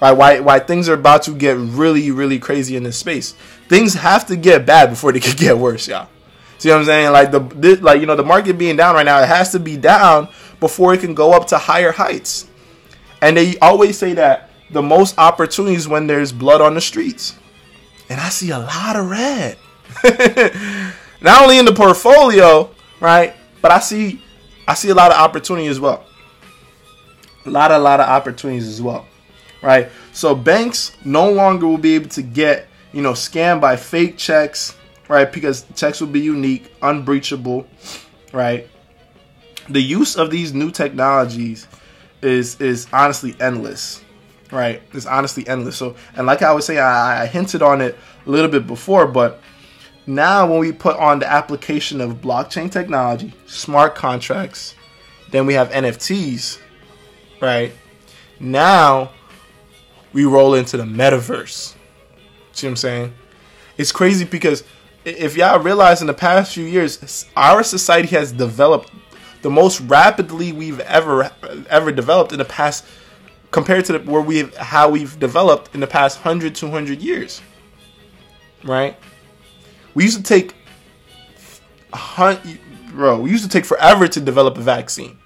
Right? 0.01 0.11
Why 0.11 0.39
why 0.39 0.59
things 0.59 0.89
are 0.89 0.93
about 0.93 1.23
to 1.23 1.35
get 1.35 1.57
really 1.57 2.11
really 2.11 2.39
crazy 2.39 2.75
in 2.75 2.83
this 2.83 2.97
space. 2.97 3.33
Things 3.67 3.93
have 3.93 4.25
to 4.27 4.35
get 4.35 4.65
bad 4.65 4.89
before 4.89 5.11
they 5.11 5.19
can 5.19 5.35
get 5.37 5.57
worse, 5.57 5.87
y'all. 5.87 6.07
See 6.57 6.69
what 6.69 6.77
I'm 6.77 6.85
saying? 6.85 7.11
Like 7.11 7.31
the 7.31 7.39
this, 7.39 7.81
like 7.81 7.99
you 7.99 8.05
know 8.05 8.15
the 8.15 8.23
market 8.23 8.57
being 8.57 8.75
down 8.75 8.95
right 8.95 9.05
now, 9.05 9.21
it 9.21 9.27
has 9.27 9.51
to 9.51 9.59
be 9.59 9.77
down 9.77 10.29
before 10.59 10.93
it 10.93 10.99
can 10.99 11.13
go 11.13 11.33
up 11.33 11.47
to 11.47 11.57
higher 11.57 11.91
heights. 11.91 12.47
And 13.21 13.37
they 13.37 13.57
always 13.59 13.97
say 13.97 14.13
that 14.13 14.49
the 14.71 14.81
most 14.81 15.17
opportunities 15.17 15.87
when 15.87 16.07
there's 16.07 16.31
blood 16.31 16.61
on 16.61 16.73
the 16.73 16.81
streets. 16.81 17.37
And 18.09 18.19
I 18.19 18.29
see 18.29 18.51
a 18.51 18.59
lot 18.59 18.95
of 18.95 19.09
red. 19.09 19.57
Not 21.21 21.43
only 21.43 21.59
in 21.59 21.65
the 21.65 21.73
portfolio, 21.73 22.69
right? 22.99 23.35
But 23.61 23.71
I 23.71 23.79
see 23.79 24.23
I 24.67 24.73
see 24.73 24.89
a 24.89 24.95
lot 24.95 25.11
of 25.11 25.17
opportunity 25.17 25.67
as 25.67 25.79
well. 25.79 26.05
A 27.45 27.49
lot, 27.49 27.71
a 27.71 27.77
lot 27.77 27.99
of 27.99 28.07
opportunities 28.07 28.67
as 28.67 28.81
well, 28.81 29.07
right? 29.63 29.89
So 30.13 30.35
banks 30.35 30.95
no 31.03 31.31
longer 31.31 31.67
will 31.67 31.79
be 31.79 31.95
able 31.95 32.09
to 32.09 32.21
get, 32.21 32.67
you 32.93 33.01
know, 33.01 33.13
scammed 33.13 33.61
by 33.61 33.75
fake 33.75 34.17
checks, 34.17 34.77
right? 35.07 35.31
Because 35.31 35.65
checks 35.75 35.99
will 35.99 36.07
be 36.07 36.19
unique, 36.19 36.71
unbreachable, 36.81 37.67
right? 38.31 38.67
The 39.69 39.81
use 39.81 40.15
of 40.17 40.29
these 40.29 40.53
new 40.53 40.71
technologies 40.71 41.67
is 42.21 42.59
is 42.61 42.87
honestly 42.93 43.35
endless, 43.39 44.03
right? 44.51 44.81
It's 44.93 45.05
honestly 45.05 45.47
endless. 45.47 45.77
So, 45.77 45.95
and 46.15 46.27
like 46.27 46.43
I 46.43 46.53
was 46.53 46.65
saying, 46.65 46.79
I, 46.79 47.23
I 47.23 47.25
hinted 47.25 47.61
on 47.61 47.81
it 47.81 47.97
a 48.25 48.29
little 48.29 48.51
bit 48.51 48.67
before, 48.67 49.07
but 49.07 49.41
now 50.07 50.49
when 50.49 50.59
we 50.59 50.71
put 50.71 50.97
on 50.97 51.19
the 51.19 51.31
application 51.31 52.01
of 52.01 52.21
blockchain 52.21 52.71
technology, 52.71 53.33
smart 53.45 53.95
contracts, 53.95 54.75
then 55.29 55.45
we 55.45 55.53
have 55.53 55.69
NFTs, 55.69 56.59
right? 57.41 57.71
Now 58.39 59.11
we 60.13 60.25
roll 60.25 60.55
into 60.55 60.77
the 60.77 60.83
metaverse. 60.83 61.75
See 62.53 62.67
what 62.67 62.71
I'm 62.71 62.75
saying? 62.75 63.13
It's 63.77 63.91
crazy 63.91 64.25
because 64.25 64.63
if 65.05 65.37
y'all 65.37 65.59
realize 65.59 66.01
in 66.01 66.07
the 66.07 66.13
past 66.13 66.53
few 66.53 66.65
years, 66.65 67.25
our 67.35 67.63
society 67.63 68.09
has 68.09 68.31
developed 68.31 68.91
the 69.41 69.49
most 69.49 69.79
rapidly 69.81 70.51
we've 70.51 70.79
ever 70.81 71.31
ever 71.69 71.91
developed 71.91 72.31
in 72.31 72.37
the 72.37 72.45
past 72.45 72.85
compared 73.49 73.85
to 73.85 73.93
the, 73.93 73.99
where 73.99 74.21
we 74.21 74.43
how 74.57 74.89
we've 74.89 75.19
developed 75.19 75.73
in 75.73 75.79
the 75.79 75.87
past 75.87 76.17
100 76.17 76.53
200 76.53 77.01
years. 77.01 77.41
Right? 78.63 78.97
We 79.93 80.03
used 80.03 80.17
to 80.17 80.23
take 80.23 80.55
bro, 81.91 83.19
we 83.19 83.31
used 83.31 83.43
to 83.43 83.49
take 83.49 83.65
forever 83.65 84.07
to 84.07 84.19
develop 84.19 84.57
a 84.57 84.61
vaccine. 84.61 85.17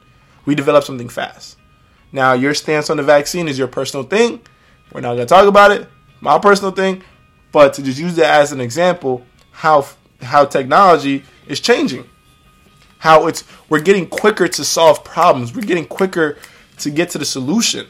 We 0.45 0.55
developed 0.55 0.87
something 0.87 1.09
fast. 1.09 1.57
Now, 2.11 2.33
your 2.33 2.53
stance 2.53 2.89
on 2.89 2.97
the 2.97 3.03
vaccine 3.03 3.47
is 3.47 3.57
your 3.57 3.67
personal 3.67 4.05
thing. 4.05 4.41
We're 4.93 5.01
not 5.01 5.15
going 5.15 5.27
to 5.27 5.33
talk 5.33 5.47
about 5.47 5.71
it. 5.71 5.87
My 6.21 6.39
personal 6.39 6.71
thing, 6.71 7.03
but 7.51 7.73
to 7.73 7.83
just 7.83 7.99
use 7.99 8.15
that 8.15 8.41
as 8.41 8.51
an 8.51 8.61
example, 8.61 9.25
how 9.51 9.85
how 10.21 10.45
technology 10.45 11.23
is 11.47 11.59
changing. 11.59 12.07
How 12.99 13.27
it's 13.27 13.43
we're 13.69 13.81
getting 13.81 14.07
quicker 14.07 14.47
to 14.47 14.63
solve 14.63 15.03
problems. 15.03 15.53
We're 15.53 15.61
getting 15.61 15.85
quicker 15.85 16.37
to 16.79 16.89
get 16.89 17.09
to 17.11 17.17
the 17.17 17.25
solution. 17.25 17.87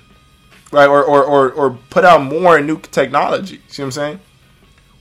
Right? 0.71 0.87
Or 0.87 1.03
or 1.03 1.23
or, 1.23 1.51
or 1.51 1.77
put 1.89 2.03
out 2.03 2.23
more 2.23 2.59
new 2.59 2.79
technology. 2.79 3.61
See 3.67 3.81
what 3.81 3.87
I'm 3.87 3.91
saying? 3.91 4.19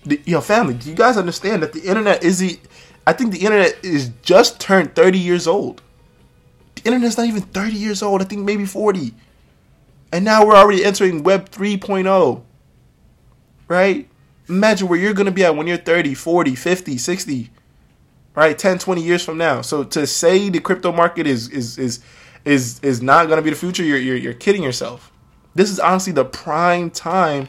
The, 0.05 0.21
yo, 0.27 0.41
family, 0.41 0.75
do 0.75 0.91
you 0.91 0.95
guys 0.95 1.17
understand 1.17 1.63
that 1.63 1.73
the 1.73 1.83
internet 1.83 2.23
is 2.23 2.39
the 2.39 2.59
I 3.07 3.13
think 3.13 3.33
the 3.33 3.41
internet 3.41 3.85
is 3.85 4.11
just 4.23 4.61
turned 4.61 4.95
30 4.95 5.19
years 5.19 5.47
old. 5.47 5.83
The 6.77 6.83
internet's 6.87 7.17
not 7.17 7.27
even 7.27 7.43
30 7.43 7.75
years 7.75 8.03
old. 8.03 8.23
I 8.23 8.25
think 8.25 8.43
maybe 8.45 8.65
40. 8.65 9.15
And 10.13 10.25
now 10.25 10.47
we're 10.47 10.57
already 10.57 10.85
entering 10.85 11.23
web 11.23 11.51
3.0. 11.51 12.43
Right? 13.69 14.09
Imagine 14.49 14.89
where 14.89 14.99
you're 14.99 15.15
going 15.15 15.27
to 15.27 15.33
be 15.33 15.45
at 15.45 15.57
when 15.57 15.67
you're 15.67 15.77
30, 15.77 16.15
40, 16.15 16.55
50, 16.55 16.99
60. 16.99 17.51
Right? 18.35 18.59
10, 18.59 18.79
20 18.79 19.03
years 19.03 19.25
from 19.25 19.39
now. 19.39 19.61
So 19.61 19.85
to 19.85 20.07
say 20.07 20.49
the 20.49 20.61
crypto 20.61 20.93
market 20.93 21.27
is 21.27 21.49
is 21.49 21.79
is 21.79 22.01
is 22.45 22.81
is 22.81 23.01
not 23.01 23.27
going 23.27 23.39
to 23.39 23.43
be 23.43 23.51
the 23.51 23.57
future, 23.57 23.85
you're, 23.85 23.99
you're 23.99 24.17
you're 24.17 24.35
kidding 24.35 24.63
yourself. 24.63 25.13
This 25.55 25.71
is 25.71 25.79
honestly 25.79 26.13
the 26.13 26.25
prime 26.25 26.91
time 26.91 27.49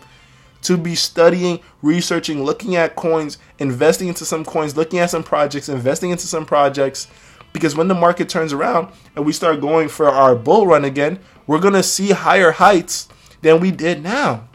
to 0.65 0.77
be 0.77 0.95
studying, 0.95 1.59
researching, 1.81 2.43
looking 2.43 2.75
at 2.75 2.95
coins, 2.95 3.37
investing 3.59 4.07
into 4.07 4.25
some 4.25 4.43
coins, 4.43 4.75
looking 4.75 4.99
at 4.99 5.09
some 5.09 5.23
projects, 5.23 5.69
investing 5.69 6.11
into 6.11 6.27
some 6.27 6.45
projects. 6.45 7.07
Because 7.53 7.75
when 7.75 7.87
the 7.87 7.95
market 7.95 8.27
turns 8.27 8.51
around 8.51 8.91
and 9.15 9.25
we 9.25 9.31
start 9.31 9.61
going 9.61 9.87
for 9.87 10.09
our 10.09 10.35
bull 10.35 10.67
run 10.67 10.83
again, 10.83 11.19
we're 11.47 11.59
going 11.59 11.73
to 11.73 11.83
see 11.83 12.11
higher 12.11 12.51
heights 12.51 13.07
than 13.41 13.59
we 13.59 13.71
did 13.71 14.03
now. 14.03 14.49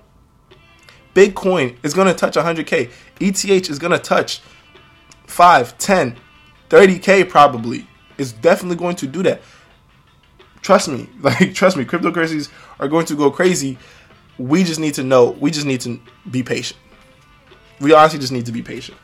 Bitcoin 1.14 1.76
is 1.82 1.94
going 1.94 2.08
to 2.08 2.14
touch 2.14 2.34
100K. 2.34 2.90
ETH 3.20 3.70
is 3.70 3.78
going 3.78 3.92
to 3.92 3.98
touch 3.98 4.42
5, 5.26 5.78
10, 5.78 6.16
30K 6.68 7.28
probably. 7.28 7.86
It's 8.18 8.32
definitely 8.32 8.76
going 8.76 8.96
to 8.96 9.06
do 9.06 9.22
that. 9.22 9.40
Trust 10.62 10.88
me. 10.88 11.08
Like, 11.20 11.54
trust 11.54 11.76
me, 11.76 11.84
cryptocurrencies 11.84 12.50
are 12.78 12.88
going 12.88 13.06
to 13.06 13.14
go 13.14 13.30
crazy 13.30 13.78
we 14.40 14.64
just 14.64 14.80
need 14.80 14.94
to 14.94 15.02
know. 15.02 15.30
We 15.30 15.50
just 15.50 15.66
need 15.66 15.80
to 15.82 16.00
be 16.30 16.42
patient. 16.42 16.80
We 17.80 17.92
honestly 17.92 18.18
just 18.18 18.32
need 18.32 18.46
to 18.46 18.52
be 18.52 18.62
patient, 18.62 18.96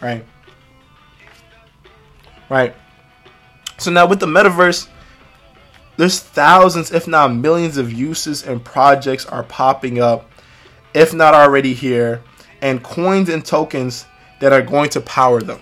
right? 0.00 0.24
Right. 2.48 2.74
So 3.78 3.90
now 3.90 4.06
with 4.06 4.20
the 4.20 4.26
metaverse, 4.26 4.88
there's 5.96 6.20
thousands, 6.20 6.92
if 6.92 7.06
not 7.06 7.34
millions, 7.34 7.76
of 7.76 7.92
uses 7.92 8.46
and 8.46 8.64
projects 8.64 9.26
are 9.26 9.42
popping 9.44 10.00
up, 10.00 10.30
if 10.92 11.14
not 11.14 11.34
already 11.34 11.74
here, 11.74 12.22
and 12.62 12.82
coins 12.82 13.28
and 13.28 13.44
tokens 13.44 14.06
that 14.40 14.52
are 14.52 14.62
going 14.62 14.90
to 14.90 15.00
power 15.00 15.40
them. 15.40 15.60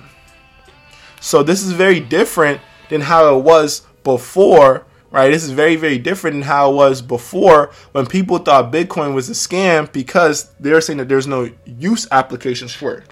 So 1.21 1.43
this 1.43 1.63
is 1.63 1.73
very 1.73 2.01
different 2.01 2.61
than 2.89 3.01
how 3.01 3.39
it 3.39 3.43
was 3.43 3.83
before 4.05 4.85
right? 5.13 5.31
This 5.31 5.45
is 5.45 5.51
very, 5.51 5.77
very 5.77 5.99
different 5.99 6.35
than 6.35 6.43
how 6.43 6.73
it 6.73 6.75
was 6.75 7.03
before 7.03 7.71
when 7.93 8.07
people 8.07 8.39
thought 8.39 8.73
Bitcoin 8.73 9.15
was 9.15 9.29
a 9.29 9.33
scam 9.33 9.93
because 9.93 10.53
they're 10.59 10.81
saying 10.81 10.99
that 10.99 11.09
there's 11.09 11.27
no 11.27 11.51
use 11.65 12.09
applications 12.11 12.75
for 12.75 12.95
it 12.95 13.05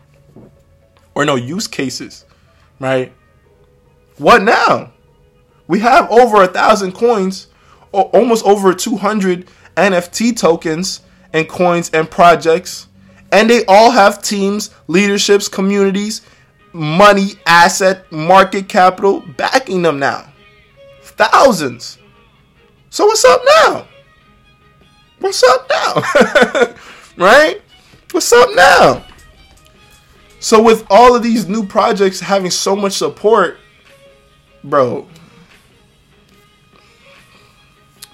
or 1.14 1.24
no 1.24 1.36
use 1.36 1.68
cases, 1.68 2.24
right? 2.80 3.12
What 4.16 4.42
now? 4.42 4.92
We 5.68 5.80
have 5.80 6.10
over 6.10 6.42
a 6.42 6.48
thousand 6.48 6.92
coins, 6.92 7.48
or 7.92 8.04
almost 8.06 8.44
over 8.44 8.72
200 8.72 9.46
NFT 9.76 10.36
tokens 10.36 11.02
and 11.32 11.48
coins 11.48 11.90
and 11.92 12.10
projects, 12.10 12.88
and 13.30 13.48
they 13.48 13.64
all 13.66 13.90
have 13.90 14.22
teams, 14.22 14.70
leaderships, 14.88 15.48
communities, 15.48 16.22
money, 16.72 17.32
asset, 17.46 18.10
market 18.10 18.68
capital 18.68 19.20
backing 19.36 19.82
them 19.82 19.98
now. 19.98 20.29
Thousands. 21.20 21.98
So 22.88 23.04
what's 23.04 23.26
up 23.26 23.42
now? 23.58 23.86
What's 25.18 25.42
up 25.42 25.68
now? 25.68 26.74
right? 27.18 27.60
What's 28.10 28.32
up 28.32 28.48
now? 28.54 29.04
So 30.38 30.62
with 30.62 30.86
all 30.88 31.14
of 31.14 31.22
these 31.22 31.46
new 31.46 31.66
projects 31.66 32.20
having 32.20 32.50
so 32.50 32.74
much 32.74 32.94
support, 32.94 33.58
bro, 34.64 35.06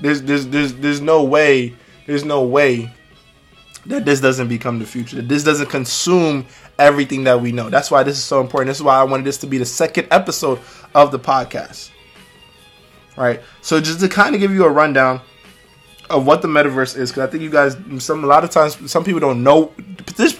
there's 0.00 0.22
there's 0.22 0.48
there's 0.48 0.74
there's 0.74 1.00
no 1.00 1.22
way 1.22 1.76
there's 2.08 2.24
no 2.24 2.42
way 2.42 2.90
that 3.86 4.04
this 4.04 4.20
doesn't 4.20 4.48
become 4.48 4.80
the 4.80 4.84
future. 4.84 5.14
That 5.14 5.28
this 5.28 5.44
doesn't 5.44 5.70
consume 5.70 6.44
everything 6.76 7.22
that 7.22 7.40
we 7.40 7.52
know. 7.52 7.70
That's 7.70 7.88
why 7.88 8.02
this 8.02 8.18
is 8.18 8.24
so 8.24 8.40
important. 8.40 8.66
This 8.66 8.78
is 8.78 8.82
why 8.82 8.96
I 8.96 9.04
wanted 9.04 9.26
this 9.26 9.38
to 9.38 9.46
be 9.46 9.58
the 9.58 9.64
second 9.64 10.08
episode 10.10 10.58
of 10.92 11.12
the 11.12 11.20
podcast 11.20 11.90
right? 13.16 13.42
So 13.62 13.80
just 13.80 14.00
to 14.00 14.08
kind 14.08 14.34
of 14.34 14.40
give 14.40 14.52
you 14.52 14.64
a 14.64 14.70
rundown 14.70 15.20
of 16.08 16.26
what 16.26 16.42
the 16.42 16.48
metaverse 16.48 16.96
is, 16.96 17.10
because 17.10 17.28
I 17.28 17.30
think 17.30 17.42
you 17.42 17.50
guys, 17.50 17.76
some 17.98 18.22
a 18.22 18.26
lot 18.26 18.44
of 18.44 18.50
times, 18.50 18.90
some 18.90 19.04
people 19.04 19.20
don't 19.20 19.42
know. 19.42 19.72
This 20.16 20.38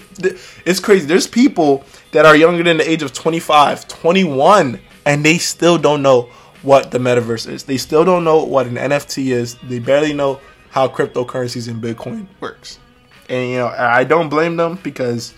it's 0.65 0.81
crazy. 0.81 1.07
There's 1.07 1.27
people 1.27 1.85
that 2.13 2.25
are 2.25 2.37
younger 2.37 2.63
than 2.63 2.79
the 2.79 2.89
age 2.89 3.03
of 3.03 3.13
25, 3.13 3.89
21 3.89 4.81
and 5.07 5.25
they 5.25 5.39
still 5.39 5.79
don't 5.79 6.03
know 6.03 6.23
what 6.63 6.91
the 6.91 6.99
metaverse 6.99 7.49
is. 7.49 7.63
They 7.65 7.79
still 7.79 8.05
don't 8.05 8.25
know 8.25 8.45
what 8.45 8.67
an 8.67 8.75
NFT 8.75 9.33
is. 9.33 9.55
They 9.63 9.79
barely 9.79 10.13
know 10.13 10.41
how 10.71 10.89
cryptocurrencies 10.89 11.69
and 11.69 11.83
Bitcoin 11.83 12.27
works. 12.41 12.79
And 13.29 13.51
you 13.51 13.57
know, 13.59 13.69
I 13.69 14.05
don't 14.05 14.29
blame 14.29 14.57
them 14.57 14.79
because 14.83 15.33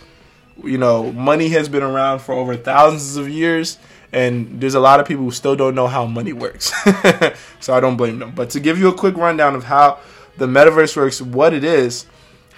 you 0.64 0.78
know, 0.78 1.12
money 1.12 1.48
has 1.50 1.68
been 1.68 1.82
around 1.82 2.20
for 2.20 2.32
over 2.32 2.56
thousands 2.56 3.16
of 3.16 3.28
years 3.28 3.78
and 4.12 4.60
there's 4.60 4.74
a 4.74 4.80
lot 4.80 5.00
of 5.00 5.06
people 5.06 5.24
who 5.24 5.30
still 5.30 5.56
don't 5.56 5.74
know 5.74 5.86
how 5.86 6.06
money 6.06 6.32
works. 6.32 6.72
so 7.60 7.74
I 7.74 7.80
don't 7.80 7.96
blame 7.96 8.18
them. 8.18 8.32
But 8.34 8.50
to 8.50 8.60
give 8.60 8.78
you 8.78 8.88
a 8.88 8.94
quick 8.94 9.16
rundown 9.16 9.54
of 9.54 9.64
how 9.64 9.98
the 10.36 10.46
metaverse 10.46 10.96
works, 10.96 11.20
what 11.20 11.52
it 11.52 11.64
is, 11.64 12.06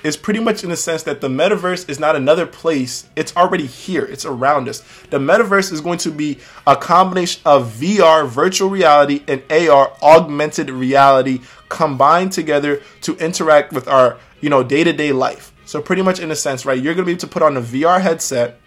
is 0.03 0.16
pretty 0.16 0.40
much 0.40 0.62
in 0.64 0.70
the 0.70 0.76
sense 0.76 1.03
that 1.03 1.20
the 1.20 1.28
metaverse 1.28 1.88
is 1.88 2.01
not 2.01 2.16
another 2.16 2.46
place, 2.46 3.09
it's 3.16 3.36
already 3.36 3.66
here, 3.66 4.05
it's 4.05 4.24
around 4.24 4.68
us. 4.68 4.80
The 5.11 5.18
metaverse 5.18 5.72
is 5.72 5.80
going 5.80 5.98
to 5.98 6.11
be 6.11 6.38
a 6.66 6.76
combination 6.76 7.42
of 7.44 7.72
VR, 7.72 8.26
virtual 8.26 8.70
reality, 8.70 9.22
and 9.28 9.42
AR, 9.51 9.92
augmented 10.03 10.70
reality, 10.70 11.40
combined 11.68 12.32
together 12.32 12.82
to 13.03 13.16
interact 13.16 13.72
with 13.72 13.88
our, 13.88 14.18
you 14.40 14.48
know, 14.48 14.62
day-to-day 14.62 15.12
life. 15.12 15.53
So 15.66 15.82
pretty 15.82 16.03
much 16.03 16.18
in 16.18 16.30
a 16.30 16.36
sense, 16.36 16.64
right, 16.64 16.80
you're 16.80 16.94
gonna 16.94 17.07
be 17.07 17.12
able 17.12 17.20
to 17.20 17.26
put 17.26 17.42
on 17.42 17.57
a 17.57 17.61
VR 17.61 18.01
headset, 18.01 18.59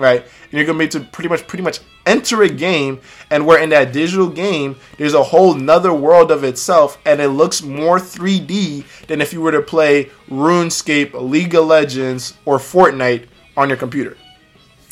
right? 0.00 0.22
And 0.22 0.52
you're 0.52 0.64
gonna 0.64 0.78
be 0.78 0.88
to 0.88 1.00
pretty 1.00 1.28
much 1.28 1.46
pretty 1.46 1.62
much 1.62 1.80
enter 2.06 2.42
a 2.42 2.48
game 2.48 3.00
and 3.30 3.46
where 3.46 3.62
in 3.62 3.68
that 3.68 3.92
digital 3.92 4.28
game 4.28 4.76
there's 4.96 5.14
a 5.14 5.22
whole 5.22 5.54
nother 5.54 5.92
world 5.92 6.30
of 6.30 6.42
itself 6.42 6.98
and 7.04 7.20
it 7.20 7.28
looks 7.28 7.62
more 7.62 7.98
3D 7.98 9.06
than 9.06 9.20
if 9.20 9.32
you 9.32 9.40
were 9.40 9.52
to 9.52 9.60
play 9.60 10.10
RuneScape, 10.30 11.12
League 11.12 11.54
of 11.54 11.66
Legends, 11.66 12.34
or 12.46 12.58
Fortnite 12.58 13.26
on 13.56 13.68
your 13.68 13.76
computer 13.76 14.16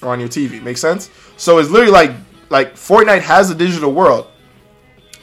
or 0.02 0.10
on 0.10 0.20
your 0.20 0.28
TV. 0.28 0.62
Make 0.62 0.76
sense? 0.76 1.10
So 1.36 1.58
it's 1.58 1.70
literally 1.70 1.92
like 1.92 2.12
like 2.50 2.74
Fortnite 2.74 3.22
has 3.22 3.50
a 3.50 3.54
digital 3.54 3.92
world. 3.92 4.28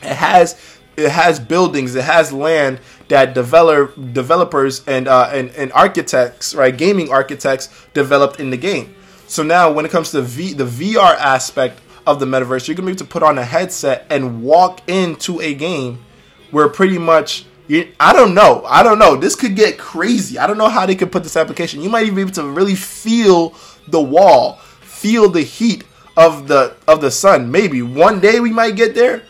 It 0.02 0.16
has 0.16 0.60
it 0.98 1.12
has 1.12 1.40
buildings, 1.40 1.94
it 1.96 2.04
has 2.04 2.32
land 2.32 2.80
that 3.10 3.34
developer 3.34 3.94
developers 4.02 4.84
and 4.88 5.08
uh, 5.08 5.30
and 5.32 5.52
and 5.52 5.72
architects, 5.74 6.56
right, 6.56 6.76
gaming 6.76 7.12
architects 7.12 7.70
developed 7.94 8.40
in 8.40 8.50
the 8.50 8.58
game. 8.58 8.96
So 9.28 9.44
now, 9.44 9.72
when 9.72 9.86
it 9.86 9.92
comes 9.92 10.12
to 10.12 10.22
v, 10.22 10.54
the 10.54 10.66
VR 10.66 11.16
aspect 11.16 11.82
of 12.06 12.20
the 12.20 12.26
metaverse, 12.26 12.68
you're 12.68 12.76
gonna 12.76 12.86
be 12.86 12.92
able 12.92 13.00
to 13.00 13.06
put 13.06 13.24
on 13.24 13.38
a 13.38 13.46
headset 13.46 14.06
and 14.10 14.44
walk 14.44 14.82
into 14.88 15.42
a 15.42 15.54
game 15.54 16.04
where 16.52 16.70
pretty 16.70 16.98
much 16.98 17.46
you, 17.68 17.92
I 18.00 18.14
don't 18.14 18.36
know. 18.36 18.64
I 18.68 18.84
don't 18.84 19.00
know. 19.00 19.16
This 19.16 19.36
could 19.36 19.56
get 19.56 19.80
crazy. 19.80 20.38
I 20.38 20.46
don't 20.46 20.58
know 20.58 20.70
how 20.70 20.86
they 20.86 20.96
could 20.96 21.12
put 21.12 21.24
this 21.24 21.36
application. 21.36 21.82
You 21.82 21.90
might 21.90 22.04
even 22.04 22.16
be 22.16 22.22
able 22.22 22.32
to 22.34 22.48
really 22.48 22.76
feel 22.76 23.56
the 23.88 24.02
wall, 24.02 24.58
feel 24.82 25.30
the 25.30 25.42
heat 25.42 25.84
of 26.16 26.48
the 26.48 26.76
of 26.88 27.02
the 27.02 27.12
sun. 27.12 27.52
Maybe 27.52 27.82
one 27.82 28.20
day 28.20 28.40
we 28.40 28.52
might 28.52 28.76
get 28.76 28.94
there, 28.94 29.24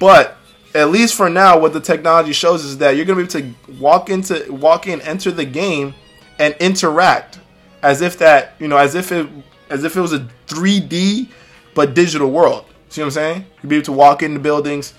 but 0.00 0.36
at 0.74 0.90
least 0.90 1.14
for 1.14 1.28
now, 1.28 1.58
what 1.58 1.74
the 1.74 1.80
technology 1.80 2.32
shows 2.32 2.64
is 2.64 2.78
that 2.78 2.96
you're 2.96 3.04
gonna 3.04 3.26
be 3.26 3.38
able 3.38 3.54
to 3.54 3.72
walk 3.78 4.08
into 4.08 4.50
walk 4.50 4.86
in, 4.86 5.00
enter 5.02 5.30
the 5.30 5.44
game, 5.44 5.94
and 6.38 6.54
interact 6.60 7.38
as 7.82 8.00
if 8.00 8.18
that 8.18 8.54
you 8.58 8.68
know, 8.68 8.76
as 8.76 8.94
if 8.94 9.12
it 9.12 9.28
as 9.70 9.84
if 9.84 9.96
it 9.96 10.00
was 10.00 10.12
a 10.12 10.28
3D 10.48 11.28
but 11.74 11.94
digital 11.94 12.30
world. 12.30 12.66
See 12.88 13.00
what 13.00 13.06
I'm 13.06 13.10
saying? 13.12 13.46
You'd 13.62 13.68
be 13.68 13.76
able 13.76 13.86
to 13.86 13.92
walk 13.92 14.22
into 14.22 14.38
buildings, 14.38 14.94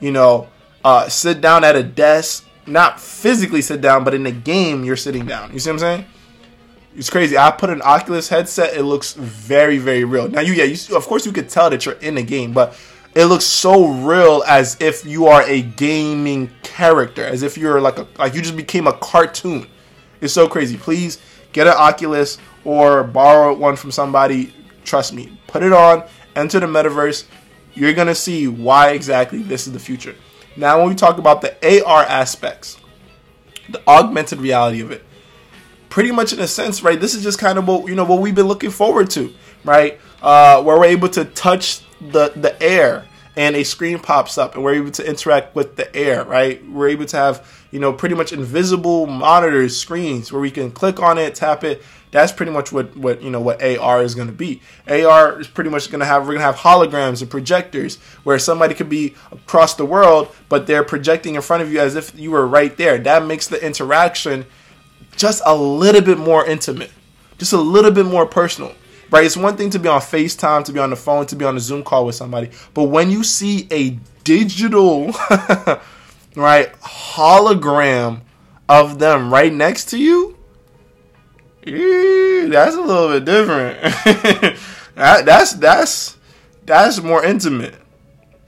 you 0.00 0.12
know, 0.12 0.48
uh, 0.84 1.08
sit 1.08 1.40
down 1.40 1.64
at 1.64 1.76
a 1.76 1.82
desk, 1.82 2.46
not 2.66 3.00
physically 3.00 3.62
sit 3.62 3.80
down, 3.80 4.04
but 4.04 4.12
in 4.12 4.22
the 4.22 4.32
game 4.32 4.84
you're 4.84 4.96
sitting 4.96 5.24
down. 5.24 5.52
You 5.52 5.58
see 5.58 5.70
what 5.70 5.74
I'm 5.74 5.78
saying? 5.78 6.04
It's 6.94 7.10
crazy. 7.10 7.38
I 7.38 7.50
put 7.50 7.70
an 7.70 7.80
Oculus 7.82 8.28
headset. 8.28 8.76
It 8.76 8.82
looks 8.82 9.14
very, 9.14 9.78
very 9.78 10.04
real. 10.04 10.28
Now, 10.28 10.40
you, 10.40 10.52
yeah, 10.52 10.64
you, 10.64 10.96
of 10.96 11.06
course, 11.06 11.24
you 11.24 11.32
could 11.32 11.48
tell 11.48 11.70
that 11.70 11.86
you're 11.86 11.94
in 11.94 12.18
a 12.18 12.22
game, 12.22 12.52
but 12.52 12.76
it 13.14 13.26
looks 13.26 13.44
so 13.44 13.88
real 13.88 14.42
as 14.46 14.76
if 14.80 15.04
you 15.06 15.26
are 15.26 15.42
a 15.44 15.62
gaming 15.62 16.50
character, 16.62 17.24
as 17.24 17.42
if 17.42 17.56
you're 17.56 17.80
like 17.80 17.98
a 17.98 18.06
like 18.18 18.34
you 18.34 18.42
just 18.42 18.56
became 18.56 18.86
a 18.86 18.92
cartoon. 18.92 19.66
It's 20.20 20.34
so 20.34 20.48
crazy. 20.48 20.76
Please 20.76 21.18
get 21.52 21.66
an 21.66 21.74
Oculus 21.76 22.38
or 22.64 23.04
borrow 23.04 23.54
one 23.54 23.76
from 23.76 23.90
somebody. 23.90 24.54
Trust 24.84 25.12
me, 25.12 25.38
put 25.46 25.62
it 25.62 25.72
on, 25.72 26.04
enter 26.34 26.60
the 26.60 26.66
metaverse. 26.66 27.24
You're 27.74 27.92
gonna 27.92 28.14
see 28.14 28.48
why 28.48 28.90
exactly 28.90 29.42
this 29.42 29.66
is 29.66 29.72
the 29.72 29.78
future. 29.78 30.14
Now, 30.56 30.78
when 30.78 30.88
we 30.88 30.94
talk 30.94 31.18
about 31.18 31.40
the 31.40 31.84
AR 31.84 32.02
aspects, 32.02 32.78
the 33.68 33.80
augmented 33.86 34.40
reality 34.40 34.80
of 34.80 34.90
it, 34.90 35.04
pretty 35.88 36.10
much 36.10 36.32
in 36.32 36.40
a 36.40 36.48
sense, 36.48 36.82
right? 36.82 37.00
This 37.00 37.14
is 37.14 37.22
just 37.22 37.38
kind 37.38 37.58
of 37.58 37.68
what 37.68 37.86
you 37.88 37.94
know 37.94 38.04
what 38.04 38.20
we've 38.20 38.34
been 38.34 38.48
looking 38.48 38.70
forward 38.70 39.10
to, 39.10 39.32
right? 39.64 40.00
Uh, 40.22 40.62
where 40.62 40.78
we're 40.78 40.86
able 40.86 41.08
to 41.10 41.24
touch 41.24 41.80
the 42.00 42.32
the 42.34 42.60
air 42.62 43.06
and 43.38 43.54
a 43.54 43.62
screen 43.62 44.00
pops 44.00 44.36
up 44.36 44.56
and 44.56 44.64
we're 44.64 44.74
able 44.74 44.90
to 44.90 45.08
interact 45.08 45.54
with 45.54 45.76
the 45.76 45.94
air, 45.94 46.24
right? 46.24 46.68
We're 46.68 46.88
able 46.88 47.06
to 47.06 47.16
have, 47.16 47.57
you 47.70 47.78
know, 47.78 47.92
pretty 47.92 48.14
much 48.14 48.32
invisible 48.32 49.06
monitors, 49.06 49.76
screens 49.76 50.32
where 50.32 50.40
we 50.40 50.50
can 50.50 50.70
click 50.70 51.00
on 51.00 51.18
it, 51.18 51.34
tap 51.34 51.64
it. 51.64 51.82
That's 52.10 52.32
pretty 52.32 52.52
much 52.52 52.72
what, 52.72 52.96
what 52.96 53.20
you 53.20 53.30
know 53.30 53.40
what 53.40 53.62
AR 53.62 54.02
is 54.02 54.14
going 54.14 54.28
to 54.28 54.34
be. 54.34 54.62
AR 54.88 55.40
is 55.40 55.46
pretty 55.46 55.68
much 55.68 55.90
going 55.90 56.00
to 56.00 56.06
have 56.06 56.22
we're 56.22 56.38
going 56.38 56.38
to 56.38 56.44
have 56.44 56.56
holograms 56.56 57.20
and 57.20 57.30
projectors 57.30 57.96
where 58.24 58.38
somebody 58.38 58.74
could 58.74 58.88
be 58.88 59.14
across 59.30 59.74
the 59.74 59.84
world, 59.84 60.34
but 60.48 60.66
they're 60.66 60.84
projecting 60.84 61.34
in 61.34 61.42
front 61.42 61.62
of 61.62 61.70
you 61.70 61.80
as 61.80 61.96
if 61.96 62.18
you 62.18 62.30
were 62.30 62.46
right 62.46 62.76
there. 62.78 62.96
That 62.96 63.26
makes 63.26 63.48
the 63.48 63.64
interaction 63.64 64.46
just 65.16 65.42
a 65.44 65.54
little 65.54 66.00
bit 66.00 66.16
more 66.16 66.46
intimate, 66.46 66.90
just 67.36 67.52
a 67.52 67.58
little 67.58 67.90
bit 67.90 68.06
more 68.06 68.26
personal 68.26 68.74
right? 69.10 69.24
It's 69.24 69.38
one 69.38 69.56
thing 69.56 69.70
to 69.70 69.78
be 69.78 69.88
on 69.88 70.02
FaceTime, 70.02 70.64
to 70.66 70.72
be 70.72 70.78
on 70.78 70.90
the 70.90 70.96
phone, 70.96 71.24
to 71.26 71.36
be 71.36 71.44
on 71.44 71.56
a 71.56 71.60
Zoom 71.60 71.82
call 71.82 72.04
with 72.04 72.14
somebody, 72.14 72.50
but 72.74 72.84
when 72.84 73.10
you 73.10 73.24
see 73.24 73.66
a 73.70 73.98
digital, 74.22 75.12
right, 76.34 76.72
hologram 76.80 78.22
of 78.68 78.98
them 78.98 79.32
right 79.32 79.52
next 79.52 79.86
to 79.86 79.98
you, 79.98 80.38
that's 81.64 82.76
a 82.76 82.80
little 82.80 83.08
bit 83.08 83.24
different. 83.24 83.80
that, 84.94 85.24
that's 85.24 85.52
that's 85.54 86.16
that's 86.64 87.02
more 87.02 87.24
intimate. 87.24 87.74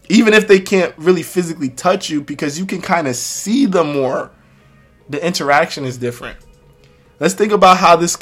Even 0.08 0.34
if 0.34 0.48
they 0.48 0.58
can't 0.58 0.96
really 0.98 1.22
physically 1.22 1.68
touch 1.68 2.10
you, 2.10 2.20
because 2.20 2.58
you 2.58 2.66
can 2.66 2.80
kind 2.80 3.06
of 3.06 3.14
see 3.14 3.66
them 3.66 3.92
more, 3.92 4.30
the 5.08 5.24
interaction 5.24 5.84
is 5.84 5.98
different. 5.98 6.38
Let's 7.20 7.34
think 7.34 7.52
about 7.52 7.76
how 7.78 7.96
this 7.96 8.16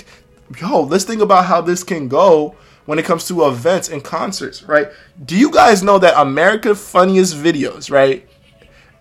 yo, 0.60 0.82
let's 0.82 1.04
think 1.04 1.22
about 1.22 1.46
how 1.46 1.60
this 1.60 1.82
can 1.82 2.08
go 2.08 2.56
when 2.86 2.98
it 2.98 3.04
comes 3.04 3.26
to 3.28 3.46
events 3.46 3.88
and 3.88 4.02
concerts, 4.02 4.62
right? 4.62 4.88
Do 5.24 5.36
you 5.36 5.50
guys 5.50 5.82
know 5.82 5.98
that 5.98 6.20
America 6.20 6.74
Funniest 6.74 7.34
Videos, 7.36 7.90
right? 7.90 8.27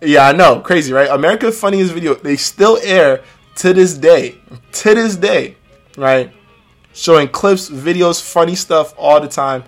Yeah, 0.00 0.28
I 0.28 0.32
know, 0.32 0.60
crazy, 0.60 0.92
right? 0.92 1.10
America's 1.10 1.58
Funniest 1.58 1.92
Video, 1.92 2.14
they 2.14 2.36
still 2.36 2.78
air 2.82 3.22
to 3.56 3.72
this 3.72 3.94
day, 3.94 4.38
to 4.72 4.94
this 4.94 5.16
day, 5.16 5.56
right? 5.96 6.32
Showing 6.92 7.28
clips, 7.28 7.68
videos, 7.68 8.22
funny 8.22 8.54
stuff 8.54 8.94
all 8.96 9.20
the 9.20 9.28
time. 9.28 9.64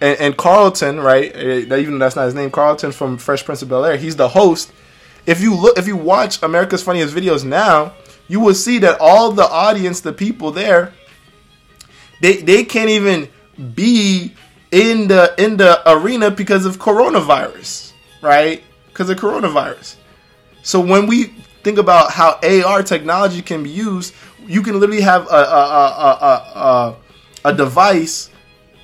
And, 0.00 0.18
and 0.20 0.36
Carlton, 0.36 1.00
right? 1.00 1.34
Eh, 1.34 1.76
even 1.76 1.98
that's 1.98 2.14
not 2.14 2.26
his 2.26 2.34
name, 2.34 2.52
Carlton 2.52 2.92
from 2.92 3.18
Fresh 3.18 3.44
Prince 3.44 3.62
of 3.62 3.68
Bel 3.68 3.84
Air, 3.84 3.96
he's 3.96 4.14
the 4.14 4.28
host. 4.28 4.72
If 5.26 5.40
you 5.40 5.54
look, 5.54 5.76
if 5.76 5.88
you 5.88 5.96
watch 5.96 6.40
America's 6.42 6.82
Funniest 6.82 7.14
Videos 7.14 7.44
now, 7.44 7.94
you 8.28 8.38
will 8.40 8.54
see 8.54 8.78
that 8.78 8.98
all 9.00 9.32
the 9.32 9.44
audience, 9.44 10.00
the 10.00 10.12
people 10.12 10.52
there, 10.52 10.92
they 12.22 12.36
they 12.36 12.64
can't 12.64 12.90
even 12.90 13.28
be 13.74 14.32
in 14.70 15.08
the 15.08 15.34
in 15.36 15.56
the 15.56 15.82
arena 15.90 16.30
because 16.30 16.64
of 16.64 16.78
coronavirus, 16.78 17.92
right? 18.22 18.62
Because 18.98 19.10
of 19.10 19.18
coronavirus. 19.18 19.94
So 20.64 20.80
when 20.80 21.06
we 21.06 21.26
think 21.62 21.78
about 21.78 22.10
how 22.10 22.40
AR 22.42 22.82
technology 22.82 23.42
can 23.42 23.62
be 23.62 23.70
used, 23.70 24.12
you 24.44 24.60
can 24.60 24.80
literally 24.80 25.02
have 25.02 25.24
a 25.28 25.30
a, 25.30 25.36
a, 25.36 26.18
a, 26.20 26.58
a, 26.58 26.96
a 27.44 27.54
device, 27.54 28.28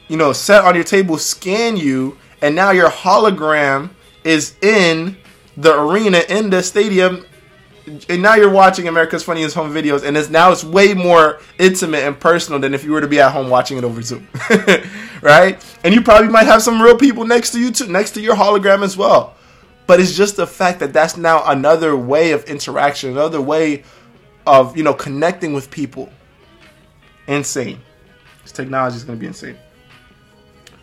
you 0.07 0.17
know, 0.17 0.33
set 0.33 0.65
on 0.65 0.77
your 0.77 0.85
table, 0.85 1.19
scan 1.19 1.77
you, 1.77 2.17
and 2.43 2.55
now 2.55 2.71
your 2.71 2.91
hologram 2.91 3.91
is 4.23 4.55
in 4.63 5.17
the 5.57 5.77
arena 5.77 6.23
in 6.29 6.49
the 6.49 6.63
stadium 6.63 7.27
and 8.09 8.23
now 8.23 8.37
you're 8.37 8.53
watching 8.53 8.87
America's 8.87 9.25
Funniest 9.25 9.57
Home 9.57 9.73
Videos, 9.75 10.05
and 10.05 10.17
it's 10.17 10.31
now 10.31 10.53
it's 10.53 10.63
way 10.63 10.95
more 10.95 11.41
intimate 11.59 12.05
and 12.05 12.19
personal 12.19 12.61
than 12.61 12.73
if 12.73 12.85
you 12.85 12.93
were 12.93 13.01
to 13.01 13.09
be 13.09 13.21
at 13.21 13.33
home 13.33 13.51
watching 13.51 13.79
it 13.79 13.85
over 13.85 14.01
Zoom, 14.01 14.29
right? 15.23 15.63
And 15.83 15.93
you 15.93 16.03
probably 16.03 16.29
might 16.29 16.47
have 16.47 16.63
some 16.63 16.81
real 16.81 16.97
people 16.97 17.27
next 17.27 17.51
to 17.51 17.61
you 17.61 17.73
too, 17.73 17.89
next 17.89 18.13
to 18.13 18.21
your 18.21 18.37
hologram 18.37 18.85
as 18.85 18.97
well. 18.97 19.35
But 19.87 20.01
it's 20.01 20.17
just 20.17 20.37
the 20.37 20.47
fact 20.47 20.81
that 20.81 20.93
that's 20.93 21.17
now 21.17 21.43
another 21.47 21.97
way 21.97 22.33
of 22.33 22.45
interaction, 22.45 23.11
another 23.11 23.41
way 23.41 23.85
of 24.47 24.77
you 24.77 24.83
know 24.83 24.95
connecting 24.95 25.53
with 25.53 25.71
people. 25.71 26.11
Insane. 27.27 27.81
This 28.43 28.53
technology 28.53 28.97
is 28.97 29.05
going 29.05 29.19
to 29.19 29.21
be 29.21 29.27
insane, 29.27 29.57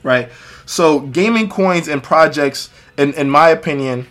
right? 0.04 0.30
So 0.66 1.02
gaming 1.02 1.50
coins 1.50 1.88
and 1.88 2.02
projects, 2.02 2.70
in 2.98 3.14
in 3.14 3.30
my 3.30 3.50
opinion, 3.50 4.08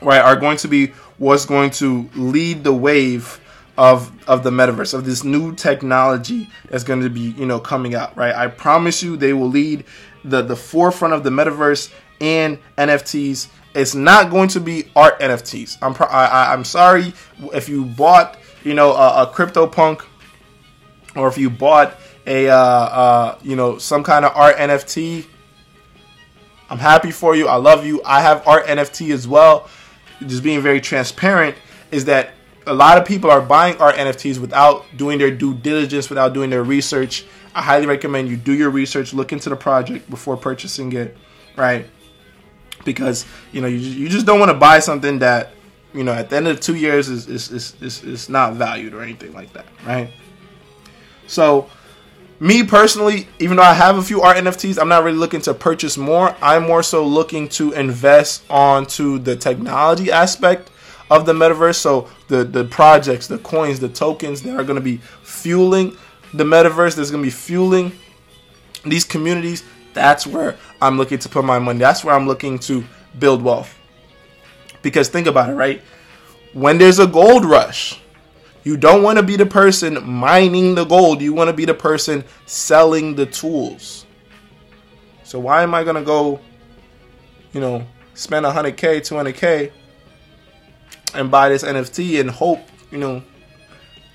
right, 0.00 0.20
are 0.20 0.36
going 0.36 0.58
to 0.58 0.68
be 0.68 0.88
what's 1.18 1.46
going 1.46 1.70
to 1.70 2.08
lead 2.14 2.64
the 2.64 2.72
wave 2.72 3.40
of 3.76 4.12
of 4.28 4.44
the 4.44 4.50
metaverse 4.50 4.94
of 4.94 5.04
this 5.04 5.24
new 5.24 5.54
technology 5.54 6.48
that's 6.68 6.84
going 6.84 7.00
to 7.00 7.10
be 7.10 7.20
you 7.32 7.44
know 7.44 7.58
coming 7.58 7.94
out 7.94 8.16
right 8.16 8.34
i 8.36 8.46
promise 8.46 9.02
you 9.02 9.16
they 9.16 9.32
will 9.32 9.48
lead 9.48 9.84
the 10.24 10.42
the 10.42 10.54
forefront 10.54 11.12
of 11.12 11.24
the 11.24 11.30
metaverse 11.30 11.92
and 12.20 12.56
nfts 12.78 13.48
it's 13.74 13.94
not 13.94 14.30
going 14.30 14.48
to 14.48 14.60
be 14.60 14.88
art 14.94 15.18
nfts 15.20 15.78
i'm 15.82 15.94
pro- 15.94 16.06
I, 16.06 16.52
i'm 16.52 16.64
sorry 16.64 17.12
if 17.52 17.68
you 17.68 17.84
bought 17.84 18.38
you 18.62 18.74
know 18.74 18.92
a, 18.92 19.22
a 19.22 19.26
CryptoPunk 19.26 20.04
or 21.16 21.28
if 21.28 21.38
you 21.38 21.50
bought 21.50 21.96
a 22.26 22.48
uh, 22.48 22.56
uh, 22.56 23.38
you 23.42 23.56
know 23.56 23.78
some 23.78 24.02
kind 24.02 24.24
of 24.24 24.32
art 24.34 24.56
nft 24.56 25.26
i'm 26.70 26.78
happy 26.78 27.10
for 27.10 27.36
you. 27.36 27.46
I 27.46 27.56
love 27.56 27.84
you. 27.84 28.00
I 28.04 28.22
have 28.22 28.46
art 28.48 28.66
nft 28.66 29.12
as 29.12 29.28
well. 29.28 29.68
Just 30.26 30.42
being 30.42 30.62
very 30.62 30.80
transparent 30.80 31.56
is 31.90 32.06
that 32.06 32.30
a 32.66 32.74
lot 32.74 32.98
of 32.98 33.04
people 33.04 33.30
are 33.30 33.40
buying 33.40 33.76
art 33.78 33.96
NFTs 33.96 34.38
without 34.38 34.84
doing 34.96 35.18
their 35.18 35.30
due 35.30 35.54
diligence, 35.54 36.08
without 36.08 36.32
doing 36.32 36.50
their 36.50 36.64
research. 36.64 37.24
I 37.54 37.62
highly 37.62 37.86
recommend 37.86 38.28
you 38.28 38.36
do 38.36 38.52
your 38.52 38.70
research, 38.70 39.12
look 39.12 39.32
into 39.32 39.48
the 39.48 39.56
project 39.56 40.08
before 40.10 40.36
purchasing 40.36 40.92
it, 40.92 41.16
right? 41.56 41.86
Because 42.84 43.24
you 43.52 43.60
know 43.60 43.68
you, 43.68 43.78
you 43.78 44.08
just 44.08 44.26
don't 44.26 44.38
want 44.38 44.50
to 44.50 44.58
buy 44.58 44.78
something 44.78 45.18
that 45.20 45.52
you 45.92 46.04
know 46.04 46.12
at 46.12 46.30
the 46.30 46.36
end 46.36 46.48
of 46.48 46.60
two 46.60 46.76
years 46.76 47.08
is 47.08 47.28
is, 47.28 47.50
is, 47.50 47.74
is, 47.80 48.02
is 48.04 48.28
not 48.28 48.54
valued 48.54 48.94
or 48.94 49.02
anything 49.02 49.32
like 49.32 49.52
that, 49.52 49.66
right? 49.86 50.10
So 51.26 51.70
me 52.40 52.62
personally, 52.64 53.28
even 53.38 53.56
though 53.56 53.62
I 53.62 53.74
have 53.74 53.96
a 53.96 54.02
few 54.02 54.20
art 54.20 54.36
NFTs, 54.36 54.78
I'm 54.78 54.88
not 54.88 55.04
really 55.04 55.16
looking 55.16 55.40
to 55.42 55.54
purchase 55.54 55.96
more. 55.96 56.36
I'm 56.42 56.64
more 56.64 56.82
so 56.82 57.06
looking 57.06 57.48
to 57.50 57.72
invest 57.72 58.44
onto 58.50 59.18
the 59.18 59.36
technology 59.36 60.10
aspect 60.10 60.70
of 61.10 61.26
the 61.26 61.32
metaverse. 61.32 61.76
So 61.76 62.08
the 62.28 62.44
the 62.44 62.64
projects, 62.64 63.28
the 63.28 63.38
coins, 63.38 63.80
the 63.80 63.88
tokens 63.88 64.42
that 64.42 64.56
are 64.56 64.64
going 64.64 64.76
to 64.76 64.82
be 64.82 64.98
fueling 65.22 65.96
the 66.32 66.44
metaverse. 66.44 66.96
That's 66.96 67.10
going 67.10 67.22
to 67.22 67.26
be 67.26 67.30
fueling 67.30 67.92
these 68.84 69.04
communities. 69.04 69.64
That's 69.94 70.26
where 70.26 70.56
I'm 70.82 70.98
looking 70.98 71.18
to 71.20 71.28
put 71.28 71.44
my 71.44 71.58
money. 71.58 71.78
That's 71.78 72.04
where 72.04 72.14
I'm 72.14 72.26
looking 72.26 72.58
to 72.60 72.84
build 73.18 73.42
wealth. 73.42 73.74
Because 74.82 75.08
think 75.08 75.26
about 75.26 75.48
it, 75.50 75.54
right? 75.54 75.80
When 76.52 76.78
there's 76.78 76.98
a 76.98 77.06
gold 77.06 77.44
rush, 77.44 78.00
you 78.64 78.76
don't 78.76 79.02
want 79.02 79.18
to 79.18 79.22
be 79.22 79.36
the 79.36 79.46
person 79.46 80.04
mining 80.06 80.74
the 80.74 80.84
gold. 80.84 81.22
You 81.22 81.32
want 81.32 81.48
to 81.48 81.54
be 81.54 81.64
the 81.64 81.74
person 81.74 82.24
selling 82.46 83.14
the 83.14 83.26
tools. 83.26 84.04
So 85.22 85.38
why 85.38 85.62
am 85.62 85.74
I 85.74 85.84
going 85.84 85.96
to 85.96 86.02
go, 86.02 86.40
you 87.52 87.60
know, 87.60 87.86
spend 88.14 88.46
100K, 88.46 89.00
200K 89.00 89.72
and 91.14 91.30
buy 91.30 91.48
this 91.48 91.62
NFT 91.62 92.20
and 92.20 92.30
hope, 92.30 92.60
you 92.90 92.98
know, 92.98 93.22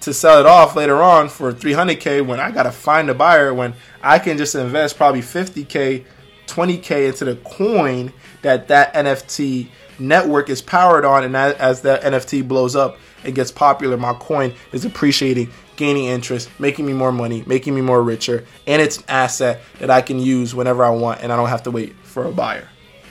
to 0.02 0.14
sell 0.14 0.40
it 0.40 0.46
off 0.46 0.76
later 0.76 1.02
on 1.02 1.30
for 1.30 1.52
300k 1.52 2.26
when 2.26 2.40
I 2.40 2.52
gotta 2.52 2.72
find 2.72 3.10
a 3.10 3.14
buyer 3.14 3.54
when 3.54 3.74
I 4.02 4.20
can 4.20 4.38
just 4.38 4.56
invest 4.56 4.98
probably 4.98 5.22
50k, 5.22 6.06
20k 6.48 7.10
into 7.10 7.26
the 7.26 7.36
coin 7.38 8.14
that 8.42 8.70
that 8.70 8.94
NFT 8.94 9.68
network 10.00 10.50
is 10.50 10.62
powered 10.62 11.06
on, 11.06 11.24
and 11.24 11.36
as 11.36 11.82
that 11.82 12.04
NFT 12.04 12.48
blows 12.48 12.76
up 12.76 12.98
and 13.24 13.36
gets 13.36 13.52
popular, 13.52 13.98
my 13.98 14.14
coin 14.14 14.54
is 14.72 14.86
appreciating, 14.86 15.52
gaining 15.76 16.06
interest, 16.06 16.50
making 16.60 16.86
me 16.86 16.94
more 16.94 17.12
money, 17.12 17.44
making 17.46 17.76
me 17.76 17.82
more 17.82 18.02
richer, 18.02 18.46
and 18.66 18.82
it's 18.82 18.98
an 18.98 19.04
asset 19.10 19.62
that 19.80 19.90
I 19.90 20.02
can 20.02 20.20
use 20.20 20.56
whenever 20.56 20.84
I 20.84 20.90
want, 20.90 21.22
and 21.22 21.34
I 21.34 21.36
don't 21.36 21.50
have 21.50 21.64
to 21.64 21.72
wait 21.72 21.96
for 22.04 22.26
a 22.26 22.32
buyer, 22.32 22.68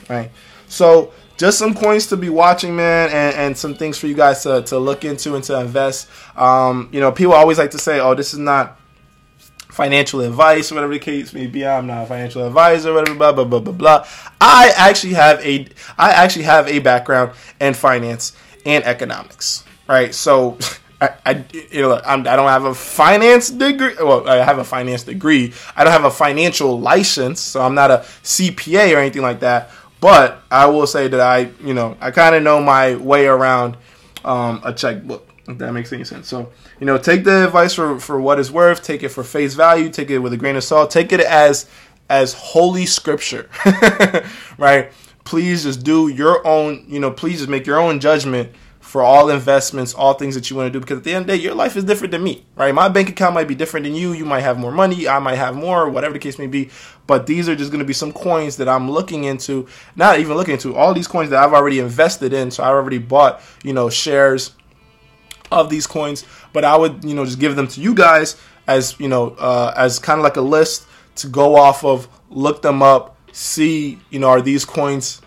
right? 0.09 0.31
So 0.67 1.13
just 1.39 1.57
some 1.57 1.73
coins 1.73 2.07
to 2.07 2.17
be 2.17 2.27
watching, 2.27 2.75
man, 2.75 3.09
and, 3.11 3.35
and 3.35 3.57
some 3.57 3.73
things 3.73 3.97
for 3.97 4.07
you 4.07 4.13
guys 4.13 4.43
to, 4.43 4.61
to 4.63 4.77
look 4.77 5.05
into 5.05 5.35
and 5.35 5.43
to 5.45 5.57
invest. 5.57 6.09
Um, 6.35 6.89
you 6.91 6.99
know, 6.99 7.13
people 7.13 7.33
always 7.33 7.57
like 7.57 7.71
to 7.71 7.79
say, 7.79 8.01
oh, 8.01 8.13
this 8.13 8.33
is 8.33 8.39
not 8.39 8.77
financial 9.69 10.19
advice, 10.19 10.69
whatever 10.69 10.91
the 10.91 10.99
case 10.99 11.33
may 11.33 11.47
be. 11.47 11.65
I'm 11.65 11.87
not 11.87 12.03
a 12.03 12.05
financial 12.07 12.45
advisor, 12.45 12.93
whatever, 12.93 13.17
blah 13.17 13.31
blah 13.31 13.45
blah 13.45 13.59
blah 13.61 13.73
blah. 13.73 14.07
I 14.41 14.73
actually 14.75 15.13
have 15.13 15.39
a 15.39 15.65
I 15.97 16.11
actually 16.11 16.43
have 16.43 16.67
a 16.67 16.79
background 16.79 17.31
in 17.61 17.73
finance 17.73 18.33
and 18.65 18.83
economics, 18.83 19.63
right? 19.87 20.13
So. 20.13 20.57
I, 21.01 21.13
I, 21.25 21.45
you 21.71 21.81
know, 21.81 22.01
I'm, 22.05 22.27
I 22.27 22.35
do 22.35 22.41
not 22.41 22.49
have 22.49 22.65
a 22.65 22.75
finance 22.75 23.49
degree. 23.49 23.95
Well, 23.97 24.27
I 24.27 24.43
have 24.43 24.57
a 24.57 24.65
finance 24.65 25.03
degree. 25.03 25.53
I 25.73 25.85
don't 25.85 25.93
have 25.93 26.03
a 26.03 26.11
financial 26.11 26.77
license, 26.77 27.39
so 27.39 27.61
I'm 27.61 27.73
not 27.73 27.89
a 27.89 27.99
CPA 28.23 28.93
or 28.93 28.99
anything 28.99 29.21
like 29.21 29.39
that. 29.39 29.71
But 30.01 30.41
I 30.49 30.67
will 30.67 30.87
say 30.87 31.07
that 31.07 31.19
I, 31.19 31.51
you 31.63 31.73
know, 31.73 31.97
I 31.99 32.11
kind 32.11 32.35
of 32.35 32.43
know 32.43 32.61
my 32.61 32.95
way 32.95 33.27
around 33.27 33.77
um, 34.23 34.61
a 34.63 34.73
checkbook. 34.73 35.25
If 35.47 35.57
that 35.57 35.73
makes 35.73 35.91
any 35.91 36.03
sense. 36.03 36.27
So, 36.27 36.51
you 36.79 36.85
know, 36.85 36.99
take 36.99 37.23
the 37.23 37.45
advice 37.45 37.73
for 37.73 37.99
for 37.99 38.21
what 38.21 38.39
it's 38.39 38.51
worth. 38.51 38.83
Take 38.83 39.01
it 39.01 39.09
for 39.09 39.23
face 39.23 39.55
value. 39.55 39.89
Take 39.89 40.11
it 40.11 40.19
with 40.19 40.31
a 40.31 40.37
grain 40.37 40.55
of 40.55 40.63
salt. 40.63 40.91
Take 40.91 41.11
it 41.11 41.21
as 41.21 41.67
as 42.07 42.33
holy 42.33 42.85
scripture, 42.85 43.49
right? 44.57 44.91
Please 45.23 45.63
just 45.63 45.83
do 45.83 46.07
your 46.07 46.45
own. 46.45 46.85
You 46.87 46.99
know, 46.99 47.09
please 47.09 47.39
just 47.39 47.49
make 47.49 47.65
your 47.65 47.79
own 47.79 47.99
judgment 47.99 48.51
for 48.89 49.03
all 49.03 49.29
investments, 49.29 49.93
all 49.93 50.15
things 50.15 50.33
that 50.33 50.49
you 50.49 50.55
want 50.55 50.65
to 50.65 50.71
do. 50.71 50.79
Because 50.79 50.97
at 50.97 51.03
the 51.03 51.13
end 51.13 51.21
of 51.21 51.27
the 51.27 51.37
day, 51.37 51.43
your 51.43 51.53
life 51.53 51.77
is 51.77 51.83
different 51.83 52.09
than 52.09 52.23
me, 52.23 52.43
right? 52.55 52.73
My 52.73 52.89
bank 52.89 53.07
account 53.07 53.35
might 53.35 53.47
be 53.47 53.53
different 53.53 53.83
than 53.83 53.93
you. 53.93 54.13
You 54.13 54.25
might 54.25 54.39
have 54.41 54.57
more 54.57 54.71
money. 54.71 55.07
I 55.07 55.19
might 55.19 55.35
have 55.35 55.55
more, 55.55 55.87
whatever 55.87 56.13
the 56.13 56.19
case 56.19 56.39
may 56.39 56.47
be. 56.47 56.71
But 57.05 57.27
these 57.27 57.47
are 57.47 57.55
just 57.55 57.69
going 57.69 57.81
to 57.81 57.85
be 57.85 57.93
some 57.93 58.11
coins 58.11 58.57
that 58.57 58.67
I'm 58.67 58.89
looking 58.89 59.25
into, 59.25 59.67
not 59.95 60.17
even 60.17 60.35
looking 60.35 60.55
into, 60.55 60.75
all 60.75 60.95
these 60.95 61.07
coins 61.07 61.29
that 61.29 61.43
I've 61.43 61.53
already 61.53 61.77
invested 61.77 62.33
in. 62.33 62.49
So 62.49 62.63
I 62.63 62.69
already 62.69 62.97
bought, 62.97 63.43
you 63.63 63.73
know, 63.73 63.91
shares 63.91 64.55
of 65.51 65.69
these 65.69 65.85
coins. 65.85 66.25
But 66.51 66.65
I 66.65 66.75
would, 66.75 67.03
you 67.03 67.13
know, 67.13 67.25
just 67.25 67.39
give 67.39 67.55
them 67.55 67.67
to 67.67 67.81
you 67.81 67.93
guys 67.93 68.37
as, 68.65 68.99
you 68.99 69.07
know, 69.07 69.35
uh, 69.37 69.71
as 69.77 69.99
kind 69.99 70.19
of 70.19 70.23
like 70.23 70.37
a 70.37 70.41
list 70.41 70.87
to 71.17 71.27
go 71.27 71.55
off 71.55 71.83
of, 71.83 72.09
look 72.31 72.63
them 72.63 72.81
up, 72.81 73.15
see, 73.33 73.99
you 74.09 74.17
know, 74.17 74.29
are 74.29 74.41
these 74.41 74.65
coins 74.65 75.21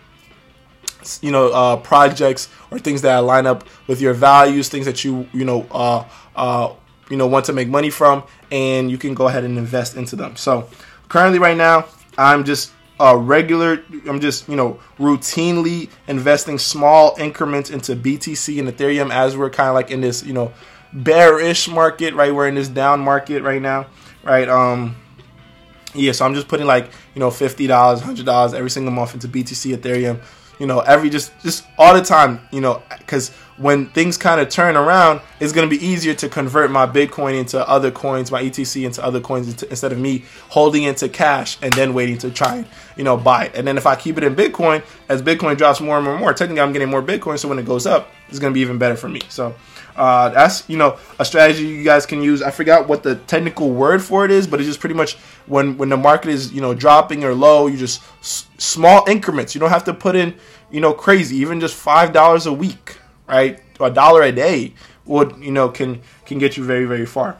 you 1.22 1.30
know 1.30 1.52
uh, 1.52 1.76
projects 1.76 2.48
or 2.70 2.78
things 2.78 3.02
that 3.02 3.18
line 3.18 3.46
up 3.46 3.64
with 3.86 4.00
your 4.00 4.14
values, 4.14 4.68
things 4.68 4.86
that 4.86 5.04
you 5.04 5.28
you 5.32 5.44
know 5.44 5.66
uh, 5.70 6.04
uh, 6.36 6.72
you 7.10 7.16
know 7.16 7.26
want 7.26 7.44
to 7.46 7.52
make 7.52 7.68
money 7.68 7.90
from, 7.90 8.24
and 8.50 8.90
you 8.90 8.98
can 8.98 9.14
go 9.14 9.28
ahead 9.28 9.44
and 9.44 9.58
invest 9.58 9.96
into 9.96 10.16
them. 10.16 10.36
So 10.36 10.68
currently, 11.08 11.38
right 11.38 11.56
now, 11.56 11.86
I'm 12.16 12.44
just 12.44 12.72
a 13.00 13.16
regular. 13.16 13.82
I'm 14.08 14.20
just 14.20 14.48
you 14.48 14.56
know 14.56 14.80
routinely 14.98 15.90
investing 16.06 16.58
small 16.58 17.14
increments 17.18 17.70
into 17.70 17.96
BTC 17.96 18.58
and 18.58 18.68
Ethereum 18.68 19.12
as 19.12 19.36
we're 19.36 19.50
kind 19.50 19.68
of 19.68 19.74
like 19.74 19.90
in 19.90 20.00
this 20.00 20.22
you 20.24 20.32
know 20.32 20.52
bearish 20.92 21.68
market, 21.68 22.14
right? 22.14 22.34
We're 22.34 22.48
in 22.48 22.54
this 22.54 22.68
down 22.68 23.00
market 23.00 23.42
right 23.42 23.60
now, 23.62 23.86
right? 24.22 24.48
Um, 24.48 24.96
yeah, 25.94 26.12
so 26.12 26.24
I'm 26.24 26.34
just 26.34 26.48
putting 26.48 26.66
like 26.66 26.90
you 27.14 27.20
know 27.20 27.30
fifty 27.30 27.66
dollars, 27.66 28.00
hundred 28.00 28.26
dollars 28.26 28.54
every 28.54 28.70
single 28.70 28.92
month 28.92 29.14
into 29.14 29.28
BTC, 29.28 29.76
Ethereum 29.76 30.22
you 30.62 30.68
know, 30.68 30.78
every 30.78 31.10
just 31.10 31.32
just 31.40 31.66
all 31.76 31.92
the 31.92 32.02
time, 32.02 32.40
you 32.52 32.60
know, 32.60 32.80
because 32.98 33.30
when 33.56 33.86
things 33.86 34.16
kind 34.16 34.40
of 34.40 34.48
turn 34.48 34.76
around, 34.76 35.20
it's 35.40 35.52
going 35.52 35.68
to 35.68 35.76
be 35.76 35.84
easier 35.84 36.14
to 36.14 36.28
convert 36.28 36.70
my 36.70 36.86
Bitcoin 36.86 37.36
into 37.36 37.68
other 37.68 37.90
coins, 37.90 38.30
my 38.30 38.40
ETC 38.40 38.86
into 38.86 39.04
other 39.04 39.20
coins 39.20 39.48
into, 39.48 39.68
instead 39.70 39.90
of 39.90 39.98
me 39.98 40.24
holding 40.50 40.84
into 40.84 41.08
cash 41.08 41.58
and 41.62 41.72
then 41.72 41.94
waiting 41.94 42.16
to 42.18 42.30
try 42.30 42.58
and 42.58 42.66
you 42.96 43.02
know 43.02 43.16
buy 43.16 43.46
it. 43.46 43.56
And 43.56 43.66
then 43.66 43.76
if 43.76 43.86
I 43.86 43.96
keep 43.96 44.16
it 44.18 44.22
in 44.22 44.36
Bitcoin, 44.36 44.84
as 45.08 45.20
Bitcoin 45.20 45.58
drops 45.58 45.80
more 45.80 45.96
and 45.96 46.04
more 46.04 46.14
and 46.14 46.20
more, 46.20 46.32
technically 46.32 46.60
I'm 46.60 46.72
getting 46.72 46.88
more 46.88 47.02
Bitcoin. 47.02 47.40
So 47.40 47.48
when 47.48 47.58
it 47.58 47.66
goes 47.66 47.84
up, 47.84 48.12
it's 48.28 48.38
going 48.38 48.52
to 48.52 48.54
be 48.54 48.60
even 48.60 48.78
better 48.78 48.94
for 48.94 49.08
me. 49.08 49.22
So 49.30 49.56
uh, 49.96 50.30
that's 50.30 50.68
you 50.68 50.76
know 50.76 50.98
a 51.18 51.24
strategy 51.24 51.66
you 51.66 51.84
guys 51.84 52.06
can 52.06 52.22
use. 52.22 52.42
I 52.42 52.50
forgot 52.50 52.88
what 52.88 53.02
the 53.02 53.16
technical 53.16 53.70
word 53.70 54.02
for 54.02 54.24
it 54.24 54.30
is, 54.30 54.46
but 54.46 54.60
it's 54.60 54.68
just 54.68 54.80
pretty 54.80 54.94
much 54.94 55.16
when 55.46 55.76
when 55.76 55.88
the 55.88 55.96
market 55.96 56.30
is 56.30 56.52
you 56.52 56.60
know 56.60 56.74
dropping 56.74 57.24
or 57.24 57.34
low, 57.34 57.66
you 57.66 57.76
just 57.76 58.02
s- 58.20 58.46
small 58.58 59.08
increments. 59.08 59.54
You 59.54 59.60
don't 59.60 59.70
have 59.70 59.84
to 59.84 59.94
put 59.94 60.16
in 60.16 60.34
you 60.70 60.80
know 60.80 60.92
crazy, 60.92 61.36
even 61.36 61.60
just 61.60 61.74
five 61.74 62.12
dollars 62.12 62.46
a 62.46 62.52
week, 62.52 62.96
right? 63.28 63.60
A 63.80 63.90
dollar 63.90 64.22
a 64.22 64.32
day 64.32 64.74
would 65.04 65.36
you 65.42 65.52
know 65.52 65.68
can 65.68 66.00
can 66.26 66.38
get 66.38 66.56
you 66.56 66.64
very 66.64 66.84
very 66.84 67.06
far. 67.06 67.38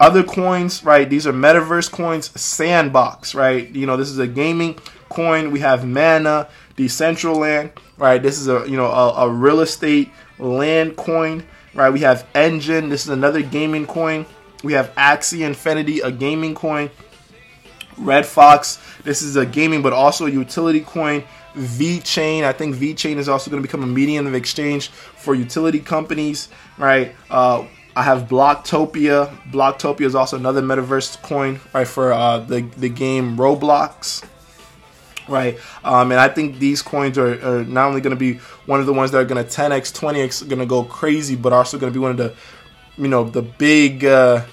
Other 0.00 0.24
coins, 0.24 0.84
right? 0.84 1.08
These 1.08 1.26
are 1.26 1.32
metaverse 1.32 1.90
coins. 1.90 2.38
Sandbox, 2.38 3.34
right? 3.34 3.68
You 3.70 3.86
know 3.86 3.96
this 3.96 4.10
is 4.10 4.18
a 4.18 4.26
gaming 4.26 4.78
coin. 5.08 5.50
We 5.52 5.60
have 5.60 5.86
Mana, 5.86 6.48
Decentraland, 6.76 7.70
right? 7.96 8.22
This 8.22 8.38
is 8.38 8.48
a 8.48 8.68
you 8.68 8.76
know 8.76 8.86
a, 8.86 9.26
a 9.26 9.30
real 9.30 9.60
estate 9.60 10.10
land 10.38 10.96
coin 10.96 11.46
right? 11.74 11.90
We 11.90 12.00
have 12.00 12.26
Enjin. 12.34 12.90
This 12.90 13.04
is 13.04 13.10
another 13.10 13.42
gaming 13.42 13.86
coin. 13.86 14.26
We 14.62 14.72
have 14.72 14.94
Axie 14.94 15.46
Infinity, 15.46 16.00
a 16.00 16.10
gaming 16.10 16.54
coin. 16.54 16.90
Red 17.96 18.26
Fox. 18.26 18.78
This 19.04 19.22
is 19.22 19.36
a 19.36 19.46
gaming 19.46 19.82
but 19.82 19.92
also 19.92 20.26
a 20.26 20.30
utility 20.30 20.80
coin. 20.80 21.24
VeChain. 21.54 22.42
I 22.42 22.52
think 22.52 22.74
VeChain 22.74 23.16
is 23.16 23.28
also 23.28 23.50
going 23.50 23.62
to 23.62 23.66
become 23.66 23.82
a 23.82 23.86
medium 23.86 24.26
of 24.26 24.34
exchange 24.34 24.88
for 24.88 25.34
utility 25.34 25.78
companies, 25.78 26.48
right? 26.78 27.14
Uh, 27.30 27.66
I 27.94 28.02
have 28.02 28.22
Bloktopia. 28.28 29.32
Bloktopia 29.52 30.06
is 30.06 30.16
also 30.16 30.36
another 30.36 30.62
metaverse 30.62 31.22
coin, 31.22 31.60
right, 31.72 31.86
for 31.86 32.12
uh, 32.12 32.38
the 32.38 32.62
the 32.76 32.88
game 32.88 33.36
Roblox 33.36 34.24
right? 35.28 35.58
Um, 35.82 36.10
and 36.10 36.20
I 36.20 36.28
think 36.28 36.58
these 36.58 36.82
coins 36.82 37.18
are, 37.18 37.34
are 37.44 37.64
not 37.64 37.88
only 37.88 38.00
going 38.00 38.16
to 38.16 38.16
be 38.16 38.34
one 38.66 38.80
of 38.80 38.86
the 38.86 38.92
ones 38.92 39.10
that 39.12 39.18
are 39.18 39.24
going 39.24 39.44
to 39.44 39.50
10x, 39.50 39.92
20x, 39.98 40.48
going 40.48 40.58
to 40.58 40.66
go 40.66 40.84
crazy, 40.84 41.36
but 41.36 41.52
also 41.52 41.78
going 41.78 41.92
to 41.92 41.96
be 41.96 42.02
one 42.02 42.10
of 42.12 42.16
the 42.16 42.34
you 42.96 43.08
know 43.08 43.24
the 43.24 43.42
big. 43.42 44.04
Uh, 44.04 44.44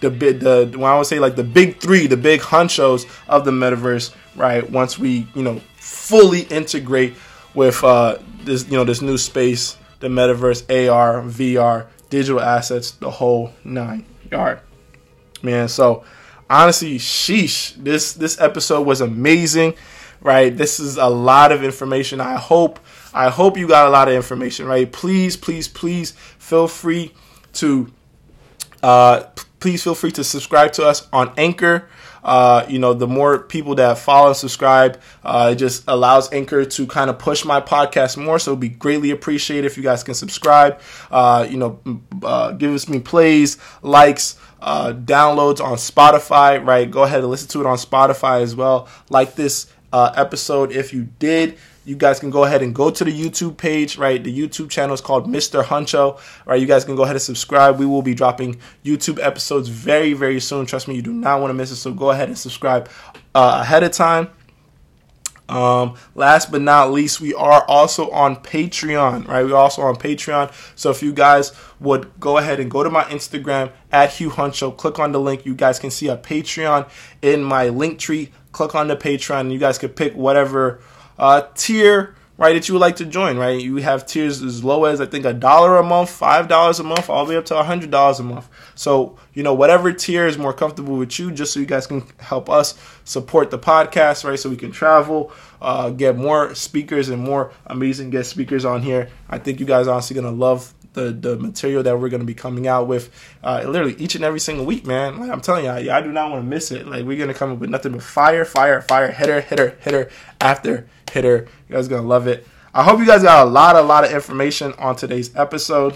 the 0.00 0.10
big 0.10 0.40
the 0.40 0.70
when 0.76 0.90
I 0.90 0.96
would 0.98 1.06
say 1.06 1.18
like 1.18 1.36
the 1.36 1.44
big 1.44 1.80
three, 1.80 2.06
the 2.06 2.18
big 2.18 2.40
hunchos 2.40 3.06
of 3.28 3.46
the 3.46 3.50
metaverse, 3.50 4.14
right? 4.34 4.68
Once 4.70 4.98
we 4.98 5.26
you 5.34 5.42
know 5.42 5.60
fully 5.76 6.42
integrate 6.42 7.14
with 7.54 7.82
uh, 7.82 8.18
this 8.44 8.66
you 8.66 8.76
know 8.76 8.84
this 8.84 9.00
new 9.00 9.18
space, 9.18 9.76
the 10.00 10.08
metaverse, 10.08 10.62
AR, 10.90 11.22
VR, 11.22 11.86
digital 12.10 12.40
assets, 12.40 12.92
the 12.92 13.10
whole 13.10 13.52
nine 13.64 14.04
yard. 14.30 14.60
Man, 15.42 15.68
so 15.68 16.04
honestly, 16.48 16.98
sheesh, 16.98 17.74
this 17.82 18.12
this 18.12 18.40
episode 18.40 18.86
was 18.86 19.00
amazing, 19.00 19.74
right? 20.26 20.54
This 20.54 20.80
is 20.80 20.96
a 20.96 21.06
lot 21.08 21.52
of 21.52 21.62
information. 21.62 22.20
I 22.20 22.34
hope 22.36 22.80
I 23.14 23.30
hope 23.30 23.56
you 23.56 23.66
got 23.68 23.86
a 23.86 23.90
lot 23.90 24.08
of 24.08 24.14
information, 24.14 24.66
right? 24.66 24.90
Please, 24.90 25.36
please, 25.36 25.68
please 25.68 26.10
feel 26.38 26.68
free 26.68 27.14
to 27.54 27.90
uh, 28.82 29.22
please 29.60 29.82
feel 29.82 29.94
free 29.94 30.12
to 30.12 30.24
subscribe 30.24 30.72
to 30.72 30.84
us 30.84 31.08
on 31.12 31.32
Anchor. 31.38 31.88
Uh, 32.22 32.66
you 32.68 32.80
know, 32.80 32.92
the 32.92 33.06
more 33.06 33.38
people 33.38 33.76
that 33.76 33.96
follow 33.98 34.28
and 34.28 34.36
subscribe, 34.36 35.00
uh, 35.22 35.50
it 35.52 35.56
just 35.56 35.84
allows 35.86 36.32
Anchor 36.32 36.64
to 36.64 36.86
kind 36.88 37.08
of 37.08 37.20
push 37.20 37.44
my 37.44 37.60
podcast 37.60 38.16
more. 38.16 38.40
So 38.40 38.50
it'd 38.50 38.60
be 38.60 38.68
greatly 38.68 39.12
appreciated 39.12 39.64
if 39.64 39.76
you 39.76 39.84
guys 39.84 40.02
can 40.02 40.14
subscribe. 40.14 40.80
Uh, 41.08 41.46
you 41.48 41.56
know, 41.56 41.80
uh, 42.24 42.50
give 42.50 42.74
us 42.74 42.88
me 42.88 42.98
plays, 42.98 43.58
likes, 43.80 44.36
uh, 44.60 44.92
downloads 44.92 45.60
on 45.60 45.76
Spotify. 45.76 46.64
Right, 46.64 46.90
go 46.90 47.04
ahead 47.04 47.20
and 47.20 47.30
listen 47.30 47.48
to 47.50 47.60
it 47.60 47.66
on 47.66 47.76
Spotify 47.76 48.42
as 48.42 48.56
well. 48.56 48.88
Like 49.08 49.36
this 49.36 49.68
uh, 49.92 50.12
episode 50.16 50.72
if 50.72 50.92
you 50.92 51.08
did 51.18 51.56
you 51.86 51.94
guys 51.94 52.18
can 52.18 52.30
go 52.30 52.44
ahead 52.44 52.62
and 52.62 52.74
go 52.74 52.90
to 52.90 53.04
the 53.04 53.12
YouTube 53.12 53.56
page, 53.56 53.96
right? 53.96 54.22
The 54.22 54.36
YouTube 54.36 54.68
channel 54.68 54.92
is 54.92 55.00
called 55.00 55.28
Mr. 55.28 55.62
Huncho, 55.62 56.18
right? 56.44 56.60
You 56.60 56.66
guys 56.66 56.84
can 56.84 56.96
go 56.96 57.04
ahead 57.04 57.14
and 57.14 57.22
subscribe. 57.22 57.78
We 57.78 57.86
will 57.86 58.02
be 58.02 58.12
dropping 58.12 58.58
YouTube 58.84 59.24
episodes 59.24 59.68
very, 59.68 60.12
very 60.12 60.40
soon. 60.40 60.66
Trust 60.66 60.88
me, 60.88 60.96
you 60.96 61.02
do 61.02 61.12
not 61.12 61.40
want 61.40 61.50
to 61.50 61.54
miss 61.54 61.70
it. 61.70 61.76
So 61.76 61.92
go 61.92 62.10
ahead 62.10 62.28
and 62.28 62.36
subscribe 62.36 62.90
uh, 63.34 63.60
ahead 63.62 63.84
of 63.84 63.92
time. 63.92 64.30
Um, 65.48 65.94
last 66.16 66.50
but 66.50 66.60
not 66.60 66.90
least, 66.90 67.20
we 67.20 67.32
are 67.34 67.64
also 67.68 68.10
on 68.10 68.34
Patreon, 68.34 69.28
right? 69.28 69.44
We're 69.44 69.54
also 69.54 69.82
on 69.82 69.94
Patreon. 69.94 70.52
So 70.74 70.90
if 70.90 71.04
you 71.04 71.12
guys 71.12 71.52
would 71.78 72.18
go 72.18 72.38
ahead 72.38 72.58
and 72.58 72.68
go 72.68 72.82
to 72.82 72.90
my 72.90 73.04
Instagram 73.04 73.70
at 73.92 74.12
Hugh 74.14 74.30
Huncho, 74.30 74.76
click 74.76 74.98
on 74.98 75.12
the 75.12 75.20
link. 75.20 75.46
You 75.46 75.54
guys 75.54 75.78
can 75.78 75.92
see 75.92 76.08
a 76.08 76.16
Patreon 76.16 76.90
in 77.22 77.44
my 77.44 77.68
Linktree. 77.68 78.30
Click 78.56 78.74
on 78.74 78.88
the 78.88 78.96
Patreon, 78.96 79.52
you 79.52 79.58
guys 79.58 79.76
can 79.76 79.90
pick 79.90 80.14
whatever 80.14 80.80
uh, 81.18 81.42
tier 81.54 82.14
right 82.38 82.54
that 82.54 82.68
you 82.68 82.74
would 82.74 82.80
like 82.80 82.96
to 82.96 83.04
join 83.04 83.36
right? 83.36 83.60
You 83.60 83.76
have 83.76 84.06
tiers 84.06 84.42
as 84.42 84.64
low 84.64 84.84
as 84.84 84.98
i 84.98 85.04
think 85.04 85.26
a 85.26 85.34
dollar 85.34 85.76
a 85.76 85.82
month 85.82 86.08
five 86.08 86.48
dollars 86.48 86.80
a 86.80 86.82
month 86.82 87.10
all 87.10 87.26
the 87.26 87.32
way 87.32 87.36
up 87.36 87.44
to 87.46 87.58
a 87.58 87.62
hundred 87.62 87.90
dollars 87.90 88.18
a 88.18 88.22
month. 88.22 88.48
So 88.74 89.18
you 89.34 89.42
know 89.42 89.52
whatever 89.52 89.92
tier 89.92 90.26
is 90.26 90.38
more 90.38 90.54
comfortable 90.54 90.96
with 90.96 91.18
you 91.18 91.30
just 91.32 91.52
so 91.52 91.60
you 91.60 91.66
guys 91.66 91.86
can 91.86 92.04
help 92.18 92.48
us 92.48 92.78
support 93.04 93.50
the 93.50 93.58
podcast 93.58 94.24
right 94.24 94.38
so 94.38 94.48
we 94.48 94.56
can 94.56 94.72
travel 94.72 95.32
uh, 95.60 95.90
get 95.90 96.16
more 96.16 96.54
speakers 96.54 97.10
and 97.10 97.22
more 97.22 97.52
amazing 97.66 98.08
guest 98.08 98.30
speakers 98.30 98.64
on 98.64 98.80
here. 98.82 99.10
I 99.28 99.38
think 99.38 99.60
you 99.60 99.66
guys 99.66 99.86
are 99.86 99.92
honestly 99.92 100.14
gonna 100.14 100.30
love 100.30 100.72
the 100.96 101.12
the 101.12 101.36
material 101.36 101.84
that 101.84 102.00
we're 102.00 102.08
going 102.08 102.20
to 102.20 102.26
be 102.26 102.34
coming 102.34 102.66
out 102.66 102.88
with 102.88 103.10
uh, 103.44 103.62
literally 103.64 103.94
each 103.98 104.16
and 104.16 104.24
every 104.24 104.40
single 104.40 104.66
week, 104.66 104.84
man. 104.84 105.20
Like 105.20 105.30
I'm 105.30 105.40
telling 105.40 105.66
you, 105.66 105.70
I, 105.70 105.98
I 105.98 106.00
do 106.00 106.10
not 106.10 106.30
want 106.30 106.42
to 106.42 106.48
miss 106.48 106.72
it. 106.72 106.88
Like 106.88 107.04
we're 107.04 107.18
going 107.18 107.28
to 107.28 107.34
come 107.34 107.52
up 107.52 107.58
with 107.58 107.70
nothing 107.70 107.92
but 107.92 108.02
fire, 108.02 108.44
fire, 108.44 108.82
fire, 108.82 109.12
hitter, 109.12 109.40
hitter, 109.42 109.76
hitter 109.80 110.10
after 110.40 110.88
hitter. 111.12 111.46
You 111.68 111.76
guys 111.76 111.86
going 111.86 112.02
to 112.02 112.08
love 112.08 112.26
it. 112.26 112.46
I 112.74 112.82
hope 112.82 112.98
you 112.98 113.06
guys 113.06 113.22
got 113.22 113.46
a 113.46 113.48
lot, 113.48 113.76
a 113.76 113.82
lot 113.82 114.04
of 114.04 114.10
information 114.10 114.72
on 114.78 114.96
today's 114.96 115.34
episode. 115.36 115.94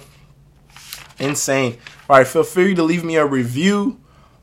Insane. 1.19 1.77
All 2.09 2.17
right, 2.17 2.27
feel 2.27 2.45
free 2.45 2.75
to 2.75 2.83
leave 2.83 3.05
me 3.05 3.17
a 3.17 3.27
review 3.27 4.01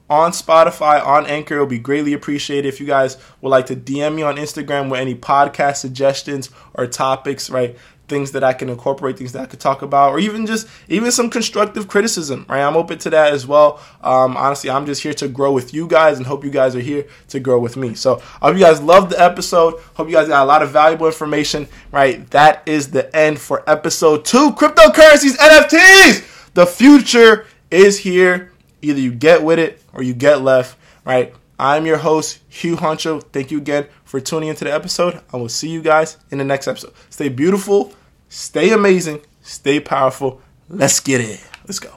on 0.09 0.31
Spotify, 0.31 1.03
on 1.05 1.25
Anchor. 1.25 1.55
It'll 1.55 1.65
be 1.65 1.79
greatly 1.79 2.13
appreciated 2.13 2.67
if 2.67 2.79
you 2.79 2.85
guys 2.85 3.17
would 3.41 3.49
like 3.49 3.65
to 3.67 3.75
DM 3.75 4.15
me 4.15 4.21
on 4.21 4.37
Instagram 4.37 4.89
with 4.89 4.99
any 4.99 5.15
podcast 5.15 5.77
suggestions 5.77 6.49
or 6.73 6.87
topics, 6.87 7.49
right? 7.49 7.77
Things 8.07 8.31
that 8.31 8.43
I 8.43 8.53
can 8.53 8.69
incorporate, 8.69 9.17
things 9.17 9.33
that 9.33 9.41
I 9.41 9.45
could 9.45 9.59
talk 9.59 9.81
about, 9.81 10.11
or 10.11 10.19
even 10.19 10.45
just 10.45 10.67
even 10.87 11.11
some 11.11 11.29
constructive 11.29 11.87
criticism. 11.87 12.45
Right, 12.47 12.61
I'm 12.61 12.77
open 12.77 12.97
to 12.99 13.09
that 13.11 13.33
as 13.33 13.45
well. 13.45 13.81
Um, 14.01 14.37
honestly, 14.37 14.69
I'm 14.69 14.85
just 14.85 15.03
here 15.03 15.13
to 15.15 15.27
grow 15.27 15.51
with 15.51 15.73
you 15.73 15.87
guys, 15.87 16.17
and 16.17 16.25
hope 16.25 16.43
you 16.43 16.51
guys 16.51 16.75
are 16.75 16.81
here 16.81 17.05
to 17.29 17.39
grow 17.39 17.59
with 17.59 17.77
me. 17.77 17.95
So, 17.95 18.21
I 18.41 18.47
hope 18.47 18.57
you 18.57 18.63
guys 18.63 18.81
loved 18.81 19.11
the 19.11 19.21
episode. 19.21 19.75
Hope 19.95 20.07
you 20.07 20.13
guys 20.13 20.27
got 20.27 20.43
a 20.43 20.47
lot 20.47 20.61
of 20.61 20.71
valuable 20.71 21.07
information. 21.07 21.67
Right, 21.91 22.29
that 22.31 22.63
is 22.65 22.91
the 22.91 23.13
end 23.15 23.39
for 23.39 23.63
episode 23.69 24.25
two. 24.25 24.51
Cryptocurrencies, 24.51 25.37
NFTs. 25.37 26.53
The 26.53 26.65
future 26.65 27.45
is 27.69 27.99
here. 27.99 28.51
Either 28.81 28.99
you 28.99 29.11
get 29.11 29.43
with 29.43 29.59
it 29.59 29.81
or 29.93 30.03
you 30.03 30.13
get 30.13 30.41
left. 30.41 30.77
Right. 31.05 31.33
I'm 31.59 31.85
your 31.85 31.97
host, 31.97 32.39
Hugh 32.49 32.75
Huncho. 32.75 33.23
Thank 33.33 33.51
you 33.51 33.57
again 33.57 33.87
for 34.03 34.19
tuning 34.19 34.49
into 34.49 34.63
the 34.63 34.73
episode. 34.73 35.21
I 35.33 35.37
will 35.37 35.49
see 35.49 35.69
you 35.69 35.81
guys 35.81 36.17
in 36.29 36.37
the 36.37 36.43
next 36.43 36.67
episode. 36.67 36.93
Stay 37.09 37.29
beautiful, 37.29 37.93
stay 38.29 38.71
amazing, 38.71 39.21
stay 39.41 39.79
powerful. 39.79 40.41
Let's 40.69 40.99
get 40.99 41.21
it. 41.21 41.43
Let's 41.65 41.79
go. 41.79 41.96